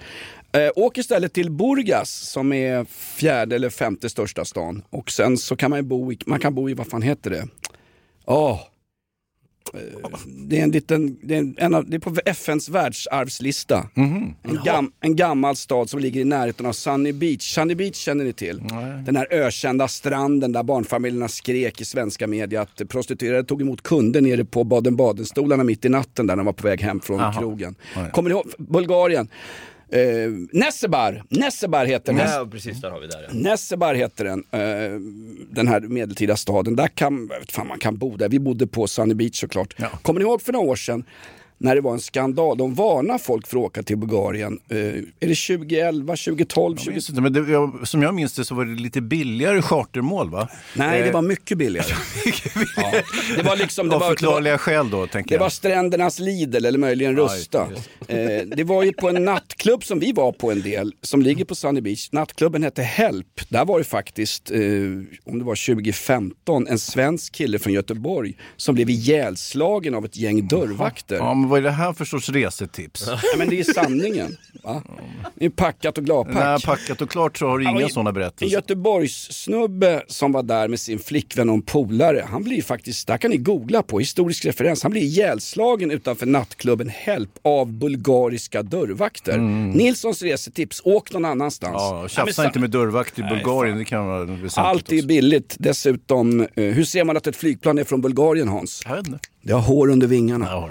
Eh, 0.53 0.71
åk 0.77 0.99
istället 0.99 1.33
till 1.33 1.51
Burgas 1.51 2.11
som 2.11 2.53
är 2.53 2.85
fjärde 2.91 3.57
eller 3.57 3.71
femte 3.71 4.09
största 4.09 4.45
stan. 4.45 4.83
Och 4.91 5.11
sen 5.11 5.39
så 5.39 5.57
kan 5.57 5.71
man 5.71 5.89
bo 5.89 6.13
i, 6.13 6.19
man 6.27 6.41
kan 6.41 6.55
bo 6.55 6.71
i, 6.71 6.75
vad 6.75 6.87
fan 6.87 7.03
heter 7.03 7.31
det? 7.31 7.49
Åh. 8.25 8.51
Eh, 8.51 8.59
Det 10.27 10.59
är 10.59 10.63
en 10.63 10.71
liten, 10.71 11.19
det 11.23 11.37
är, 11.37 11.55
en, 11.57 11.75
av, 11.75 11.91
det 11.91 11.97
är 11.97 12.01
på 12.01 12.15
FNs 12.25 12.69
världsarvslista. 12.69 13.89
Mhm. 13.95 14.35
En, 14.43 14.59
gam, 14.65 14.93
en 15.01 15.17
gammal 15.17 15.57
stad 15.57 15.91
som 15.91 16.01
ligger 16.01 16.21
i 16.21 16.25
närheten 16.25 16.67
av 16.67 16.73
Sunny 16.73 17.13
Beach. 17.13 17.55
Sunny 17.55 17.75
Beach 17.75 17.97
känner 17.97 18.25
ni 18.25 18.33
till? 18.33 18.63
Den 19.07 19.17
här 19.17 19.27
ökända 19.31 19.89
stranden 19.89 20.53
där 20.53 20.63
barnfamiljerna 20.63 21.29
skrek 21.29 21.81
i 21.81 21.85
svenska 21.85 22.27
media 22.27 22.61
att 22.63 22.89
prostituerade 22.89 23.45
tog 23.45 23.63
emot 23.63 23.83
kunder 23.83 24.21
nere 24.21 24.45
på 24.45 24.65
Baden-Baden-stolarna 24.65 25.65
mitt 25.65 25.85
i 25.85 25.89
natten 25.89 26.27
där 26.27 26.37
de 26.37 26.47
var 26.47 26.53
på 26.53 26.67
väg 26.69 26.81
hem 26.81 27.01
från 27.01 27.21
Aha. 27.21 27.41
krogen. 27.41 27.75
Kommer 28.13 28.31
ni 28.31 28.35
ihåg 28.35 28.53
Bulgarien? 28.59 29.29
Eh, 29.93 30.01
Nessebar, 30.53 31.23
Nessebar 31.29 31.85
heter 31.87 32.13
den. 32.13 32.31
Ja, 32.31 32.49
precis 32.51 32.81
där 32.81 32.91
har 32.91 33.01
vi 33.01 33.07
där. 33.07 33.23
Ja. 33.23 33.35
Nessebar 33.35 33.95
heter 33.95 34.25
den, 34.25 34.45
eh, 34.51 35.01
den 35.51 35.69
här 35.69 35.81
medeltida 35.81 36.37
staden. 36.37 36.77
Där 36.77 36.89
kan, 36.89 37.31
fan 37.49 37.67
man 37.67 37.79
kan 37.79 37.97
bo 37.97 38.17
där. 38.17 38.29
Vi 38.29 38.39
bodde 38.39 38.67
på 38.67 38.87
Sunny 38.87 39.15
Beach 39.15 39.41
såklart. 39.41 39.75
Kommer 40.03 40.21
ni 40.21 40.27
ihåg 40.27 40.43
för 40.43 40.53
några 40.53 40.67
år 40.67 40.77
sedan 40.77 41.05
när 41.65 41.75
det 41.75 41.81
var 41.81 41.93
en 41.93 42.01
skandal? 42.01 42.59
De 42.59 42.75
varnar 42.75 43.19
folk 43.19 43.47
för 43.47 43.57
att 43.57 43.63
åka 43.65 43.83
till 43.83 43.97
Bulgarien. 43.97 44.59
Eh, 44.69 44.77
är 44.79 45.05
det 45.21 45.35
2011, 45.59 46.17
2012? 46.17 46.77
Jag 46.85 46.93
minns 46.93 47.11
inte, 47.11 47.21
men 47.23 47.33
det, 47.33 47.53
jag, 47.53 47.89
som 47.89 48.03
jag 48.03 48.15
minns 48.15 48.33
det 48.33 48.45
så 48.45 48.55
var 48.55 48.65
det 48.65 48.81
lite 48.83 49.01
billigare 49.01 49.63
chartermål 49.63 50.31
va? 50.31 50.49
Nej, 50.77 51.01
det 51.03 51.09
Eh, 51.09 51.13
var 51.13 51.23
mycket 51.23 51.59
billigare. 51.59 51.87
ja. 52.77 52.93
Det 53.37 53.43
var 53.43 53.57
liksom... 53.57 53.89
Det 53.89 53.95
Av 53.95 54.01
var, 54.01 54.07
det 54.07 54.11
var, 54.11 54.17
förklarliga 54.17 54.59
skäl 54.59 54.91
då, 54.91 55.07
tänker 55.07 55.29
det 55.29 55.35
jag. 55.35 55.41
var 55.41 55.49
strändernas 55.49 56.19
Lidl 56.19 56.65
eller 56.67 56.79
möjligen 56.79 57.17
Rusta. 57.17 57.69
Eh, 58.09 58.17
det 58.57 58.65
var 58.65 58.83
ju 58.83 58.93
på 58.93 59.09
en 59.09 59.25
nattklubb 59.25 59.85
som 59.85 59.99
vi 59.99 60.13
var 60.13 60.33
på 60.33 60.51
en 60.51 60.63
del, 60.63 60.93
som 61.03 61.23
ligger 61.23 61.45
på 61.45 61.55
Sunny 61.55 61.81
Beach. 61.81 62.09
Nattklubben 62.13 62.63
hette 62.63 62.83
Help. 62.83 63.41
Där 63.49 63.65
var 63.65 63.79
det 63.79 63.85
faktiskt, 63.85 64.51
eh, 64.51 64.59
om 65.25 65.39
det 65.39 65.45
var 65.45 65.75
2015, 65.75 66.67
en 66.67 66.79
svensk 66.79 67.35
kille 67.35 67.59
från 67.59 67.73
Göteborg 67.73 68.37
som 68.57 68.75
blev 68.75 68.91
ihjälslagen 68.91 69.95
av 69.95 70.05
ett 70.05 70.17
gäng 70.17 70.49
dörrvakter. 70.49 71.17
Ja, 71.17 71.35
vad 71.55 71.59
är 71.59 71.63
det 71.63 71.71
här 71.71 71.93
för 71.93 72.05
sorts 72.05 72.29
resetips? 72.29 73.05
Ja, 73.07 73.19
men 73.39 73.49
det 73.49 73.61
är 73.61 73.65
sanningen. 73.73 74.37
Va? 74.65 74.83
Det 75.35 75.45
är 75.45 75.51
packat 75.51 75.99
och 75.99 76.05
gladpack. 76.05 76.35
Nej, 76.35 76.59
packat 76.65 77.03
och 77.03 77.11
klart 77.11 77.39
så 77.39 77.47
har 77.47 77.59
du 77.59 77.65
inga 77.71 77.89
sådana 77.89 78.11
En 78.11 78.15
berättelser. 78.15 78.55
Göteborgssnubbe 78.57 80.03
som 80.09 80.33
var 80.33 80.43
där 80.43 80.69
med 80.69 80.81
sin 80.81 80.99
flickvän 80.99 81.49
och 81.49 81.55
en 81.55 81.63
polare, 81.63 82.25
han 82.31 82.45
blir 82.45 82.63
faktiskt, 82.63 83.07
där 83.07 83.17
kan 83.19 83.31
ni 83.31 83.37
googla 83.37 83.83
på, 83.83 83.99
historisk 83.99 84.45
referens, 84.45 84.83
han 84.83 84.93
blir 84.93 85.03
ihjälslagen 85.03 85.91
utanför 85.91 86.27
nattklubben 86.27 86.89
Help 86.89 87.31
av 87.43 87.73
bulgariska 87.73 88.63
dörrvakter. 88.63 89.39
Nilssons 89.39 90.23
resetips, 90.23 90.81
åk 90.85 91.13
någon 91.13 91.25
annanstans. 91.25 91.83
Mm. 91.83 91.97
Ja, 92.03 92.09
tjafsa 92.09 92.33
sa- 92.33 92.47
inte 92.47 92.59
med 92.59 92.71
dörrvakt 92.71 93.19
i 93.19 93.23
Bulgarien, 93.23 93.79
det 93.79 93.85
kan 93.85 94.07
vara 94.07 94.25
väsentligt 94.25 94.59
Allt 94.59 94.93
är 94.93 95.03
billigt. 95.03 95.57
Dessutom, 95.59 96.41
eh, 96.41 96.47
hur 96.55 96.85
ser 96.85 97.05
man 97.05 97.17
att 97.17 97.27
ett 97.27 97.37
flygplan 97.37 97.79
är 97.79 97.85
från 97.85 98.01
Bulgarien 98.01 98.49
Hans? 98.49 98.83
Jag 98.89 98.97
vet 98.97 99.07
inte. 99.07 99.19
Det 99.43 99.53
har 99.53 99.61
hår 99.61 99.91
under 99.91 100.07
vingarna. 100.07 100.71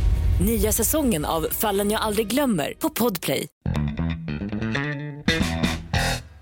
Nya 0.39 0.71
säsongen 0.71 1.25
av 1.25 1.47
Fallen 1.51 1.91
jag 1.91 2.01
aldrig 2.01 2.27
glömmer 2.27 2.73
på 2.79 2.89
Podplay. 2.89 3.47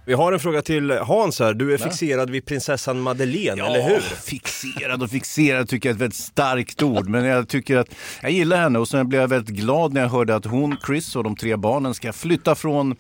Vi 0.06 0.16
har 0.16 0.34
en 0.34 0.40
fråga 0.40 0.62
till 0.62 0.92
Hans 0.92 1.40
här. 1.40 1.54
Du 1.54 1.74
är 1.74 1.78
fixerad 1.78 2.30
vid 2.30 2.46
prinsessan 2.46 3.00
Madeleine, 3.00 3.66
eller 3.66 3.90
hur? 3.90 4.00
Fixerad 4.00 5.04
och 5.04 5.10
fixerad 5.10 5.70
tycker 5.70 5.90
jag 5.90 5.94
är 5.94 5.96
ett 5.96 6.02
väldigt 6.02 6.18
starkt 6.18 6.84
ord. 6.84 7.10
Men 7.10 7.26
jag 7.26 7.48
tycker 7.48 7.78
att 7.78 7.88
jag 8.22 8.32
gillar 8.32 8.58
henne 8.62 8.80
och 8.80 8.88
sen 8.88 9.10
blev 9.10 9.22
jag 9.22 9.28
väldigt 9.28 9.56
glad 9.56 9.94
när 9.94 10.02
jag 10.02 10.10
hörde 10.10 10.36
att 10.36 10.46
hon, 10.46 10.78
Chris 10.86 11.16
och 11.16 11.24
de 11.24 11.36
tre 11.36 11.56
barnen 11.56 11.94
ska 11.94 12.14
flytta 12.14 12.56
från 12.56 12.96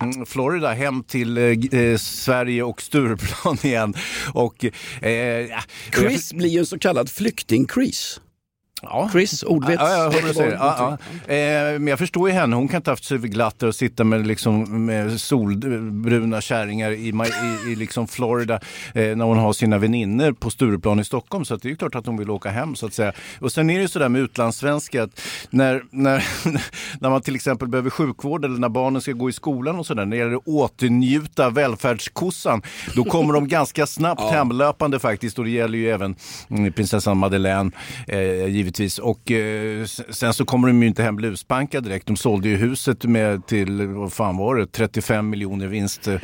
mm, 0.00 0.26
Florida 0.26 0.72
hem 0.72 1.04
till 1.04 1.38
eh, 1.38 1.80
eh, 1.80 1.96
Sverige 1.96 2.62
och 2.62 2.82
Stureplan 2.82 3.58
igen. 3.62 3.94
Och, 4.32 4.64
eh, 5.02 5.10
ja, 5.10 5.60
Chris 5.94 6.32
blir 6.32 6.48
ju 6.48 6.58
en 6.58 6.66
så 6.66 6.78
kallad 6.78 7.08
flykting-Chris. 7.10 8.20
Ja. 8.82 9.08
Chris, 9.12 9.42
ordvits. 9.42 9.82
Ja, 9.82 10.02
jag 10.02 10.12
säger. 10.12 10.26
Göteborg, 10.26 10.56
Ja, 10.60 10.98
ja. 11.26 11.34
Eh, 11.34 11.78
men 11.78 11.86
jag 11.86 11.98
förstår 11.98 12.28
ju 12.28 12.34
henne. 12.34 12.56
Hon 12.56 12.68
kan 12.68 12.76
inte 12.76 12.90
haft 12.90 13.04
sig 13.04 13.18
glatt 13.18 13.62
och 13.62 13.74
sitta 13.74 14.04
med, 14.04 14.26
liksom, 14.26 14.86
med 14.86 15.20
solbruna 15.20 16.40
kärringar 16.40 16.90
i, 16.90 17.08
i, 17.08 17.72
i 17.72 17.74
liksom 17.74 18.08
Florida 18.08 18.54
eh, 18.94 19.16
när 19.16 19.24
hon 19.24 19.38
har 19.38 19.52
sina 19.52 19.78
vänner 19.78 20.32
på 20.32 20.50
Stureplan 20.50 21.00
i 21.00 21.04
Stockholm. 21.04 21.44
Så 21.44 21.56
det 21.56 21.68
är 21.68 21.70
ju 21.70 21.76
klart 21.76 21.94
att 21.94 22.06
hon 22.06 22.16
vill 22.16 22.30
åka 22.30 22.50
hem 22.50 22.76
så 22.76 22.86
att 22.86 22.94
säga. 22.94 23.12
Och 23.40 23.52
sen 23.52 23.70
är 23.70 23.74
det 23.74 23.82
ju 23.82 23.88
sådär 23.88 24.08
med 24.08 24.20
utlandssvenskar 24.22 25.02
att 25.02 25.20
när, 25.50 25.82
när, 25.90 26.24
när 27.00 27.10
man 27.10 27.22
till 27.22 27.34
exempel 27.34 27.68
behöver 27.68 27.90
sjukvård 27.90 28.44
eller 28.44 28.58
när 28.58 28.68
barnen 28.68 29.02
ska 29.02 29.12
gå 29.12 29.28
i 29.28 29.32
skolan 29.32 29.78
och 29.78 29.86
sådär, 29.86 30.04
när 30.04 30.16
det 30.16 30.22
gäller 30.22 30.36
att 30.36 30.46
åtnjuta 30.46 31.50
välfärdskossan, 31.50 32.62
då 32.94 33.04
kommer 33.04 33.34
de 33.34 33.48
ganska 33.48 33.86
snabbt 33.86 34.22
hemlöpande 34.32 34.98
faktiskt 34.98 35.38
och 35.38 35.44
det 35.44 35.50
gäller 35.50 35.78
ju 35.78 35.90
även 35.90 36.16
mm, 36.50 36.72
prinsessan 36.72 37.18
Madeleine 37.18 37.70
eh, 38.08 38.46
givetvis. 38.46 38.69
Och 39.02 39.30
eh, 39.30 39.84
sen 40.10 40.34
så 40.34 40.44
kommer 40.44 40.68
de 40.68 40.82
ju 40.82 40.88
inte 40.88 41.02
hem 41.02 41.18
luspanka 41.18 41.80
direkt. 41.80 42.06
De 42.06 42.16
sålde 42.16 42.48
ju 42.48 42.56
huset 42.56 43.04
med 43.04 43.46
till, 43.46 43.86
vad 43.86 44.12
fan 44.12 44.36
var 44.36 44.56
det, 44.56 44.66
35 44.66 45.30
miljoner 45.30 45.66
vinst 45.66 46.08
eh, 46.08 46.18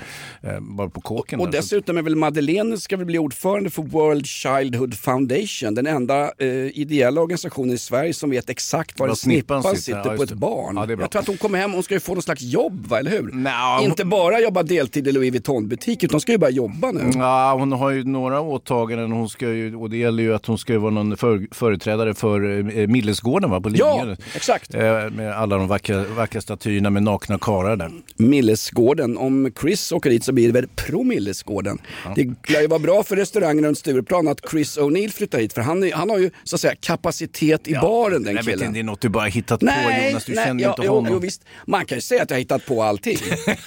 bara 0.61 0.89
på 0.89 1.01
kåken. 1.01 1.41
Och. 1.41 1.47
Så- 1.47 1.51
dessutom 1.51 1.99
är 1.99 2.03
väl 2.03 2.17
Madeleine 2.17 2.79
ska 2.79 2.97
väl 2.97 3.07
bli 3.07 3.19
ordförande 3.19 3.71
för 3.71 3.83
World 3.83 4.27
Childhood 4.27 4.95
Foundation, 4.95 5.75
den 5.75 5.87
enda 5.87 6.23
eh, 6.39 6.49
ideella 6.79 7.21
organisationen 7.21 7.75
i 7.75 7.79
Sverige 7.79 8.15
som 8.15 8.31
vet 8.31 8.51
exakt 8.51 8.99
var 9.01 9.09
Var 9.09 9.15
snippan, 9.15 9.63
snippan 9.63 9.77
sitter, 9.77 9.99
sitter, 9.99 10.11
ja, 10.11 10.17
på 10.17 10.23
ett 10.23 10.33
barn. 10.33 10.77
Ja. 10.77 10.97
Jag 11.01 11.11
tror 11.11 11.21
att 11.23 11.29
hon 11.29 11.37
kommer 11.37 11.59
hem, 11.59 11.73
hon 11.73 11.83
ska 11.83 11.95
ju 11.95 12.01
få 12.01 12.13
någon 12.13 12.23
slags 12.23 12.43
jobb, 12.43 12.87
va, 12.87 12.99
eller 12.99 13.11
hur? 13.11 13.33
Nja, 13.33 13.81
Inte 13.85 14.05
bara 14.05 14.41
jobba 14.41 14.63
deltid 14.63 15.09
i 15.09 15.13
Louis 15.13 15.33
Vuitton-butik, 15.33 16.05
utan 16.05 16.15
hon 16.15 16.21
ska 16.21 16.33
ju 16.33 16.39
börja 16.39 16.53
jobba 16.53 16.93
nu. 16.93 17.11
Ja, 17.15 17.57
hon 17.59 17.73
har 17.73 17.91
ju 17.91 18.05
några 18.05 18.41
åtaganden 18.41 19.13
hon 19.13 19.29
ska 19.29 19.53
ju, 19.53 19.77
och 19.77 19.91
det 19.91 19.97
gäller 19.97 20.23
ju 20.23 20.35
att 20.35 20.47
hon 20.47 20.59
ska 20.59 20.73
ju 20.73 20.79
vara 20.79 20.91
någon 20.91 21.17
för, 21.17 21.47
företrädare 21.51 22.15
för 22.15 22.36
eh, 22.44 22.87
Millesgården 22.88 23.51
va, 23.51 23.61
på 23.61 23.70
Ja, 23.75 23.94
Lidingö. 23.96 24.16
exakt. 24.35 24.75
Eh, 24.75 25.11
med 25.11 25.33
alla 25.37 25.57
de 25.57 25.68
vackra, 25.68 26.05
vackra 26.05 26.40
statyerna 26.40 26.90
med 26.90 27.03
nakna 27.03 27.38
karlar 27.38 27.77
där. 27.77 27.90
Millesgården. 28.16 29.16
Om 29.16 29.53
Chris 29.61 29.92
åker 29.92 30.11
dit 30.11 30.25
så 30.25 30.33
blir 30.33 30.46
det 30.46 30.53
väl 30.53 30.68
pro 30.68 31.03
Millesgården. 31.03 31.79
Det 32.16 32.25
lär 32.53 32.61
ju 32.61 32.66
vara 32.66 32.79
bra 32.79 33.03
för 33.03 33.16
restaurangen 33.16 33.64
runt 33.64 33.79
Stureplan 33.79 34.29
att 34.29 34.40
Chris 34.51 34.79
O'Neill 34.79 35.12
flyttar 35.12 35.38
hit 35.38 35.53
för 35.53 35.61
han, 35.62 35.83
är, 35.85 35.92
han 35.92 36.11
har 36.11 36.18
ju 36.18 36.31
så 36.44 36.57
att 36.57 36.61
säga 36.61 36.75
kapacitet 36.81 37.68
i 37.68 37.75
baren 37.75 38.22
den 38.22 38.37
jag 38.37 38.42
vet 38.42 38.53
killen. 38.55 38.66
inte, 38.68 38.77
det 38.79 38.81
är 38.81 38.85
något 38.85 39.01
du 39.01 39.09
bara 39.09 39.25
hittat 39.27 39.61
på 39.61 39.66
Jonas, 39.66 40.25
du 40.25 40.35
känner 40.35 40.55
ju 40.55 40.61
ja, 40.61 40.75
inte 40.79 40.88
honom. 40.88 41.12
jo, 41.12 41.18
visst. 41.18 41.44
Man 41.66 41.85
kan 41.87 41.99
ju 41.99 42.03
säga 42.03 42.22
att 42.22 42.31
jag 42.31 42.35
har 42.37 42.38
hittat 42.40 42.66
på 42.66 42.83
allting. 42.83 43.16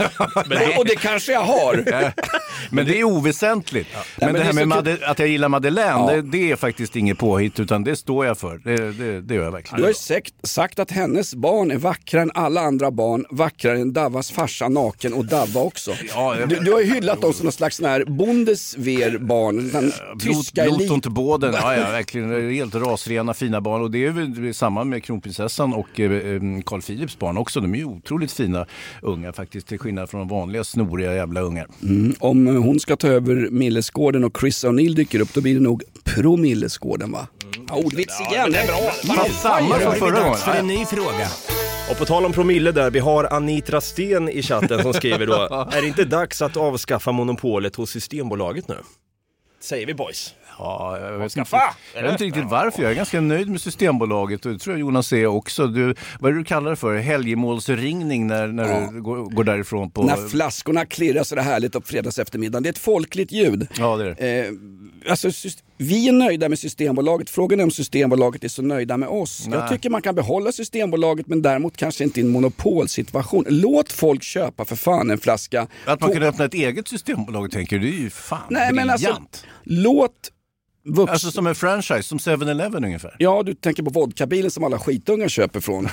Och 0.78 0.86
det 0.86 0.96
kanske 0.96 1.32
jag 1.32 1.42
har. 1.44 1.84
Men 2.76 2.86
det 2.86 3.00
är 3.00 3.04
oväsentligt. 3.04 3.90
men, 4.20 4.26
men 4.26 4.34
det 4.34 4.40
det 4.40 4.44
här 4.46 4.62
är 4.62 4.66
med 4.66 4.98
att 5.04 5.20
jag 5.20 5.28
gillar 5.28 5.50
Madeleine, 5.50 5.90
Ja. 5.90 6.12
det, 6.16 6.22
det 6.22 6.52
är 6.52 6.56
faktiskt 6.56 6.96
inget 6.96 7.18
påhitt 7.18 7.60
utan 7.60 7.84
det 7.84 7.96
står 7.96 8.26
jag 8.26 8.38
för. 8.38 8.59
Det, 8.64 8.92
det, 8.92 9.22
det 9.22 9.36
gör 9.36 9.44
jag 9.44 9.52
verkligen. 9.52 9.78
Du 9.78 9.84
har 9.84 9.90
ju 9.90 9.94
sagt, 9.94 10.34
sagt 10.44 10.80
att 10.80 10.92
hennes 10.92 11.36
barn 11.36 11.72
är 11.72 11.78
vackrare 11.78 12.24
än 12.24 12.32
alla 12.34 12.62
andra 12.62 12.92
barn, 12.92 13.26
vackrare 13.30 13.80
än 13.80 13.94
Davas 13.94 14.32
farsa 14.32 14.70
naken 14.70 15.14
och 15.14 15.26
Davva 15.26 15.62
också. 15.62 15.92
du, 16.48 16.56
du 16.56 16.72
har 16.72 16.80
ju 16.80 16.94
hyllat 16.94 17.22
dem 17.22 17.34
som 17.34 17.44
någon 17.44 17.52
slags 17.52 17.78
sån 17.78 17.86
här 17.86 18.06
Bundeswehr-barn, 18.06 19.70
den 19.70 19.92
tyska 20.20 20.64
Blot, 20.64 20.76
elit. 20.76 20.90
Blot 20.90 21.08
båden, 21.08 21.54
ja, 21.54 21.76
ja 21.76 21.92
verkligen. 21.92 22.52
Helt 22.52 22.76
rasrena 22.76 23.34
fina 23.34 23.62
barn 23.62 23.82
och 23.82 23.92
det 23.92 24.06
är 24.06 24.12
väl 24.12 24.54
samma 24.54 24.84
med 24.84 25.04
kronprinsessan 25.04 25.74
och 25.74 26.00
eh, 26.00 26.12
eh, 26.12 26.42
Carl 26.66 26.82
Philips 26.82 27.20
barn 27.20 27.38
också. 27.38 27.62
De 27.62 27.74
är 27.74 27.78
ju 27.78 27.86
otroligt 27.86 28.32
fina 28.32 28.66
unga 29.02 29.34
faktiskt 29.34 29.68
till 29.68 29.80
skillnad 29.80 30.10
från 30.10 30.20
de 30.20 30.28
vanliga 30.28 30.64
snoriga 30.64 31.14
jävla 31.14 31.42
ungar. 31.42 31.68
Mm, 31.84 32.16
om 32.20 32.48
hon 32.48 32.80
ska 32.80 32.96
ta 32.96 33.08
över 33.08 33.50
Millesgården 33.52 34.24
och 34.24 34.38
Chris 34.40 34.66
O'Neill 34.66 34.96
dyker 34.96 35.20
upp, 35.20 35.34
då 35.34 35.42
blir 35.42 35.54
det 35.54 35.62
nog 35.62 35.84
pro 36.04 36.38
Millesgården 36.38 37.12
va? 37.12 37.28
Ja, 37.68 37.76
ordvits 37.76 38.22
igen, 38.32 38.52
det 38.52 38.60
är 38.60 38.68
bra. 38.68 38.92
Samma 39.32 39.80
som 39.80 39.96
förra 39.96 40.20
gången. 40.24 40.38
För 40.38 40.52
en 40.56 40.68
ny 40.68 40.86
fråga. 40.86 41.28
Och 41.92 41.98
på 41.98 42.06
tal 42.06 42.26
om 42.26 42.32
promille 42.32 42.72
där, 42.72 42.92
vi 42.92 43.00
har 43.00 43.24
Anitra 43.34 43.82
Sten 43.82 44.30
i 44.30 44.42
chatten 44.44 44.82
som 44.82 44.94
skriver 44.94 45.26
då 45.28 45.34
Är 45.74 45.82
det 45.82 45.88
inte 45.88 46.06
dags 46.06 46.42
att 46.42 46.58
avskaffa 46.58 47.12
monopolet 47.12 47.76
hos 47.76 47.90
Systembolaget 47.92 48.68
nu? 48.68 48.76
Säger 49.62 49.86
vi 49.86 49.94
boys. 49.94 50.34
Ja, 50.60 50.98
jag 51.00 51.12
vet, 51.18 51.38
inte, 51.38 51.58
jag 51.96 52.02
vet 52.04 52.12
inte 52.12 52.24
riktigt 52.24 52.44
varför. 52.50 52.82
Jag 52.84 52.92
är 52.92 52.96
ganska 52.96 53.22
nöjd 53.22 53.50
med 53.50 53.62
Systembolaget 53.62 54.46
och 54.46 54.52
det 54.54 54.60
tror 54.60 54.74
jag 54.74 54.80
Jonas 54.80 55.14
är 55.14 55.26
också. 55.26 55.68
Du, 55.68 55.96
vad 56.20 56.30
är 56.32 56.34
det 56.34 56.40
du 56.40 56.44
kallar 56.46 56.70
det 56.70 56.76
för? 56.76 56.98
Helgemålsringning 56.98 58.28
när, 58.28 58.48
när 58.48 58.68
Ja. 58.82 58.90
du 58.92 59.02
går, 59.02 59.18
går 59.18 59.44
därifrån 59.44 59.92
på... 59.92 60.04
När 60.04 60.28
flaskorna 60.28 60.86
klirrar 60.86 61.24
så 61.24 61.36
det 61.36 61.42
härligt 61.42 61.72
på 61.74 61.82
fredags 61.82 62.20
eftermiddag. 62.20 62.60
Det 62.60 62.70
är 62.70 62.72
ett 62.72 62.78
folkligt 62.78 63.32
ljud. 63.32 63.68
Ja, 63.78 63.98
det 63.98 64.06
är 64.10 64.16
det. 64.20 64.48
Eh, 64.48 65.12
alltså, 65.12 65.28
syst- 65.32 65.64
vi 65.82 66.08
är 66.08 66.12
nöjda 66.12 66.50
med 66.50 66.60
Systembolaget. 66.60 67.30
Frågan 67.30 67.60
är 67.60 67.64
om 67.64 67.72
Systembolaget 67.72 68.44
är 68.44 68.48
så 68.48 68.62
nöjda 68.62 68.98
med 68.98 69.10
oss. 69.10 69.48
Nej. 69.48 69.60
Jag 69.60 69.70
tycker 69.70 69.90
man 69.90 70.02
kan 70.02 70.16
behålla 70.16 70.52
Systembolaget 70.52 71.28
men 71.28 71.42
däremot 71.42 71.78
kanske 71.78 72.04
inte 72.04 72.20
i 72.20 72.24
en 72.24 72.30
monopolsituation. 72.30 73.46
Låt 73.50 73.92
folk 73.92 74.24
köpa 74.24 74.66
för 74.66 74.76
fan 74.76 75.12
en 75.12 75.18
flaska. 75.18 75.68
Att 75.86 76.02
man 76.02 76.14
kan 76.14 76.24
öppna 76.24 76.46
ett 76.46 76.54
eget 76.54 76.88
Systembolag 76.88 77.52
tänker 77.52 77.80
du, 77.80 77.92
det 77.92 77.98
är 77.98 78.00
ju 78.00 78.10
fan 78.10 78.40
Nej 78.50 78.74
men 78.74 78.88
briljant. 78.88 79.18
alltså, 79.20 79.46
låt 79.64 80.32
vuxna... 80.94 81.14
Alltså 81.14 81.32
som 81.32 81.48
en 81.48 81.56
franchise, 81.56 82.04
som 82.04 82.18
7-Eleven 82.18 82.86
ungefär. 82.86 83.16
Ja, 83.20 83.44
du 83.44 83.54
tänker 83.54 83.84
på 83.84 83.90
vodkabilen 83.90 84.52
som 84.52 84.64
alla 84.64 84.80
skitungar 84.80 85.28
köper 85.28 85.60
från 85.60 85.88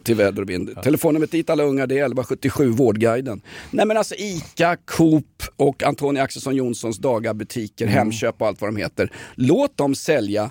till 0.04 0.14
väder 0.14 0.42
och 0.42 0.50
vind. 0.50 0.82
Telefonnumret 0.82 1.30
dit 1.30 1.50
alla 1.50 1.62
ungar 1.62 1.86
det 1.86 1.94
är 1.94 1.98
1177 1.98 2.70
Vårdguiden. 2.70 3.40
Nej 3.70 3.86
men 3.86 3.96
alltså 3.96 4.14
ICA, 4.14 4.76
Coop 4.84 5.42
och 5.56 5.82
Antonia 5.82 6.22
Axelsson 6.22 6.56
Johnsons 6.56 6.98
dagabutiker, 6.98 7.86
Mm. 7.86 7.98
Hemköp 7.98 8.40
och 8.40 8.46
allt 8.46 8.60
vad 8.60 8.68
de 8.68 8.76
heter. 8.76 9.12
Låt 9.34 9.76
dem 9.76 9.94
sälja 9.94 10.50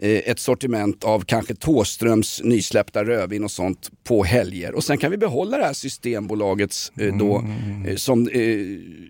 ett 0.00 0.38
sortiment 0.38 1.04
av 1.04 1.20
kanske 1.20 1.54
Tåströms 1.54 2.40
nysläppta 2.44 3.04
rödvin 3.04 3.44
och 3.44 3.50
sånt 3.50 3.90
på 4.04 4.24
helger. 4.24 4.74
Och 4.74 4.84
sen 4.84 4.98
kan 4.98 5.10
vi 5.10 5.16
behålla 5.16 5.58
det 5.58 5.64
här 5.64 5.72
Systembolagets 5.72 6.92
eh, 7.00 7.16
då 7.16 7.38
Mm. 7.38 7.86
eh, 7.86 7.96
som, 7.96 8.28
eh, 8.28 8.56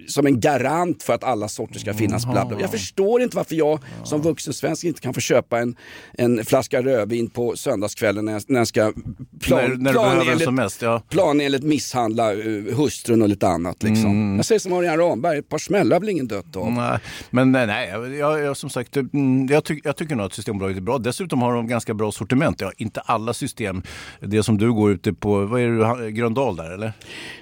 som 0.06 0.26
en 0.26 0.40
garant 0.40 1.02
för 1.02 1.12
att 1.12 1.24
alla 1.24 1.48
sorter 1.48 1.78
ska 1.80 1.94
finnas 1.94 2.24
Mm. 2.24 2.32
bland 2.32 2.62
Jag 2.62 2.70
förstår 2.70 3.22
inte 3.22 3.36
varför 3.36 3.54
jag 3.54 3.78
som 4.04 4.22
vuxen 4.22 4.54
svensk 4.54 4.84
inte 4.84 5.00
kan 5.00 5.14
få 5.14 5.20
köpa 5.20 5.58
en, 5.58 5.76
en 6.12 6.44
flaska 6.44 6.82
rödvin 6.82 7.30
på 7.30 7.56
söndagskvällen 7.56 8.24
när 8.24 8.32
jag, 8.32 8.42
när 8.46 8.60
jag 8.60 8.68
ska 8.68 8.92
plan, 9.40 9.82
när, 9.82 9.92
när 9.92 10.44
som 10.44 10.54
mest, 10.54 10.82
ja. 10.82 11.02
planenligt 11.08 11.62
misshandla 11.62 12.34
hustrun 12.76 13.22
och 13.22 13.28
lite 13.28 13.48
annat. 13.48 13.82
Liksom. 13.82 14.10
Mm. 14.10 14.36
Jag 14.36 14.44
säger 14.44 14.58
som 14.58 14.72
Örjan 14.72 14.98
Ramberg, 14.98 15.38
ett 15.38 15.48
par 15.48 15.58
smällar 15.58 15.96
har 15.96 16.00
väl 16.00 16.08
ingen 16.08 16.28
dött 16.28 16.56
av. 16.56 16.72
Nej, 16.72 16.98
men 17.30 17.52
nej, 17.52 17.88
jag, 18.18 18.40
jag, 18.40 18.56
som 18.56 18.70
sagt, 18.70 18.96
mm, 18.96 19.46
jag, 19.46 19.64
tyck, 19.64 19.80
jag 19.86 19.96
tycker 19.96 20.16
nog 20.16 20.26
att 20.26 20.32
Systembolaget 20.32 20.82
bra. 20.84 20.98
Dessutom 20.98 21.42
har 21.42 21.54
de 21.54 21.66
ganska 21.68 21.94
bra 21.94 22.12
sortiment. 22.12 22.60
Ja, 22.60 22.72
inte 22.76 23.00
alla 23.00 23.34
system. 23.34 23.82
Det 24.20 24.42
som 24.42 24.58
du 24.58 24.72
går 24.72 24.92
ute 24.92 25.12
på, 25.12 25.46
vad 25.46 25.60
är 25.60 25.68
det, 25.68 26.04
du- 26.04 26.10
Gröndal 26.10 26.56
där 26.56 26.70
eller? 26.70 26.92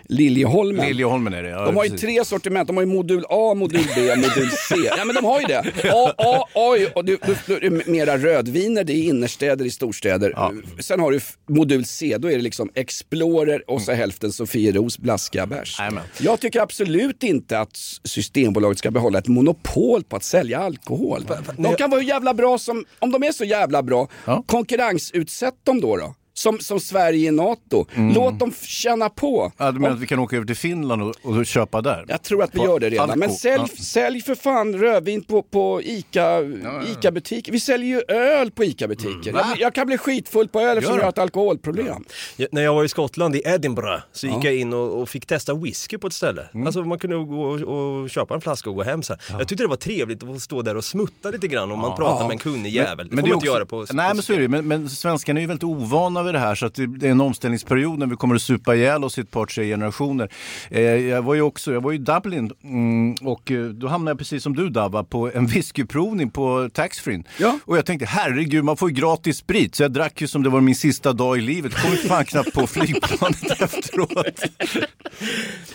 Liljeholmen. 0.05 0.87
Liljeholmen 0.87 1.35
är 1.35 1.43
det, 1.43 1.49
ja. 1.49 1.65
De 1.65 1.77
har 1.77 1.85
ju 1.85 1.91
precis. 1.91 2.01
tre 2.07 2.25
sortiment. 2.25 2.67
De 2.67 2.77
har 2.77 2.85
ju 2.85 2.91
modul 2.93 3.25
A, 3.29 3.55
modul 3.55 3.85
B, 3.95 4.17
modul 4.17 4.51
C. 4.69 4.75
Ja 4.99 5.05
men 5.05 5.15
de 5.17 5.25
har 5.25 5.41
ju 5.41 5.47
det. 5.47 5.59
A, 5.93 6.13
A, 6.19 6.47
A 6.55 6.77
och 6.95 7.05
du, 7.05 7.19
du, 7.47 7.59
du, 7.61 7.83
mera 7.87 8.19
rödviner, 8.19 8.85
det 8.85 8.93
är 8.93 9.03
innerstäder 9.03 9.65
i 9.65 9.71
storstäder. 9.71 10.35
Sen 10.83 11.01
har 11.01 11.11
du 11.13 11.21
modul 11.49 11.85
C, 11.85 12.17
då 12.19 12.31
är 12.31 12.37
det 12.37 12.43
liksom 12.43 12.71
Explorer 12.75 13.71
och 13.71 13.83
så 13.83 13.93
hälften 13.93 14.33
Sofieros 14.33 14.99
blaskiga 14.99 15.47
bärs. 15.47 15.81
Jag 16.21 16.41
tycker 16.41 16.61
absolut 16.61 17.23
inte 17.23 17.59
att 17.61 17.77
Systembolaget 18.05 18.79
ska 18.79 18.91
behålla 18.91 19.19
ett 19.19 19.29
monopol 19.29 20.03
på 20.05 20.17
att 20.17 20.25
sälja 20.25 20.59
alkohol. 20.59 21.27
De 21.59 21.75
kan 21.75 21.91
vara 21.91 22.01
hur 22.01 22.09
jävla 22.09 22.35
bra 22.35 22.59
som, 22.59 22.85
om 22.99 23.11
de 23.11 23.22
är 23.25 23.33
så 23.33 23.45
jävla 23.45 23.83
bra, 23.83 24.09
konkurrensutsätt 24.47 25.55
dem 25.65 25.81
då. 25.81 25.97
då. 25.97 26.15
Som, 26.43 26.59
som 26.59 26.81
Sverige 26.81 27.29
i 27.29 27.31
NATO. 27.31 27.87
Mm. 27.95 28.15
Låt 28.15 28.39
dem 28.39 28.53
känna 28.63 29.09
på. 29.09 29.53
Ja, 29.57 29.67
du 29.73 29.79
menar 29.79 29.89
Om- 29.89 29.95
att 29.97 30.03
vi 30.03 30.07
kan 30.07 30.19
åka 30.19 30.37
över 30.37 30.47
till 30.47 30.57
Finland 30.57 31.03
och, 31.03 31.15
och 31.23 31.47
köpa 31.47 31.81
där? 31.83 32.05
jag 32.09 32.23
tror 32.23 32.43
att 32.43 32.55
vi 32.55 32.59
På 32.59 32.65
gör 32.65 32.81
det 32.81 32.91
redan. 32.91 33.05
alko. 33.11 33.19
Men 33.19 33.31
sälj, 33.31 33.63
Ja. 33.77 33.83
sälj 33.83 34.21
för 34.23 34.35
fan 34.35 34.75
rödvin 34.79 35.25
på, 35.25 35.43
på 35.43 35.83
Ica, 35.83 36.39
Ica-butiker. 36.87 37.53
Vi 37.53 37.61
säljer 37.61 37.89
ju 37.89 38.17
öl 38.17 38.51
på 38.51 38.65
Ica-butiker. 38.65 39.33
jag, 39.35 39.47
jag 39.61 39.75
kan 39.75 39.87
bli 39.87 39.99
skitfull 39.99 40.49
på 40.49 40.61
öl 40.61 40.79
eftersom 40.79 40.97
jag 40.97 41.05
har 41.05 41.09
ett 41.09 41.19
alkoholproblem. 41.19 42.05
Ja, 42.37 42.47
när 42.53 42.63
jag 42.63 42.75
var 42.75 42.85
i 42.85 42.89
Skottland, 42.89 43.37
i 43.37 43.43
Edinburgh, 43.45 44.03
så 44.13 44.27
gick 44.27 44.37
Ja. 44.37 44.45
jag 44.45 44.55
in 44.57 44.73
och, 44.73 45.01
och 45.01 45.09
fick 45.09 45.27
testa 45.27 45.55
whisky 45.55 45.99
på 45.99 46.07
ett 46.07 46.13
ställe. 46.13 46.49
Alltså 46.67 46.83
man 46.85 46.99
kunde 46.99 47.17
gå 47.17 47.43
och, 47.43 47.61
och 48.03 48.11
köpa 48.11 48.35
en 48.35 48.41
flaska 48.41 48.71
och 48.71 48.77
gå 48.77 48.83
hem 48.83 49.03
sen. 49.03 49.17
Jag 49.39 49.49
tyckte 49.49 49.65
det 49.65 49.69
var 49.69 49.77
trevligt 49.77 50.23
att 50.23 50.29
få 50.29 50.41
stå 50.41 50.63
där 50.63 50.77
och 50.77 50.85
smutta 50.85 51.31
lite 51.31 51.49
grann 51.49 51.73
om 51.73 51.79
man 51.79 51.97
pratar 51.97 52.25
med 52.25 52.33
en 52.33 52.39
kunnig 52.39 52.73
jävel. 52.75 53.09
Det 53.09 53.11
får 53.11 53.17
man 53.17 53.25
inte 53.25 53.37
också- 53.37 53.47
göra 53.47 53.67
på 53.67 53.87
Nej 53.93 54.15
men 54.15 54.23
så 54.23 54.33
är 54.33 54.39
det 54.41 54.49
men, 54.49 54.69
men 54.69 54.89
svenskarna 54.91 55.39
är 55.39 55.43
ju 55.43 55.47
väldigt 55.47 55.65
ovana 55.65 56.23
vid 56.23 56.32
det 56.33 56.39
här 56.39 56.55
så 56.55 56.67
att 56.67 56.75
det 56.75 57.07
är 57.07 57.11
en 57.11 57.21
omställningsperiod 57.21 57.99
när 57.99 58.07
vi 58.07 58.17
kommer 58.17 58.35
att 58.35 58.43
supa 58.43 58.75
ihjäl 58.75 59.05
oss 59.05 59.19
i 59.19 59.21
ett 59.21 59.31
par, 59.31 59.47
tre 59.47 59.65
generationer. 59.65 60.29
Eh, 60.71 60.81
jag 60.83 61.23
var 61.23 61.35
ju 61.35 61.43
också, 61.43 61.73
jag 61.73 61.81
var 61.81 61.93
i 61.93 61.99
Dublin 61.99 62.53
mm, 62.65 63.15
och 63.15 63.51
eh, 63.51 63.65
då 63.65 63.89
hamnade 63.89 64.11
jag 64.11 64.19
precis 64.19 64.43
som 64.43 64.57
du 64.57 64.69
Dabba 64.69 65.05
på 65.05 65.31
en 65.35 65.47
whiskyprovning 65.53 66.31
på 66.31 66.71
taxfree. 66.73 67.23
Ja. 67.39 67.59
Och 67.65 67.77
jag 67.77 67.87
tänkte 67.87 68.07
herregud 68.07 68.65
man 68.65 68.77
får 68.77 68.91
ju 68.91 68.95
gratis 68.95 69.37
sprit 69.37 69.75
så 69.75 69.83
jag 69.83 69.93
drack 69.93 70.21
ju 70.21 70.27
som 70.27 70.43
det 70.43 70.49
var 70.49 70.61
min 70.61 70.75
sista 70.75 71.13
dag 71.13 71.39
i 71.39 71.41
livet. 71.41 71.75
Kom 71.75 71.91
ju 71.91 71.97
fan 71.97 72.25
knappt 72.25 72.53
på 72.53 72.67
flygplanet 72.67 73.61
efteråt. 73.61 74.43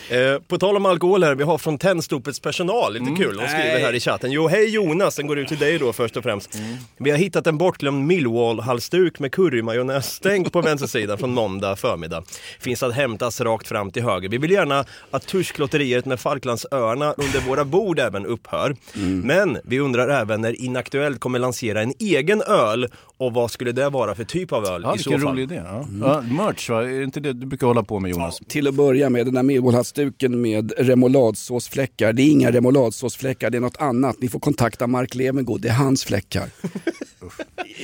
Eh, 0.09 0.41
på 0.47 0.57
tal 0.57 0.75
om 0.75 0.85
alkohol 0.85 1.23
här, 1.23 1.35
vi 1.35 1.43
har 1.43 1.57
från 1.57 1.77
Tennstopets 1.77 2.39
personal, 2.39 2.93
lite 2.93 3.05
kul, 3.05 3.37
de 3.37 3.47
skriver 3.47 3.73
Nej. 3.73 3.81
här 3.81 3.93
i 3.93 3.99
chatten. 3.99 4.31
Jo, 4.31 4.47
hej 4.47 4.69
Jonas, 4.69 5.15
den 5.15 5.27
går 5.27 5.39
ut 5.39 5.47
till 5.47 5.57
dig 5.57 5.79
då 5.79 5.93
först 5.93 6.17
och 6.17 6.23
främst. 6.23 6.57
Vi 6.97 7.11
har 7.11 7.17
hittat 7.17 7.47
en 7.47 7.57
bortglömd 7.57 8.11
Millwall-halsduk 8.11 9.19
med 9.19 9.31
currymajonnässtänk 9.31 10.46
på 10.49 10.61
vänstersidan 10.61 11.17
från 11.17 11.33
måndag 11.33 11.75
förmiddag. 11.75 12.23
Finns 12.59 12.83
att 12.83 12.93
hämtas 12.93 13.41
rakt 13.41 13.67
fram 13.67 13.91
till 13.91 14.03
höger. 14.03 14.29
Vi 14.29 14.37
vill 14.37 14.51
gärna 14.51 14.85
att 15.11 15.27
Tursklotteriet 15.27 16.05
med 16.05 16.19
Falklandsöarna 16.19 17.13
under 17.17 17.39
våra 17.49 17.65
bord 17.65 17.99
även 17.99 18.25
upphör. 18.25 18.75
Men 19.23 19.57
vi 19.63 19.79
undrar 19.79 20.09
även 20.21 20.41
när 20.41 20.61
Inaktuellt 20.61 21.19
kommer 21.19 21.39
lansera 21.39 21.81
en 21.81 21.93
egen 21.99 22.41
öl 22.41 22.87
och 23.17 23.33
vad 23.33 23.51
skulle 23.51 23.71
det 23.71 23.89
vara 23.89 24.15
för 24.15 24.23
typ 24.23 24.51
av 24.53 24.65
öl 24.65 24.81
Ja, 24.83 24.95
i 24.95 24.99
så 24.99 25.11
fall? 25.11 25.21
rolig 25.21 25.43
idé. 25.43 25.61
Ja. 25.65 25.85
Ja, 26.01 26.21
merch 26.21 26.69
va, 26.69 26.83
är 26.83 26.87
det 26.97 27.03
inte 27.03 27.19
det 27.19 27.33
du 27.33 27.45
brukar 27.45 27.67
hålla 27.67 27.83
på 27.83 27.99
med 27.99 28.11
Jonas? 28.11 28.39
Till 28.47 28.67
att 28.67 28.73
börja 28.75 29.09
med, 29.09 29.25
den 29.25 29.33
där 29.33 29.43
Millwall-halsduken 29.43 30.35
med 30.41 30.73
remouladsåsfläckar. 30.77 32.13
Det 32.13 32.21
är 32.21 32.29
inga 32.31 32.51
remouladsåsfläckar, 32.51 33.49
det 33.49 33.57
är 33.57 33.61
något 33.61 33.77
annat. 33.81 34.15
Ni 34.19 34.27
får 34.29 34.39
kontakta 34.39 34.87
Mark 34.87 35.15
Levengood, 35.15 35.61
det 35.61 35.67
är 35.69 35.73
hans 35.73 36.03
fläckar. 36.05 36.49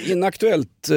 Inaktuellt... 0.06 0.90
Eh... 0.90 0.96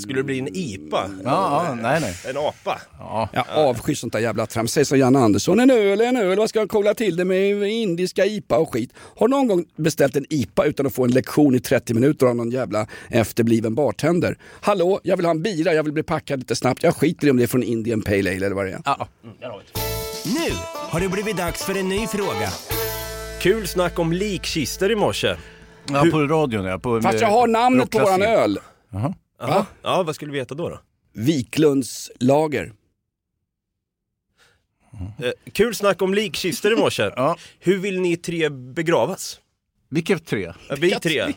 Skulle 0.00 0.18
det 0.18 0.22
bli 0.22 0.38
en 0.38 0.48
IPA? 0.56 1.10
Ja, 1.24 1.64
ja, 1.68 1.74
nej, 1.74 2.00
nej. 2.00 2.14
En 2.28 2.36
apa? 2.36 2.80
Ja. 2.98 3.28
Jag 3.32 3.44
avskyr 3.48 3.94
sånt 3.94 4.12
där 4.12 4.20
jävla 4.20 4.46
trams. 4.46 4.72
Säg 4.72 4.84
som 4.84 4.98
Janne 4.98 5.18
Andersson, 5.18 5.60
en 5.60 5.70
öl, 5.70 6.00
en 6.00 6.16
öl, 6.16 6.38
vad 6.38 6.48
ska 6.48 6.58
jag 6.58 6.68
kolla 6.68 6.94
till 6.94 7.16
det 7.16 7.24
med 7.24 7.70
indiska 7.70 8.26
IPA 8.26 8.58
och 8.58 8.72
skit. 8.72 8.90
Har 9.16 9.28
någon 9.28 9.46
gång 9.46 9.64
beställt 9.76 10.16
en 10.16 10.26
IPA 10.30 10.64
utan 10.64 10.86
att 10.86 10.94
få 10.94 11.04
en 11.04 11.10
lektion 11.10 11.54
i 11.54 11.60
30 11.60 11.94
minuter 11.94 12.26
av 12.26 12.36
någon 12.36 12.50
jävla 12.50 12.86
efterbliven 13.08 13.74
bartender? 13.74 14.38
Hallå, 14.60 15.00
jag 15.02 15.16
vill 15.16 15.26
ha 15.26 15.30
en 15.30 15.42
bira, 15.42 15.74
jag 15.74 15.82
vill 15.82 15.92
bli 15.92 16.02
packad 16.02 16.38
lite 16.38 16.56
snabbt. 16.56 16.82
Jag 16.82 16.96
skiter 16.96 17.26
i 17.26 17.30
om 17.30 17.36
det 17.36 17.42
är 17.42 17.46
från 17.46 17.62
Indian 17.62 18.02
Pale 18.02 18.18
Ale 18.18 18.46
eller 18.46 18.50
vad 18.50 18.66
det 18.66 18.72
är. 18.72 18.82
Ja. 18.84 19.08
Nu 20.24 20.54
har 20.74 21.00
det 21.00 21.08
blivit 21.08 21.36
dags 21.36 21.64
för 21.64 21.78
en 21.78 21.88
ny 21.88 22.06
fråga. 22.06 22.48
Kul 23.40 23.66
snack 23.66 23.98
om 23.98 24.12
likkistor 24.12 24.92
i 24.92 24.96
morse. 24.96 25.36
Ja, 25.94 26.06
på 26.10 26.26
radion 26.26 26.64
ja. 26.64 26.78
På, 26.78 27.02
Fast 27.02 27.20
jag 27.20 27.28
har 27.28 27.46
namnet 27.46 27.90
på 27.90 27.98
våran 27.98 28.22
öl. 28.22 28.58
Jaha. 28.90 29.14
Jaha. 29.38 29.66
Ja, 29.82 30.02
vad 30.02 30.14
skulle 30.14 30.32
vi 30.32 30.38
veta 30.38 30.54
då? 30.54 30.68
då? 30.68 30.80
Wiklunds 31.12 32.10
lager. 32.20 32.72
Eh, 35.22 35.32
kul 35.52 35.74
snack 35.74 36.02
om 36.02 36.14
likkistor 36.14 36.72
i 36.72 36.76
morse. 36.76 37.02
Ja. 37.16 37.36
Hur 37.58 37.78
vill 37.78 38.00
ni 38.00 38.16
tre 38.16 38.48
begravas? 38.48 39.40
Vilka 39.88 40.18
tre? 40.18 40.52
Ja, 40.68 40.76
vi 40.78 40.90
tre. 40.90 41.34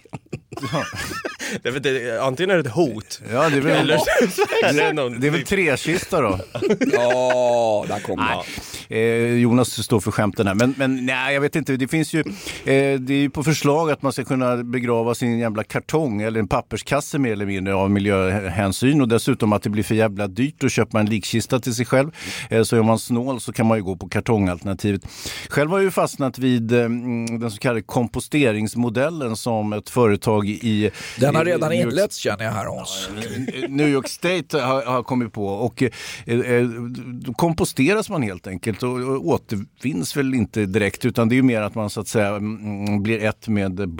det 1.63 1.69
är 1.69 1.71
väl 1.73 1.81
det, 1.81 2.23
antingen 2.23 2.49
är 2.49 2.53
det 2.55 2.59
ett 2.69 2.75
hot. 2.75 3.21
Ja, 3.33 3.49
det 3.49 3.57
är 3.57 3.61
väl, 3.61 3.77
Eller 3.77 3.97
så 3.97 4.05
är 4.65 4.73
det 4.73 4.79
det, 4.83 4.93
någon 4.93 5.19
det 5.19 5.27
är 5.27 5.31
väl 5.31 5.39
typ- 5.39 5.47
trekista 5.49 6.21
då? 6.21 6.39
Ja, 6.93 7.85
där 7.87 7.99
kom 7.99 8.19
Nej. 8.19 8.45
Eh, 8.89 9.33
Jonas 9.37 9.83
står 9.83 9.99
för 9.99 10.11
skämten 10.11 10.47
här. 10.47 10.53
Men, 10.53 10.73
men 10.77 11.05
nej, 11.05 11.33
jag 11.33 11.41
vet 11.41 11.55
inte. 11.55 11.77
Det 11.77 11.87
finns 11.87 12.13
ju, 12.13 12.19
eh, 12.19 12.99
det 12.99 13.13
är 13.13 13.17
ju 13.19 13.29
på 13.29 13.43
förslag 13.43 13.91
att 13.91 14.01
man 14.01 14.13
ska 14.13 14.23
kunna 14.23 14.63
begrava 14.63 15.15
sin 15.15 15.39
jävla 15.39 15.63
kartong 15.63 16.21
eller 16.21 16.39
en 16.39 16.47
papperskasse 16.47 17.19
mer 17.19 17.31
eller 17.31 17.45
mindre 17.45 17.75
av 17.75 17.91
miljöhänsyn 17.91 19.01
och 19.01 19.07
dessutom 19.07 19.53
att 19.53 19.63
det 19.63 19.69
blir 19.69 19.83
för 19.83 19.95
jävla 19.95 20.27
dyrt 20.27 20.63
att 20.63 20.71
köpa 20.71 20.99
en 20.99 21.05
likkista 21.05 21.59
till 21.59 21.75
sig 21.75 21.85
själv. 21.85 22.11
Eh, 22.49 22.63
så 22.63 22.75
är 22.77 22.83
man 22.83 22.99
snål 22.99 23.41
så 23.41 23.53
kan 23.53 23.65
man 23.65 23.77
ju 23.77 23.83
gå 23.83 23.95
på 23.95 24.09
kartongalternativet. 24.09 25.01
Själv 25.49 25.69
har 25.71 25.77
jag 25.77 25.83
ju 25.83 25.91
fastnat 25.91 26.39
vid 26.39 26.71
eh, 26.71 26.79
mm, 26.79 27.39
den 27.39 27.51
så 27.51 27.57
kallade 27.57 27.81
komposteringsmodellen 27.81 29.35
som 29.35 29.73
ett 29.73 29.89
företag 29.89 30.44
i 30.49 30.91
Den 31.19 31.35
har 31.35 31.45
redan 31.45 31.73
inletts 31.73 32.17
känner 32.17 32.45
jag 32.45 32.51
här 32.51 32.65
Hans. 32.65 33.09
New 33.69 33.89
York 33.89 34.07
State 34.07 34.59
har, 34.59 34.85
har 34.85 35.03
kommit 35.03 35.33
på 35.33 35.47
och 35.47 35.83
eh, 35.83 35.89
eh, 36.25 36.67
komposteras 37.35 38.09
man 38.09 38.23
helt 38.23 38.47
enkelt 38.47 38.83
och, 38.83 38.89
och 38.89 39.27
återvinns 39.27 40.17
väl 40.17 40.33
inte 40.33 40.65
direkt 40.65 41.05
utan 41.05 41.29
det 41.29 41.35
är 41.35 41.37
ju 41.37 41.43
mer 41.43 41.61
att 41.61 41.75
man 41.75 41.89
så 41.89 42.01
att 42.01 42.07
säga 42.07 42.27
mm, 42.27 43.03
blir 43.03 43.23
ett 43.23 43.47
med 43.47 43.79
mm, 43.79 43.97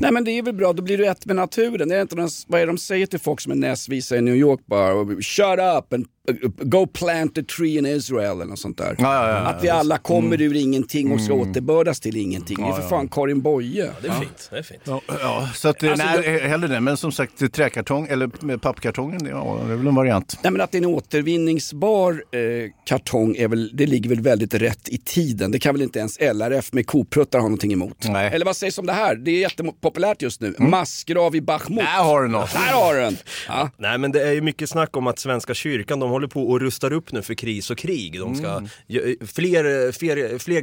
Nej 0.00 0.12
men 0.12 0.24
det 0.24 0.30
är 0.30 0.42
väl 0.42 0.54
bra, 0.54 0.72
då 0.72 0.82
blir 0.82 0.98
du 0.98 1.06
ett 1.06 1.26
med 1.26 1.36
naturen. 1.36 1.88
Det 1.88 1.96
är 1.96 2.02
inte 2.02 2.16
någon, 2.16 2.28
vad 2.46 2.60
är 2.60 2.66
det 2.66 2.72
de 2.72 2.78
säger 2.78 3.06
till 3.06 3.18
folk 3.20 3.40
som 3.40 3.52
är 3.52 3.56
näsvisa 3.56 4.16
i 4.16 4.20
New 4.20 4.36
York 4.36 4.60
bara? 4.66 5.06
Shut 5.06 5.58
up 5.78 5.92
and 5.92 6.06
uh, 6.30 6.50
go 6.62 6.86
plant 6.86 7.38
a 7.38 7.42
tree 7.56 7.78
in 7.78 7.86
Israel 7.86 8.30
eller 8.30 8.44
något 8.44 8.58
sånt 8.58 8.78
där. 8.78 8.96
Ja, 8.98 9.14
ja, 9.14 9.28
ja, 9.30 9.36
att 9.36 9.64
vi 9.64 9.68
alla 9.68 9.98
kommer 9.98 10.36
Mm. 10.36 10.40
ur 10.52 10.56
ingenting 10.56 11.12
och 11.12 11.20
ska 11.20 11.32
Mm. 11.34 11.50
återbördas 11.50 12.00
till 12.00 12.16
ingenting. 12.16 12.56
det 12.56 12.62
är 12.68 12.72
för 12.72 12.88
fan 12.88 13.08
Karin 13.08 13.40
Boye. 13.42 13.90
Det 14.02 14.08
är 14.08 14.12
fint. 14.12 14.48
Det 14.50 14.58
är 14.58 14.62
fint. 14.62 14.80
Ja, 14.84 15.00
ja, 15.20 15.48
så 15.54 15.68
att, 15.68 15.82
eh, 15.82 15.90
Alltså, 15.90 16.06
nej, 16.06 16.30
jag- 16.30 16.48
hellre 16.48 16.68
det. 16.68 16.80
Men 16.80 16.96
som 16.96 17.12
sagt, 17.12 17.52
träkartong 17.52 18.06
eller 18.10 18.30
med 18.40 18.62
pappkartongen, 18.62 19.26
ja, 19.30 19.60
det 19.66 19.72
är 19.72 19.76
väl 19.76 19.86
en 19.86 19.94
variant. 19.94 20.38
Nej 20.42 20.52
men 20.52 20.60
att 20.60 20.70
det 20.72 20.78
är 20.78 20.82
en 20.82 20.86
återvinningsbar 20.86 22.12
eh, 22.12 22.70
kartong, 22.84 23.36
är 23.36 23.48
väl, 23.48 23.70
det 23.76 23.86
ligger 23.86 24.08
väl 24.10 24.20
väldigt 24.20 24.54
rätt 24.54 24.88
i 24.88 24.98
tiden. 24.98 25.50
Det 25.50 25.58
kan 25.58 25.74
väl 25.74 25.82
inte 25.82 25.98
ens 25.98 26.18
LRF 26.20 26.72
med 26.72 26.86
kopruttar 26.86 27.38
ha 27.38 27.44
någonting 27.46 27.72
emot. 27.72 27.96
Nej. 28.08 28.30
Eller 28.34 28.44
vad 28.46 28.56
sägs 28.56 28.78
om 28.78 28.85
det 28.86 28.92
här? 28.92 29.14
Det 29.16 29.30
är 29.30 29.40
jättepopulärt 29.40 30.22
just 30.22 30.40
nu. 30.40 30.54
Massgrav 30.58 31.36
i 31.36 31.40
Bachmut. 31.40 31.78
Där 31.78 32.02
har 32.04 32.22
du 32.22 32.28
något. 32.28 32.52
Där 32.52 32.72
har 32.72 32.94
du 32.94 33.00
den! 33.00 33.16
Ja. 33.48 33.70
Nej 33.76 33.98
men 33.98 34.12
det 34.12 34.22
är 34.28 34.32
ju 34.32 34.40
mycket 34.40 34.70
snack 34.70 34.96
om 34.96 35.06
att 35.06 35.18
Svenska 35.18 35.54
kyrkan, 35.54 36.00
de 36.00 36.10
håller 36.10 36.28
på 36.28 36.42
och 36.50 36.60
rustar 36.60 36.92
upp 36.92 37.12
nu 37.12 37.22
för 37.22 37.34
kris 37.34 37.70
och 37.70 37.78
krig. 37.78 38.18
De 38.20 38.34
ska 38.34 38.46
Mm. 38.56 38.68
fler, 39.26 39.92
fler, 39.92 40.38
fler 40.38 40.62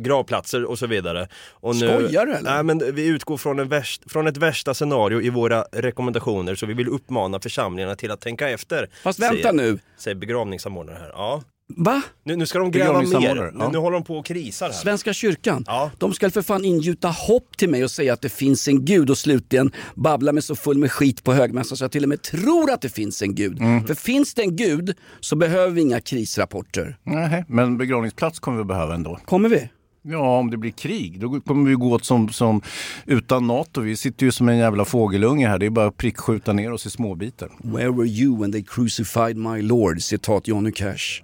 gravplatser 0.00 0.64
och 0.64 0.78
så 0.78 0.86
vidare. 0.86 1.28
Och 1.50 1.76
nu, 1.76 1.88
Skojar 1.88 2.26
du, 2.26 2.32
eller? 2.32 2.50
Nej 2.54 2.62
men 2.62 2.94
vi 2.94 3.06
utgår 3.06 3.36
från, 3.36 3.68
värst, 3.68 4.10
från 4.12 4.26
ett 4.26 4.36
värsta 4.36 4.74
scenario 4.74 5.20
i 5.20 5.30
våra 5.30 5.62
rekommendationer 5.72 6.54
så 6.54 6.66
vi 6.66 6.74
vill 6.74 6.88
uppmana 6.88 7.40
församlingarna 7.40 7.96
till 7.96 8.10
att 8.10 8.20
tänka 8.20 8.50
efter. 8.50 8.90
Fast 9.02 9.18
vänta 9.20 9.36
säger, 9.36 9.52
nu. 9.52 9.78
Säger 9.98 10.14
begravningssamordnare 10.14 10.96
här. 11.00 11.10
Ja. 11.12 11.42
Va? 11.76 12.02
Nu, 12.24 12.36
nu 12.36 12.46
ska 12.46 12.58
de 12.58 12.70
gräva 12.70 13.00
mer. 13.02 13.34
Nu, 13.34 13.52
ja. 13.58 13.70
nu 13.72 13.78
håller 13.78 13.94
de 13.94 14.04
på 14.04 14.18
och 14.18 14.26
krisar 14.26 14.66
här. 14.66 14.72
Svenska 14.72 15.12
kyrkan, 15.12 15.64
Ja. 15.66 15.90
de 15.98 16.12
ska 16.12 16.30
för 16.30 16.42
fan 16.42 16.64
ingjuta 16.64 17.08
hopp 17.08 17.56
till 17.56 17.70
mig 17.70 17.84
och 17.84 17.90
säga 17.90 18.12
att 18.12 18.20
det 18.20 18.28
finns 18.28 18.68
en 18.68 18.84
gud 18.84 19.10
och 19.10 19.18
slutligen 19.18 19.72
babbla 19.94 20.32
mig 20.32 20.42
så 20.42 20.54
full 20.56 20.78
med 20.78 20.92
skit 20.92 21.24
på 21.24 21.32
högmässan 21.32 21.76
så 21.76 21.84
jag 21.84 21.92
till 21.92 22.02
och 22.02 22.08
med 22.08 22.22
tror 22.22 22.70
att 22.70 22.80
det 22.80 22.88
finns 22.88 23.22
en 23.22 23.34
gud. 23.34 23.60
Mm. 23.60 23.86
För 23.86 23.94
finns 23.94 24.34
det 24.34 24.42
en 24.42 24.56
gud 24.56 24.96
så 25.20 25.36
behöver 25.36 25.70
vi 25.70 25.80
inga 25.80 26.00
krisrapporter. 26.00 26.96
Nej, 27.02 27.44
men 27.48 27.78
begravningsplats 27.78 28.38
kommer 28.38 28.58
vi 28.58 28.64
behöva 28.64 28.94
ändå. 28.94 29.18
Kommer 29.24 29.48
vi? 29.48 29.68
Ja, 30.02 30.38
om 30.38 30.50
det 30.50 30.56
blir 30.56 30.70
krig, 30.70 31.20
då 31.20 31.40
kommer 31.40 31.68
vi 31.68 31.74
gå 31.74 31.92
åt 31.92 32.04
som, 32.04 32.28
som 32.28 32.62
utan 33.06 33.46
NATO. 33.46 33.80
Vi 33.80 33.96
sitter 33.96 34.26
ju 34.26 34.32
som 34.32 34.48
en 34.48 34.58
jävla 34.58 34.84
fågelunge 34.84 35.48
här. 35.48 35.58
Det 35.58 35.66
är 35.66 35.70
bara 35.70 35.86
att 35.86 35.96
prickskjuta 35.96 36.52
ner 36.52 36.72
oss 36.72 36.86
i 36.86 36.90
småbitar. 36.90 37.50
Where 37.58 37.90
were 37.90 38.06
you 38.08 38.40
when 38.40 38.52
they 38.52 38.62
crucified 38.62 39.36
my 39.36 39.62
lord? 39.62 40.02
Citat 40.02 40.48
Johnny 40.48 40.72
Cash. 40.72 41.22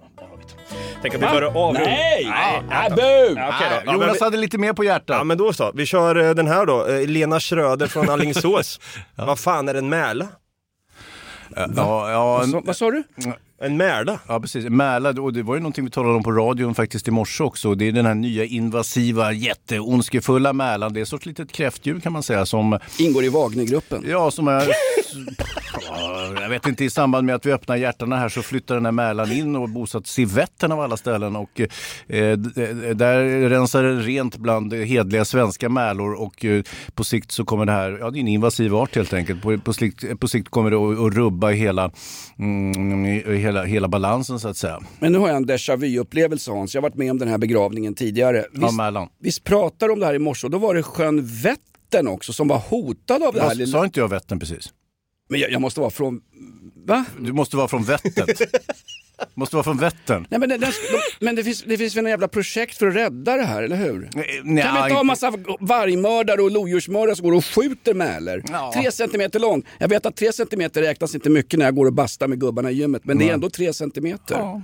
Tänk 1.01 1.15
att 1.15 1.21
vi 1.21 1.25
börjar 1.25 1.41
avrunda. 1.55 1.79
Nej! 1.79 2.25
Nej, 2.29 2.63
Nej, 2.69 2.89
då. 2.95 3.01
Ja, 3.39 3.53
men 3.85 3.93
Jonas 3.95 4.15
vi- 4.21 4.23
hade 4.23 4.37
lite 4.37 4.57
mer 4.57 4.73
på 4.73 4.83
hjärtat. 4.83 5.17
Ja 5.17 5.23
men 5.23 5.37
då 5.37 5.53
så, 5.53 5.71
vi 5.75 5.85
kör 5.85 6.15
eh, 6.15 6.29
den 6.33 6.47
här 6.47 6.65
då, 6.65 6.87
Eh, 6.87 7.07
Lena 7.07 7.39
Schröder 7.39 7.87
från 7.87 8.09
Alingsås. 8.13 8.79
Vad 9.15 9.39
fan 9.39 9.69
är 9.69 9.73
en 9.75 9.89
mäla? 9.89 10.27
Ja, 11.55 12.11
ja, 12.11 12.37
Vad 12.37 12.49
sa- 12.49 12.61
vad 12.65 12.75
sa 12.77 12.91
du? 12.91 13.03
En 13.61 13.77
mäla? 13.77 14.19
Ja, 14.27 14.39
precis. 14.39 14.65
Mäla, 14.69 15.09
och 15.09 15.33
det 15.33 15.43
var 15.43 15.55
ju 15.55 15.59
någonting 15.61 15.85
vi 15.85 15.91
talade 15.91 16.15
om 16.15 16.23
på 16.23 16.31
radion 16.31 16.75
faktiskt 16.75 17.07
i 17.07 17.11
morse 17.11 17.43
också. 17.43 17.75
Det 17.75 17.87
är 17.87 17.91
den 17.91 18.05
här 18.05 18.15
nya 18.15 18.45
invasiva, 18.45 19.31
jätteondskefulla 19.33 20.53
mälan. 20.53 20.93
Det 20.93 20.99
är 20.99 21.01
ett 21.01 21.07
sorts 21.07 21.25
litet 21.25 21.51
kräftdjur 21.51 21.99
kan 21.99 22.13
man 22.13 22.23
säga 22.23 22.45
som... 22.45 22.79
Ingår 22.99 23.23
i 23.23 23.29
Wagnergruppen. 23.29 24.03
Ja, 24.07 24.31
som 24.31 24.47
är... 24.47 24.67
Ja, 25.87 26.33
Jag 26.41 26.49
vet 26.49 26.67
inte, 26.67 26.85
i 26.85 26.89
samband 26.89 27.25
med 27.25 27.35
att 27.35 27.45
vi 27.45 27.51
öppnar 27.53 27.75
hjärtarna 27.75 28.17
här 28.17 28.29
så 28.29 28.41
flyttar 28.41 28.75
den 28.75 28.85
här 28.85 28.91
mälan 28.91 29.31
in 29.31 29.55
och 29.55 29.69
bosatt 29.69 30.07
sig 30.07 30.21
i 30.21 30.25
Vättern 30.25 30.71
av 30.71 30.81
alla 30.81 30.97
ställen. 30.97 31.35
Och, 31.35 31.61
eh, 32.07 32.37
d- 32.37 32.93
där 32.93 33.49
rensar 33.49 33.83
det 33.83 33.95
rent 33.99 34.37
bland 34.37 34.73
hedliga 34.73 35.25
svenska 35.25 35.69
mälor 35.69 36.13
och 36.13 36.45
eh, 36.45 36.63
på 36.95 37.03
sikt 37.03 37.31
så 37.31 37.45
kommer 37.45 37.65
det 37.65 37.71
här, 37.71 37.97
ja 37.99 38.09
det 38.11 38.17
är 38.17 38.21
en 38.21 38.27
invasiv 38.27 38.75
art 38.75 38.95
helt 38.95 39.13
enkelt. 39.13 39.41
På, 39.41 39.57
på, 39.57 39.73
sikt, 39.73 40.19
på 40.19 40.27
sikt 40.27 40.49
kommer 40.49 40.71
det 40.71 40.77
att, 40.77 40.99
att 41.07 41.13
rubba 41.17 41.49
hela, 41.49 41.91
mm, 42.39 43.03
hela, 43.03 43.46
hela 43.65 43.87
balansen 43.87 44.39
så 44.39 44.47
att 44.47 44.57
säga. 44.57 44.79
Men 44.99 45.11
nu 45.11 45.17
har 45.17 45.27
jag 45.27 45.37
en 45.37 45.45
déjà 45.45 45.75
vu-upplevelse 45.77 46.51
Hans. 46.51 46.73
Jag 46.75 46.81
har 46.81 46.89
varit 46.89 46.97
med 46.97 47.11
om 47.11 47.17
den 47.17 47.27
här 47.27 47.37
begravningen 47.37 47.93
tidigare. 47.95 48.45
Ja, 48.53 48.59
Visst, 48.65 48.73
Mällan. 48.77 49.07
visst 49.19 49.43
pratar 49.43 49.89
om 49.89 49.99
det 49.99 50.05
här 50.05 50.13
i 50.13 50.19
morse 50.19 50.47
och 50.47 50.51
då 50.51 50.57
var 50.57 50.75
det 50.75 50.83
sjön 50.83 51.25
Vättern 51.25 52.07
också 52.07 52.33
som 52.33 52.47
var 52.47 52.57
hotad 52.57 53.23
av 53.23 53.33
det 53.33 53.41
här. 53.41 53.65
Sa 53.65 53.85
inte 53.85 53.99
jag 53.99 54.07
Vättern 54.07 54.39
precis? 54.39 54.69
Men 55.27 55.39
jag, 55.39 55.51
jag 55.51 55.61
måste 55.61 55.79
vara 55.79 55.89
från... 55.89 56.21
Va? 56.85 57.05
Du 57.19 57.33
måste 57.33 57.57
vara 57.57 57.67
från 57.67 57.83
Vättern. 57.83 58.27
Måste 59.33 59.55
vara 59.55 59.63
från 59.63 59.77
Vättern. 59.77 60.27
Nej, 60.29 60.39
men 60.39 60.49
det, 60.49 60.57
det, 60.57 60.65
de, 60.65 61.25
men 61.25 61.35
det 61.35 61.43
finns, 61.43 61.63
det 61.63 61.77
finns 61.77 61.95
väl 61.95 62.05
en 62.05 62.09
jävla 62.09 62.27
projekt 62.27 62.77
för 62.77 62.87
att 62.87 62.95
rädda 62.95 63.35
det 63.35 63.43
här, 63.43 63.63
eller 63.63 63.75
hur? 63.75 64.09
nej, 64.43 64.63
kan 64.63 64.73
vi 64.73 64.81
inte 64.81 64.93
ha 64.93 64.99
en 64.99 65.07
massa 65.07 65.33
vargmördare 65.59 66.41
och 66.41 66.51
lodjursmördare 66.51 67.15
som 67.15 67.25
går 67.25 67.33
och 67.35 67.45
skjuter 67.45 67.93
mäler? 67.93 68.43
Ja. 68.51 68.71
Tre 68.73 68.91
centimeter 68.91 69.39
lång. 69.39 69.63
Jag 69.79 69.87
vet 69.87 70.05
att 70.05 70.15
tre 70.15 70.33
centimeter 70.33 70.81
räknas 70.81 71.15
inte 71.15 71.29
mycket 71.29 71.57
när 71.57 71.65
jag 71.65 71.75
går 71.75 71.85
och 71.85 71.93
bastar 71.93 72.27
med 72.27 72.39
gubbarna 72.39 72.71
i 72.71 72.73
gymmet, 72.73 73.05
men 73.05 73.17
det 73.17 73.23
Nej. 73.23 73.29
är 73.29 73.33
ändå 73.33 73.49
tre 73.49 73.73
centimeter. 73.73 74.35
Eh, 74.35 74.61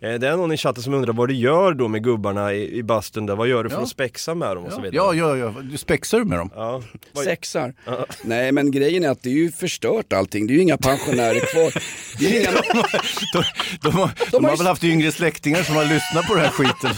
Det 0.00 0.06
är 0.28 0.36
någon 0.36 0.52
i 0.52 0.56
chatten 0.56 0.82
som 0.82 0.94
undrar 0.94 1.12
vad 1.12 1.28
du 1.28 1.34
gör 1.34 1.72
då 1.74 1.88
med 1.88 2.04
gubbarna 2.04 2.52
i, 2.54 2.76
i 2.78 2.82
bastun 2.82 3.26
där. 3.26 3.36
Vad 3.36 3.48
gör 3.48 3.64
du 3.64 3.70
för 3.70 3.76
Ja. 3.76 3.82
att 3.82 3.88
spexa 3.88 4.34
med 4.34 4.56
dem 4.56 4.64
och 4.64 4.72
så 4.72 4.80
vidare? 4.80 4.96
Ja, 4.96 5.14
ja, 5.14 5.36
ja. 5.36 5.54
Du 5.70 5.78
spexar 5.78 6.18
du 6.18 6.24
med 6.24 6.38
dem? 6.38 6.50
Ja. 6.54 6.82
Sexar. 7.24 7.74
Ja. 7.84 8.06
Nej 8.22 8.52
men 8.52 8.70
grejen 8.70 9.04
är 9.04 9.08
att 9.08 9.22
det 9.22 9.28
är 9.28 9.34
ju 9.34 9.52
förstört 9.52 10.12
allting. 10.12 10.46
Det 10.46 10.52
är 10.52 10.54
ju 10.54 10.62
inga 10.62 10.76
pensionärer 10.78 11.40
kvar. 11.40 11.82
Det 12.18 12.36
är 12.36 12.40
inga... 12.40 12.50
De, 13.32 13.42
de, 13.82 13.92
har, 13.96 14.10
de 14.30 14.44
har 14.44 14.56
väl 14.56 14.66
haft 14.66 14.84
yngre 14.84 15.12
släktingar 15.12 15.62
som 15.62 15.76
har 15.76 15.84
lyssnat 15.84 16.26
på 16.26 16.34
den 16.34 16.42
här 16.44 16.50
skiten. 16.50 16.90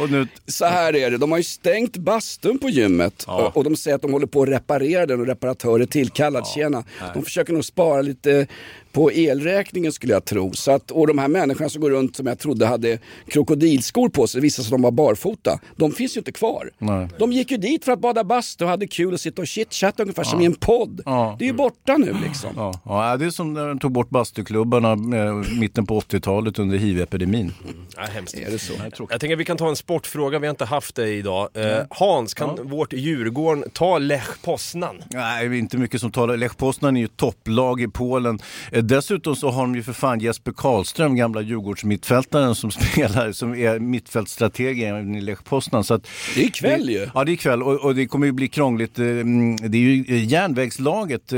Och 0.00 0.10
nu... 0.10 0.26
Så 0.46 0.64
här 0.64 0.96
är 0.96 1.10
det, 1.10 1.16
de 1.16 1.30
har 1.30 1.38
ju 1.38 1.44
stängt 1.44 1.96
bastun 1.96 2.58
på 2.58 2.68
gymmet 2.68 3.24
och, 3.28 3.56
och 3.56 3.64
de 3.64 3.76
säger 3.76 3.94
att 3.94 4.02
de 4.02 4.12
håller 4.12 4.26
på 4.26 4.42
att 4.42 4.48
reparera 4.48 5.06
den 5.06 5.20
och 5.20 5.26
reparatör 5.26 5.80
är 5.80 5.86
tillkallad. 5.86 6.46
Tjena. 6.46 6.84
De 7.14 7.22
försöker 7.22 7.52
nog 7.52 7.64
spara 7.64 8.02
lite 8.02 8.46
på 8.92 9.10
elräkningen 9.12 9.92
skulle 9.92 10.12
jag 10.12 10.24
tro. 10.24 10.52
Så 10.52 10.70
att, 10.70 10.90
och 10.90 11.06
de 11.06 11.18
här 11.18 11.28
människorna 11.28 11.68
som 11.68 11.80
går 11.82 11.90
runt 11.90 12.16
som 12.16 12.26
jag 12.26 12.38
trodde 12.38 12.66
hade 12.66 12.98
krokodilskor 13.28 14.08
på 14.08 14.26
sig, 14.26 14.50
sig 14.50 14.62
att 14.62 14.70
de 14.70 14.82
var 14.82 14.90
barfota. 14.90 15.60
De 15.76 15.92
finns 15.92 16.16
ju 16.16 16.18
inte 16.20 16.32
kvar. 16.32 16.70
Nej. 16.78 17.08
De 17.18 17.32
gick 17.32 17.50
ju 17.50 17.56
dit 17.56 17.84
för 17.84 17.92
att 17.92 18.00
bada 18.00 18.24
bastu 18.24 18.64
och 18.64 18.70
hade 18.70 18.86
kul 18.86 19.12
och 19.12 19.20
sitta 19.20 19.42
och 19.42 19.48
chitchatta 19.48 20.02
ungefär 20.02 20.24
som 20.24 20.38
Ja. 20.38 20.42
i 20.42 20.46
en 20.46 20.54
podd. 20.54 21.00
Ja. 21.04 21.36
Det 21.38 21.44
är 21.44 21.46
ju 21.46 21.52
borta 21.52 21.96
nu 21.96 22.16
liksom. 22.24 22.50
Ja, 22.56 22.80
ja, 22.84 23.16
det 23.16 23.24
är 23.26 23.30
som 23.30 23.52
när 23.54 23.68
de 23.68 23.78
tog 23.78 23.92
bort 23.92 24.10
bastuklubbarna 24.10 24.92
eh, 25.18 25.34
mitten 25.60 25.86
på 25.86 26.00
80-talet 26.00 26.58
under 26.58 26.78
hiv-epidemin. 26.78 27.52
Ja, 27.96 28.02
hemskt. 28.02 28.34
Är 28.38 28.50
det 28.50 28.58
så? 28.58 28.72
Jag 29.10 29.20
tänker 29.20 29.32
att 29.32 29.40
vi 29.40 29.44
kan 29.44 29.56
ta 29.56 29.68
en 29.68 29.76
sportfråga, 29.76 30.38
vi 30.38 30.46
har 30.46 30.50
inte 30.50 30.64
haft 30.64 30.94
det 30.94 31.08
idag. 31.08 31.48
Eh, 31.54 31.78
Hans, 31.90 32.34
kan 32.34 32.68
vårt 32.68 32.92
Djurgården 32.92 33.64
ta 33.72 33.98
Lech 33.98 34.42
Poznan? 34.44 35.02
Nej, 35.10 35.58
inte 35.58 35.76
mycket 35.76 36.00
som 36.00 36.12
talar. 36.12 36.36
Lech 36.36 36.56
Poznan 36.56 36.96
är 36.96 37.00
ju 37.00 37.06
topplag 37.08 37.80
i 37.80 37.88
Polen. 37.88 38.38
Eh, 38.80 38.84
dessutom 38.84 39.36
så 39.36 39.50
har 39.50 39.62
de 39.62 39.74
ju 39.74 39.82
för 39.82 39.92
fan 39.92 40.20
Jesper 40.20 40.52
Karlström, 40.56 41.16
gamla 41.16 41.40
Djurgårdsmittfältaren 41.40 42.54
som 42.54 42.70
spelar, 42.70 43.32
som 43.32 43.54
är 43.54 43.78
mittfältstrateg 43.78 44.82
i 44.82 45.20
Lech 45.20 45.44
Poznan. 45.44 45.84
Så 45.84 45.94
att, 45.94 46.06
Det 46.34 46.40
är 46.40 46.44
ikväll 46.46 46.90
ju. 46.90 47.08
Ja, 47.14 47.24
det 47.24 47.30
är 47.30 47.32
ikväll 47.34 47.62
och, 47.62 47.84
och 47.84 47.94
det 47.94 48.06
kommer 48.06 48.26
ju 48.26 48.32
bli 48.32 48.48
krångligt. 48.48 48.98
Eh, 48.98 49.06
mm, 49.06 49.56
Det 49.56 49.78
är 49.78 49.82
ju 49.82 50.04
eh, 50.08 50.24
järnvägslaget. 50.28 51.32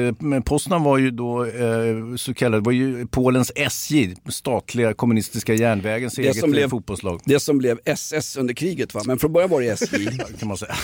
Poznan 0.44 0.82
var 0.82 0.98
ju 0.98 1.10
då 1.10 1.46
så 2.16 2.34
kallad, 2.34 2.64
var 2.64 2.72
ju 2.72 3.06
Polens 3.06 3.52
SJ, 3.56 4.14
statliga 4.28 4.94
kommunistiska 4.94 5.54
järnvägens 5.54 6.14
Det 6.14 6.22
eget 6.22 6.36
som 6.36 6.50
blev- 6.50 6.68
fotbollslag. 6.68 7.20
Det 7.24 7.40
som 7.40 7.58
blev 7.58 7.78
SS 7.84 8.36
under 8.36 8.54
kriget 8.54 8.94
va, 8.94 9.00
men 9.06 9.18
från 9.18 9.32
början 9.32 9.50
var 9.50 9.60
det 9.60 9.66
SJ. 9.68 10.06
kan 10.38 10.48
man 10.48 10.56
säga. 10.56 10.74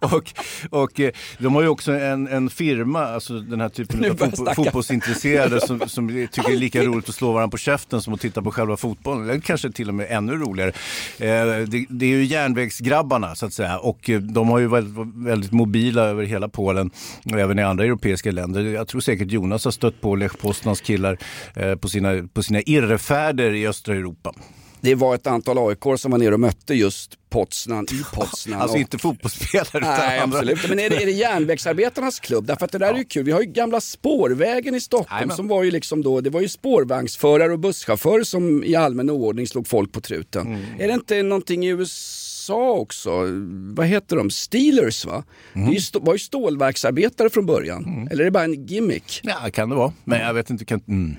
och 0.00 0.32
och 0.70 1.00
eh, 1.00 1.10
de 1.38 1.54
har 1.54 1.62
ju 1.62 1.68
också 1.68 1.92
en, 1.92 2.28
en 2.28 2.50
firma, 2.50 3.04
alltså 3.04 3.40
den 3.40 3.60
här 3.60 3.68
typen 3.68 4.04
av 4.04 4.16
fotbo- 4.18 4.54
fotbollsintresserade 4.54 5.60
som, 5.66 5.80
som 5.96 6.08
tycker 6.08 6.48
det 6.48 6.54
är 6.54 6.58
lika 6.58 6.82
roligt 6.82 7.08
att 7.08 7.14
slå 7.14 7.32
varandra 7.32 7.50
på 7.50 7.58
käften 7.58 8.02
som 8.02 8.14
att 8.14 8.20
titta 8.20 8.42
på 8.42 8.50
själva 8.50 8.76
fotbollen. 8.76 9.30
Eller 9.30 9.40
kanske 9.40 9.72
till 9.72 9.88
och 9.88 9.94
med 9.94 10.06
ännu 10.10 10.32
roligare. 10.32 10.72
Eh, 11.18 11.68
det, 11.68 11.86
det 11.88 12.06
är 12.06 12.10
ju 12.10 12.24
järnvägsgrabbarna 12.24 13.34
så 13.34 13.46
att 13.46 13.52
säga 13.52 13.78
och 13.78 14.10
eh, 14.10 14.20
de 14.20 14.48
har 14.48 14.58
ju 14.58 14.68
väldigt, 14.68 15.06
väldigt 15.14 15.52
mobila 15.52 16.02
över 16.02 16.24
hela 16.24 16.48
Polen 16.48 16.90
och 17.24 17.40
även 17.40 17.58
i 17.58 17.62
andra 17.62 17.84
europeiska 17.84 18.30
länder. 18.30 18.62
Jag 18.62 18.88
tror 18.88 19.00
säkert 19.00 19.32
Jonas 19.32 19.64
har 19.64 19.72
stött 19.72 20.00
på 20.00 20.16
Lech 20.16 20.38
Poznans 20.38 20.80
killar 20.80 21.18
eh, 21.54 21.74
på 21.74 21.88
sina, 21.88 22.28
på 22.32 22.42
sina 22.42 22.60
irrfärder 22.60 23.54
i 23.54 23.66
östra 23.66 23.94
Europa. 23.94 24.34
Det 24.86 24.94
var 24.94 25.14
ett 25.14 25.26
antal 25.26 25.58
aik 25.70 25.98
som 26.00 26.10
var 26.10 26.18
nere 26.18 26.34
och 26.34 26.40
mötte 26.40 26.74
just 26.74 27.18
Poznan 27.30 27.86
i 27.92 28.02
Poznan. 28.14 28.60
Alltså 28.60 28.74
och- 28.76 28.80
inte 28.80 28.98
fotbollsspelare 28.98 29.68
utan 29.78 29.82
Nej, 29.82 30.18
andra. 30.18 30.38
absolut. 30.38 30.68
Men 30.68 30.78
är 30.80 30.90
det, 30.90 30.96
är 31.02 31.06
det 31.06 31.12
järnvägsarbetarnas 31.12 32.20
klubb? 32.20 32.46
Därför 32.46 32.64
att 32.64 32.72
det 32.72 32.78
där 32.78 32.94
är 32.94 32.98
ju 32.98 33.04
kul. 33.04 33.24
Vi 33.24 33.32
har 33.32 33.40
ju 33.40 33.46
gamla 33.46 33.80
spårvägen 33.80 34.74
i 34.74 34.80
Stockholm 34.80 35.16
Jajamän. 35.18 35.36
som 35.36 35.48
var 35.48 35.62
ju 35.64 35.70
liksom 35.70 36.02
då, 36.02 36.20
det 36.20 36.30
var 36.30 36.40
ju 36.40 36.48
spårvagnsförare 36.48 37.52
och 37.52 37.58
busschaufförer 37.58 38.24
som 38.24 38.64
i 38.64 38.74
allmän 38.76 39.10
oordning 39.10 39.46
slog 39.46 39.66
folk 39.68 39.92
på 39.92 40.00
truten. 40.00 40.46
Mm. 40.46 40.62
Är 40.78 40.88
det 40.88 40.94
inte 40.94 41.22
någonting 41.22 41.66
i 41.66 41.68
USA 41.68 42.25
också? 42.54 43.10
Vad 43.76 43.86
heter 43.86 44.16
de? 44.16 44.30
Steelers 44.30 45.04
va? 45.06 45.24
Mm. 45.54 45.70
Det 45.92 45.98
var 46.00 46.12
ju 46.12 46.18
stålverksarbetare 46.18 47.30
från 47.30 47.46
början. 47.46 48.08
Eller 48.10 48.20
är 48.20 48.24
det 48.24 48.30
bara 48.30 48.44
en 48.44 48.66
gimmick? 48.66 49.20
Ja, 49.22 49.50
kan 49.52 49.68
det 49.68 49.76
vara. 49.76 49.92
Men 50.04 50.20
jag 50.20 50.34
vet 50.34 50.50
inte. 50.50 50.64
Kan... 50.64 50.80
Mm. 50.88 51.16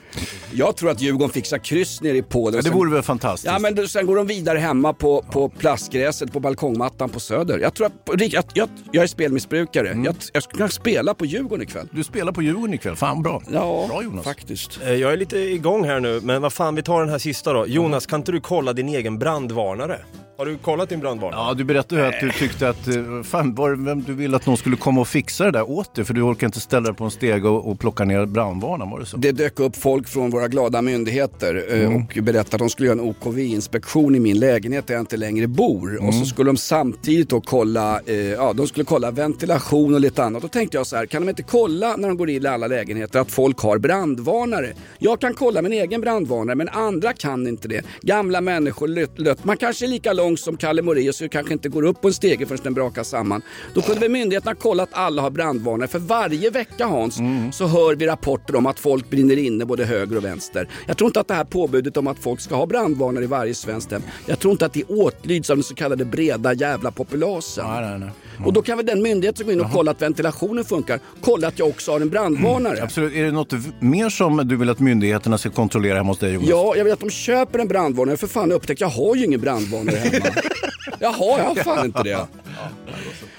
Jag 0.54 0.78
tror 0.78 0.90
att 0.90 1.02
Djurgården 1.02 1.30
fixar 1.34 1.58
kryss 1.58 2.02
nere 2.02 2.18
i 2.18 2.22
Polen. 2.22 2.54
Ja, 2.56 2.58
det 2.62 2.64
Sen- 2.70 2.74
vore 2.78 2.92
väl 2.92 3.02
fantastiskt. 3.04 3.52
Ja 3.54 3.60
men 3.60 3.76
då- 3.76 3.88
sen 3.88 4.06
går 4.06 4.16
de 4.16 4.28
vidare 4.28 4.58
hemma 4.60 4.94
på, 4.94 5.22
på 5.32 5.50
plastgräset 5.50 6.34
på 6.34 6.40
balkongmattan 6.40 7.10
på 7.10 7.20
Söder. 7.20 7.60
Jag 7.60 7.74
tror 7.74 7.88
att, 7.88 7.94
jag, 8.34 8.44
jag, 8.54 8.70
jag 8.92 9.04
är 9.04 9.08
spelmissbrukare. 9.08 9.90
Mm. 9.90 10.04
Jag, 10.06 10.16
jag 10.34 10.44
skulle 10.44 10.58
kunna 10.58 10.70
spela 10.70 11.14
på 11.14 11.26
Djurgården 11.26 11.64
ikväll. 11.64 11.88
Du 11.92 12.04
spelar 12.04 12.32
på 12.32 12.42
Djurgården 12.42 12.74
ikväll, 12.74 12.96
fan 12.96 13.24
bra. 13.24 13.42
Ja, 13.54 13.86
Bra 13.90 14.04
Jonas. 14.04 14.24
faktiskt. 14.24 14.80
Eh, 14.84 14.94
Jag 14.94 15.14
är 15.14 15.18
lite 15.18 15.38
igång 15.38 15.84
här 15.86 16.00
nu, 16.00 16.20
men 16.24 16.42
vad 16.42 16.54
fan, 16.54 16.76
vi 16.76 16.82
tar 16.84 17.00
den 17.00 17.10
här 17.10 17.18
sista 17.18 17.54
då. 17.54 17.68
Jonas, 17.68 18.06
kan 18.06 18.20
inte 18.20 18.32
du 18.32 18.42
kolla 18.42 18.74
din 18.74 18.90
egen 18.90 19.20
brandvarnare? 19.20 20.00
Har 20.38 20.46
du 20.46 20.58
kollat 20.58 20.90
din 20.90 21.00
brandvarnare? 21.00 21.17
Ja, 21.22 21.54
du 21.58 21.64
berättade 21.64 22.02
ju 22.02 22.08
att 22.08 22.20
du 22.20 22.32
tyckte 22.32 22.70
att, 22.70 22.88
eh, 22.88 23.24
fan, 23.24 23.56
var, 23.56 23.72
vem 23.86 24.04
du 24.04 24.14
ville 24.14 24.36
att 24.38 24.46
någon 24.46 24.58
skulle 24.58 24.76
komma 24.76 25.02
och 25.02 25.08
fixa 25.08 25.44
det 25.46 25.52
där 25.52 25.70
åt 25.70 25.96
dig 25.96 26.06
för 26.06 26.14
du 26.14 26.22
orkar 26.22 26.48
inte 26.48 26.60
ställa 26.60 26.82
dig 26.88 26.94
på 26.96 27.04
en 27.04 27.12
stege 27.12 27.48
och, 27.48 27.72
och 27.72 27.80
plocka 27.80 28.06
ner 28.06 28.26
brandvarnaren, 28.26 28.92
var 28.92 29.00
det 29.00 29.06
så? 29.06 29.18
Det 29.18 29.32
dök 29.32 29.60
upp 29.60 29.76
folk 29.76 30.08
från 30.08 30.30
våra 30.30 30.48
glada 30.48 30.82
myndigheter 30.82 31.66
eh, 31.70 31.78
Mm. 31.88 31.96
och 31.96 32.24
berättade 32.24 32.56
att 32.56 32.60
de 32.60 32.70
skulle 32.70 32.88
göra 32.88 33.00
en 33.00 33.06
OKV-inspektion 33.10 34.16
i 34.16 34.20
min 34.20 34.40
lägenhet 34.40 34.88
där 34.88 34.94
jag 34.94 35.02
inte 35.02 35.18
längre 35.18 35.48
bor. 35.48 35.96
Och 35.98 36.04
Mm. 36.04 36.20
så 36.20 36.26
skulle 36.26 36.50
de 36.50 36.58
samtidigt 36.58 37.30
då 37.30 37.42
kolla, 37.42 38.00
eh, 38.06 38.16
ja, 38.16 38.54
de 38.54 38.68
skulle 38.68 38.86
kolla 38.86 39.12
ventilation 39.12 39.94
och 39.94 40.00
lite 40.02 40.24
annat. 40.24 40.42
Då 40.42 40.48
tänkte 40.48 40.78
jag 40.78 40.88
så 40.88 40.96
här, 40.96 41.06
kan 41.06 41.22
de 41.22 41.30
inte 41.30 41.44
kolla 41.44 41.96
när 41.98 42.08
de 42.08 42.18
går 42.18 42.30
in 42.30 42.44
i 42.44 42.48
alla 42.48 42.68
lägenheter 42.68 43.20
att 43.20 43.32
folk 43.32 43.60
har 43.60 43.78
brandvarnare? 43.78 44.74
Jag 45.00 45.22
kan 45.22 45.34
kolla 45.34 45.62
min 45.62 45.74
egen 45.74 46.02
brandvarnare 46.02 46.56
men 46.56 46.70
andra 46.70 47.14
kan 47.14 47.48
inte 47.48 47.68
det. 47.68 47.82
Gamla 48.02 48.42
människor, 48.42 48.88
lött, 48.88 49.20
lött. 49.20 49.44
man 49.46 49.58
kanske 49.58 49.86
är 49.86 49.88
lika 49.88 50.14
lång 50.14 50.38
som 50.38 50.58
Kalle 50.58 50.82
Moraeus 50.82 51.07
och 51.10 51.32
kanske 51.32 51.54
inte 51.54 51.70
går 51.70 51.84
upp 51.84 52.02
på 52.02 52.08
en 52.08 52.14
stege 52.14 52.46
förrän 52.46 52.60
den 52.64 52.74
brakar 52.74 53.04
samman. 53.04 53.42
Då 53.74 53.82
kunde 53.82 54.02
väl 54.02 54.12
myndigheterna 54.12 54.56
kolla 54.56 54.84
att 54.84 54.90
alla 54.92 55.22
har 55.22 55.30
brandvarnare. 55.30 55.88
För 55.88 56.00
varje 56.00 56.50
vecka 56.50 56.86
Hans 56.86 57.20
så 57.52 57.68
hör 57.68 57.96
vi 57.96 58.08
rapporter 58.08 58.56
om 58.56 58.66
att 58.66 58.80
folk 58.80 59.10
brinner 59.10 59.38
inne 59.38 59.66
både 59.66 59.86
höger 59.86 60.18
och 60.18 60.26
vänster. 60.26 60.68
Jag 60.88 60.98
tror 60.98 61.08
inte 61.08 61.20
att 61.20 61.28
det 61.28 61.34
här 61.34 61.44
påbudet 61.44 61.98
om 61.98 62.08
att 62.08 62.20
folk 62.20 62.40
ska 62.42 62.56
ha 62.56 62.66
brandvarnare 62.66 63.24
i 63.24 63.28
varje 63.28 63.54
svenskt 63.54 63.92
hem. 63.92 64.02
Jag 64.26 64.40
tror 64.40 64.52
inte 64.52 64.66
att 64.66 64.74
det 64.74 64.84
åtlyds 64.84 65.50
av 65.50 65.58
den 65.58 65.64
så 65.64 65.76
kallade 65.76 66.06
breda 66.06 66.54
jävla 66.54 66.92
populasen. 66.92 67.66
Nej, 67.68 67.90
nej, 67.90 68.00
nej. 68.00 68.10
Och 68.46 68.54
då 68.54 68.62
kan 68.62 68.78
väl 68.78 68.86
den 68.86 69.02
myndighet 69.02 69.38
som 69.38 69.46
går 69.46 69.54
in 69.54 69.62
och 69.62 69.72
kollar 69.72 69.92
att 69.92 70.02
ventilationen 70.02 70.66
funkar 70.66 71.00
kolla 71.22 71.48
att 71.48 71.60
jag 71.60 71.68
också 71.68 71.92
har 71.92 72.00
en 72.00 72.10
brandvarnare. 72.10 72.84
Absolut. 72.84 73.14
Är 73.14 73.24
det 73.24 73.32
något 73.32 73.54
mer 73.80 74.10
som 74.10 74.38
du 74.38 74.56
vill 74.56 74.70
att 74.70 74.80
myndigheterna 74.80 75.38
ska 75.38 75.50
kontrollera 75.50 75.98
hemma 75.98 76.10
hos 76.10 76.20
dig 76.20 76.34
Jonas? 76.34 76.50
Ja, 76.50 76.74
jag 76.78 76.84
vill 76.84 76.94
att 76.94 77.00
de 77.00 77.10
köper 77.10 77.60
en 77.60 77.68
brandvarnare. 77.68 78.18
För 78.18 78.28
fan, 78.28 78.50
jag 78.50 78.56
upptäckte 78.56 78.84
jag 78.84 78.90
har 78.90 79.16
ju 79.16 79.26
ingen 79.26 79.42
brandvarnare 79.42 79.96
hemma. 79.96 80.26
Jaha, 81.00 81.14
jag 81.38 81.46
har 81.46 81.56
fan 81.56 81.86
inte 81.86 82.04
det. 82.04 82.28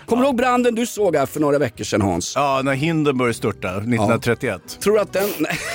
Kommer 0.06 0.22
du 0.22 0.26
ihåg 0.28 0.36
branden 0.36 0.74
du 0.74 0.86
såg 0.86 1.16
här 1.16 1.26
för 1.26 1.40
några 1.40 1.58
veckor 1.58 1.84
sedan 1.84 2.02
Hans? 2.02 2.32
Ja, 2.36 2.60
när 2.64 2.74
Hindenburg 2.74 3.34
störtade 3.34 3.76
1931. 3.76 4.78
Tror 4.80 4.94
du 4.94 5.00
att 5.00 5.12
den... 5.12 5.28
Nej. 5.38 5.58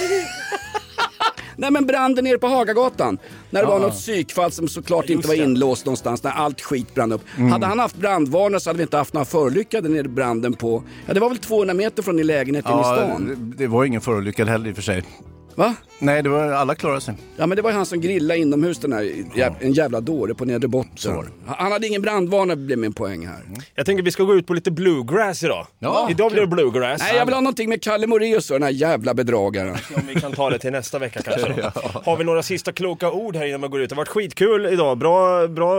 Nej 1.55 1.71
men 1.71 1.86
branden 1.86 2.23
nere 2.23 2.38
på 2.38 2.47
Hagagatan. 2.47 3.17
När 3.49 3.61
det 3.61 3.67
var 3.67 3.79
något 3.79 3.93
psykfall 3.93 4.51
som 4.51 4.67
såklart 4.67 5.09
inte 5.09 5.27
var 5.27 5.36
inlåst 5.36 5.86
någonstans. 5.86 6.23
När 6.23 6.31
allt 6.31 6.61
skit 6.61 6.93
brann 6.95 7.11
upp. 7.11 7.21
Mm. 7.38 7.51
Hade 7.51 7.65
han 7.65 7.79
haft 7.79 7.95
brandvarnare 7.95 8.59
så 8.59 8.69
hade 8.69 8.77
vi 8.77 8.84
inte 8.84 8.97
haft 8.97 9.13
några 9.13 9.25
förolyckade 9.25 9.89
nere 9.89 10.05
i 10.05 10.07
branden 10.07 10.53
på... 10.53 10.84
Ja 11.07 11.13
det 11.13 11.19
var 11.19 11.29
väl 11.29 11.38
200 11.38 11.73
meter 11.73 12.03
från 12.03 12.17
din 12.17 12.27
lägenhet 12.27 12.65
inne 12.65 12.75
i 12.75 12.79
Ja, 12.79 12.95
stan. 12.95 13.27
det, 13.27 13.57
det 13.63 13.67
var 13.67 13.86
ingen 13.86 14.01
förolyckad 14.01 14.47
heller 14.47 14.69
i 14.69 14.71
och 14.71 14.75
för 14.75 14.84
sig. 14.84 15.03
Va? 15.55 15.75
Nej, 15.99 16.23
det 16.23 16.29
var, 16.29 16.51
alla 16.51 16.75
klarade 16.75 17.01
sig. 17.01 17.15
Ja 17.37 17.45
men 17.47 17.55
det 17.55 17.61
var 17.61 17.69
ju 17.69 17.75
han 17.75 17.85
som 17.85 18.01
grillade 18.01 18.39
inomhus 18.39 18.77
den 18.79 18.93
här, 18.93 19.03
jä- 19.35 19.55
en 19.59 19.73
jävla 19.73 20.01
dåre 20.01 20.33
på 20.35 20.45
nedre 20.45 20.67
botten. 20.67 21.29
Han 21.45 21.71
hade 21.71 21.87
ingen 21.87 22.01
brandvarnare 22.01 22.55
blev 22.57 22.77
min 22.77 22.93
poäng 22.93 23.27
här. 23.27 23.39
Jag 23.75 23.85
tänker 23.85 24.03
vi 24.03 24.11
ska 24.11 24.23
gå 24.23 24.35
ut 24.35 24.47
på 24.47 24.53
lite 24.53 24.71
bluegrass 24.71 25.43
idag. 25.43 25.67
Ja, 25.79 26.07
idag 26.11 26.31
blir 26.31 26.41
det 26.41 26.47
bluegrass. 26.47 27.01
Nej 27.01 27.15
jag 27.15 27.25
vill 27.25 27.33
ha 27.33 27.41
någonting 27.41 27.69
med 27.69 27.81
Kalle 27.83 28.07
Moraeus 28.07 28.49
och 28.51 28.55
den 28.55 28.63
här 28.63 28.69
jävla 28.69 29.13
bedragaren. 29.13 29.75
Om 29.95 30.01
vi 30.07 30.15
kan 30.21 30.31
ta 30.31 30.49
det 30.49 30.59
till 30.59 30.71
nästa 30.71 30.99
vecka 30.99 31.21
kanske. 31.21 31.53
Då. 31.61 31.71
Har 32.05 32.17
vi 32.17 32.23
några 32.23 32.43
sista 32.43 32.71
kloka 32.71 33.11
ord 33.11 33.35
här 33.35 33.45
innan 33.45 33.61
man 33.61 33.69
går 33.69 33.81
ut? 33.81 33.89
Det 33.89 33.95
har 33.95 33.97
varit 33.97 34.07
skitkul 34.07 34.65
idag. 34.65 34.97
Bra, 34.97 35.47
bra 35.47 35.73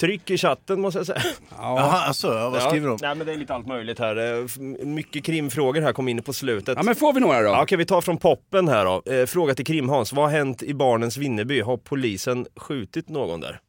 tryck 0.00 0.30
i 0.30 0.38
chatten 0.38 0.80
måste 0.80 0.98
jag 0.98 1.06
säga. 1.06 1.20
Jaha, 1.58 2.06
alltså, 2.06 2.34
ja, 2.34 2.50
vad 2.50 2.62
skriver 2.62 2.88
de? 2.88 2.98
Nej 3.02 3.14
men 3.14 3.26
det 3.26 3.32
är 3.32 3.36
lite 3.36 3.54
allt 3.54 3.66
möjligt 3.66 3.98
här. 3.98 4.38
Eh, 4.40 4.46
Mycket 4.86 5.24
krimfrågor 5.24 5.80
här 5.82 5.92
kom 5.92 6.08
in 6.08 6.22
på 6.22 6.32
slutet. 6.32 6.74
Ja 6.76 6.82
men 6.82 6.94
får 6.94 7.12
vi 7.12 7.20
några 7.20 7.40
då? 7.42 7.48
Ja, 7.48 7.62
Okej, 7.62 7.78
vi 7.78 7.84
tar 7.84 8.00
från 8.00 8.16
poppen 8.16 8.68
här 8.68 8.84
då. 8.84 8.99
Eh, 9.06 9.26
fråga 9.26 9.54
till 9.54 9.66
Krim-Hans. 9.66 10.12
Vad 10.12 10.24
har 10.24 10.38
hänt 10.38 10.62
i 10.62 10.74
barnens 10.74 11.16
Vimmerby? 11.16 11.60
Har 11.60 11.76
polisen 11.76 12.46
skjutit 12.56 13.08
någon 13.08 13.40
där? 13.40 13.60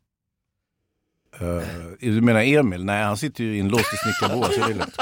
Uh, 1.42 1.62
du 2.00 2.22
menar 2.22 2.42
Emil? 2.42 2.86
Nej, 2.86 3.04
han 3.04 3.18
sitter 3.18 3.44
ju 3.44 3.58
inlåst 3.58 3.94
i 3.94 3.98
snickarboa 3.98 4.46
så 4.46 4.60
det 4.60 4.74
är 4.74 4.78
lugnt. 4.78 4.98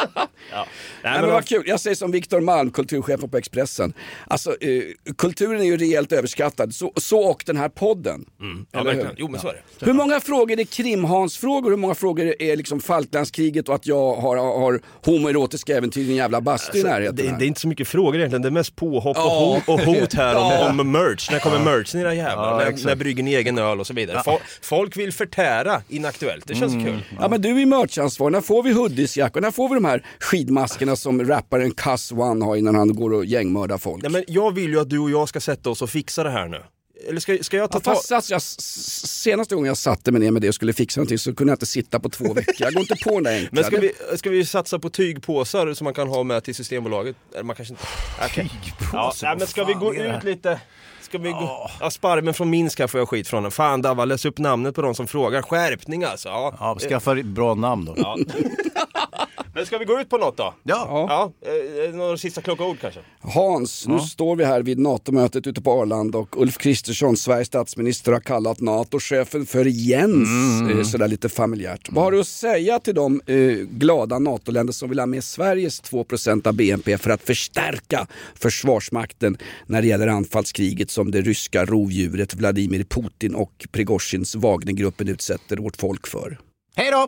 Ja. 0.51 0.65
Nej, 1.03 1.13
men 1.13 1.21
men 1.21 1.31
vad 1.33 1.45
kul. 1.45 1.63
Jag 1.65 1.79
säger 1.79 1.95
som 1.95 2.11
Viktor 2.11 2.41
Malm, 2.41 2.71
kulturchefen 2.71 3.29
på 3.29 3.37
Expressen. 3.37 3.93
Alltså, 4.27 4.49
eh, 4.61 4.81
kulturen 5.17 5.61
är 5.61 5.65
ju 5.65 5.77
rejält 5.77 6.11
överskattad. 6.11 6.75
Så, 6.75 6.93
så 6.95 7.19
och 7.19 7.43
den 7.45 7.57
här 7.57 7.69
podden. 7.69 8.25
Mm. 8.41 8.65
Ja, 8.71 8.83
verkligen. 8.83 9.11
Jo, 9.17 9.27
men 9.27 9.39
så 9.41 9.47
är 9.47 9.53
det. 9.79 9.85
Hur 9.85 9.93
många 9.93 10.19
frågor 10.19 10.59
är 10.59 10.63
Krimhansfrågor? 10.63 11.69
Hur 11.69 11.77
många 11.77 11.95
frågor 11.95 12.33
är 12.39 12.55
liksom 12.55 12.79
Falklandskriget 12.79 13.69
och 13.69 13.75
att 13.75 13.87
jag 13.87 14.15
har, 14.15 14.37
har 14.37 14.81
homoerotiska 15.05 15.77
äventyr 15.77 16.01
i 16.05 16.09
en 16.09 16.15
jävla 16.15 16.41
bastu 16.41 16.77
i 16.77 16.81
Alltså, 16.81 16.93
närheten? 16.93 17.15
det, 17.15 17.35
det 17.39 17.45
är 17.45 17.47
inte 17.47 17.59
så 17.61 17.67
mycket 17.67 17.87
frågor 17.87 18.15
egentligen, 18.15 18.41
det 18.41 18.47
är 18.47 18.51
mest 18.51 18.75
påhopp 18.75 19.17
och, 19.17 19.23
Ja. 19.23 19.61
hot, 19.65 19.79
och 19.79 19.85
hot 19.85 20.13
här 20.13 20.33
Ja. 20.33 20.69
om, 20.69 20.79
om 20.79 20.91
merch. 20.91 21.31
När 21.31 21.39
kommer 21.39 21.59
merchen 21.59 22.01
era 22.01 22.13
jävlar? 22.13 22.51
Ja, 22.51 22.57
när, 22.57 22.65
exakt. 22.65 22.85
när 22.85 22.95
brygger 22.95 23.23
ni 23.23 23.33
egen 23.33 23.57
öl 23.57 23.79
och 23.79 23.87
så 23.87 23.93
vidare. 23.93 24.17
Fol- 24.25 24.39
Folk 24.61 24.97
vill 24.97 25.13
förtära 25.13 25.81
inaktuellt, 25.89 26.47
det 26.47 26.55
känns 26.55 26.73
kul. 26.73 26.99
Ja 27.21 27.27
men 27.29 27.41
du 27.41 27.61
är 27.61 27.65
merchansvarig, 27.65 28.31
när 28.31 28.41
får 28.41 28.63
vi 28.63 28.71
hoodiesjackor? 28.71 29.41
När 29.41 29.51
får 29.51 29.69
vi 29.69 29.75
de 29.75 29.85
här 29.85 30.05
skidmaskerna 30.39 30.95
som 30.95 31.25
rapparen 31.25 31.71
Cuss 31.71 32.11
One 32.11 32.45
har 32.45 32.55
innan 32.55 32.75
han 32.75 32.95
går 32.95 33.13
och 33.13 33.25
gängmördar 33.25 33.77
folk? 33.77 34.01
Nej, 34.03 34.11
men 34.11 34.23
jag 34.27 34.55
vill 34.55 34.71
ju 34.71 34.79
att 34.79 34.89
du 34.89 34.99
och 34.99 35.11
jag 35.11 35.29
ska 35.29 35.39
sätta 35.39 35.69
oss 35.69 35.81
och 35.81 35.89
fixa 35.89 36.23
det 36.23 36.29
här 36.29 36.47
nu. 36.47 36.63
Eller 37.07 37.19
ska, 37.19 37.37
ska 37.41 37.57
jag 37.57 37.71
ta 37.71 37.81
Ja, 37.85 37.93
fast 37.93 38.07
satt 38.07 38.29
jag, 38.29 38.41
senaste 38.41 39.55
gången 39.55 39.67
jag 39.67 39.77
satte 39.77 40.11
mig 40.11 40.21
ner 40.21 40.31
med 40.31 40.41
det 40.41 40.47
och 40.47 40.55
skulle 40.55 40.73
fixa 40.73 40.99
någonting 40.99 41.17
så 41.17 41.35
kunde 41.35 41.51
jag 41.51 41.55
inte 41.55 41.65
sitta 41.65 41.99
på 41.99 42.09
två 42.09 42.33
veckor. 42.33 42.55
Jag 42.59 42.73
går 42.73 42.81
inte 42.81 42.95
på 43.03 43.09
den 43.09 43.23
där 43.23 43.33
enkla. 43.35 43.49
Men 43.51 43.63
ska 43.63 43.79
vi, 43.79 43.91
ska 44.17 44.29
vi 44.29 44.45
satsa 44.45 44.79
på 44.79 44.89
tygpåsar 44.89 45.73
som 45.73 45.85
man 45.85 45.93
kan 45.93 46.07
ha 46.07 46.23
med 46.23 46.43
till 46.43 46.55
Systembolaget? 46.55 47.15
Eller 47.33 47.43
man 47.43 47.55
kanske 47.55 47.73
inte... 47.73 47.83
Okay. 48.25 48.49
Ja, 48.93 49.13
nej, 49.23 49.35
men 49.37 49.47
ska 49.47 49.63
vi 49.63 49.73
gå 49.73 49.95
ut 49.95 50.23
lite? 50.23 50.59
Ska 51.01 51.17
vi 51.17 51.29
gå... 51.29 51.69
Ja, 51.79 51.91
Sparven 51.91 52.33
från 52.33 52.49
Minsk 52.49 52.79
här 52.79 52.87
får 52.87 52.99
jag 52.99 53.09
skit 53.09 53.27
från 53.27 53.43
den. 53.43 53.51
Fan 53.51 53.81
Davva, 53.81 54.05
läs 54.05 54.25
upp 54.25 54.37
namnet 54.37 54.75
på 54.75 54.81
de 54.81 54.95
som 54.95 55.07
frågar. 55.07 55.41
Skärpning 55.41 56.03
alltså. 56.03 56.29
Ja, 56.29 56.55
Ja, 56.59 56.77
skaffa 56.89 57.15
bra 57.15 57.55
namn 57.55 57.85
då. 57.85 57.93
Ja. 57.97 58.17
Men 59.59 59.65
ska 59.65 59.77
vi 59.77 59.85
gå 59.85 59.99
ut 59.99 60.09
på 60.09 60.17
något 60.17 60.37
då? 60.37 60.53
Ja. 60.63 61.05
Ja, 61.09 61.31
eh, 61.87 61.95
några 61.95 62.17
sista 62.17 62.41
kloka 62.41 62.63
ord 62.63 62.77
kanske? 62.81 62.99
Hans, 63.19 63.87
nu 63.87 63.99
står 63.99 64.35
vi 64.35 64.45
här 64.45 64.61
vid 64.61 64.79
NATO-mötet 64.79 65.47
ute 65.47 65.61
på 65.61 65.71
Arlanda 65.71 66.17
och 66.17 66.41
Ulf 66.41 66.57
Kristersson, 66.57 67.17
Sveriges 67.17 67.47
statsminister, 67.47 68.11
har 68.11 68.19
kallat 68.19 68.59
NATO-chefen 68.59 69.45
för 69.45 69.65
Jens, 69.65 70.29
eh, 70.71 70.83
sådär 70.83 71.07
lite 71.07 71.29
familjärt. 71.29 71.87
Vad 71.91 72.03
har 72.03 72.11
du 72.11 72.19
att 72.19 72.27
säga 72.27 72.79
till 72.79 72.95
de 72.95 73.21
eh, 73.25 73.35
glada 73.69 74.19
NATO-länder 74.19 74.73
som 74.73 74.89
vill 74.89 74.99
ha 74.99 75.05
med 75.05 75.23
Sveriges 75.23 75.81
2% 75.81 76.47
av 76.47 76.53
BNP 76.53 76.97
för 76.97 77.09
att 77.09 77.21
förstärka 77.21 78.07
Försvarsmakten 78.35 79.37
när 79.65 79.81
det 79.81 79.87
gäller 79.87 80.07
anfallskriget 80.07 80.91
som 80.91 81.11
det 81.11 81.21
ryska 81.21 81.65
rovdjuret 81.65 82.33
Vladimir 82.33 82.83
Putin 82.83 83.35
och 83.35 83.67
Prigozjins 83.71 84.35
Wagnergruppen 84.35 85.07
utsätter 85.07 85.57
vårt 85.57 85.77
folk 85.77 86.07
för? 86.07 86.39
Hej 86.75 86.91
då! 86.91 87.07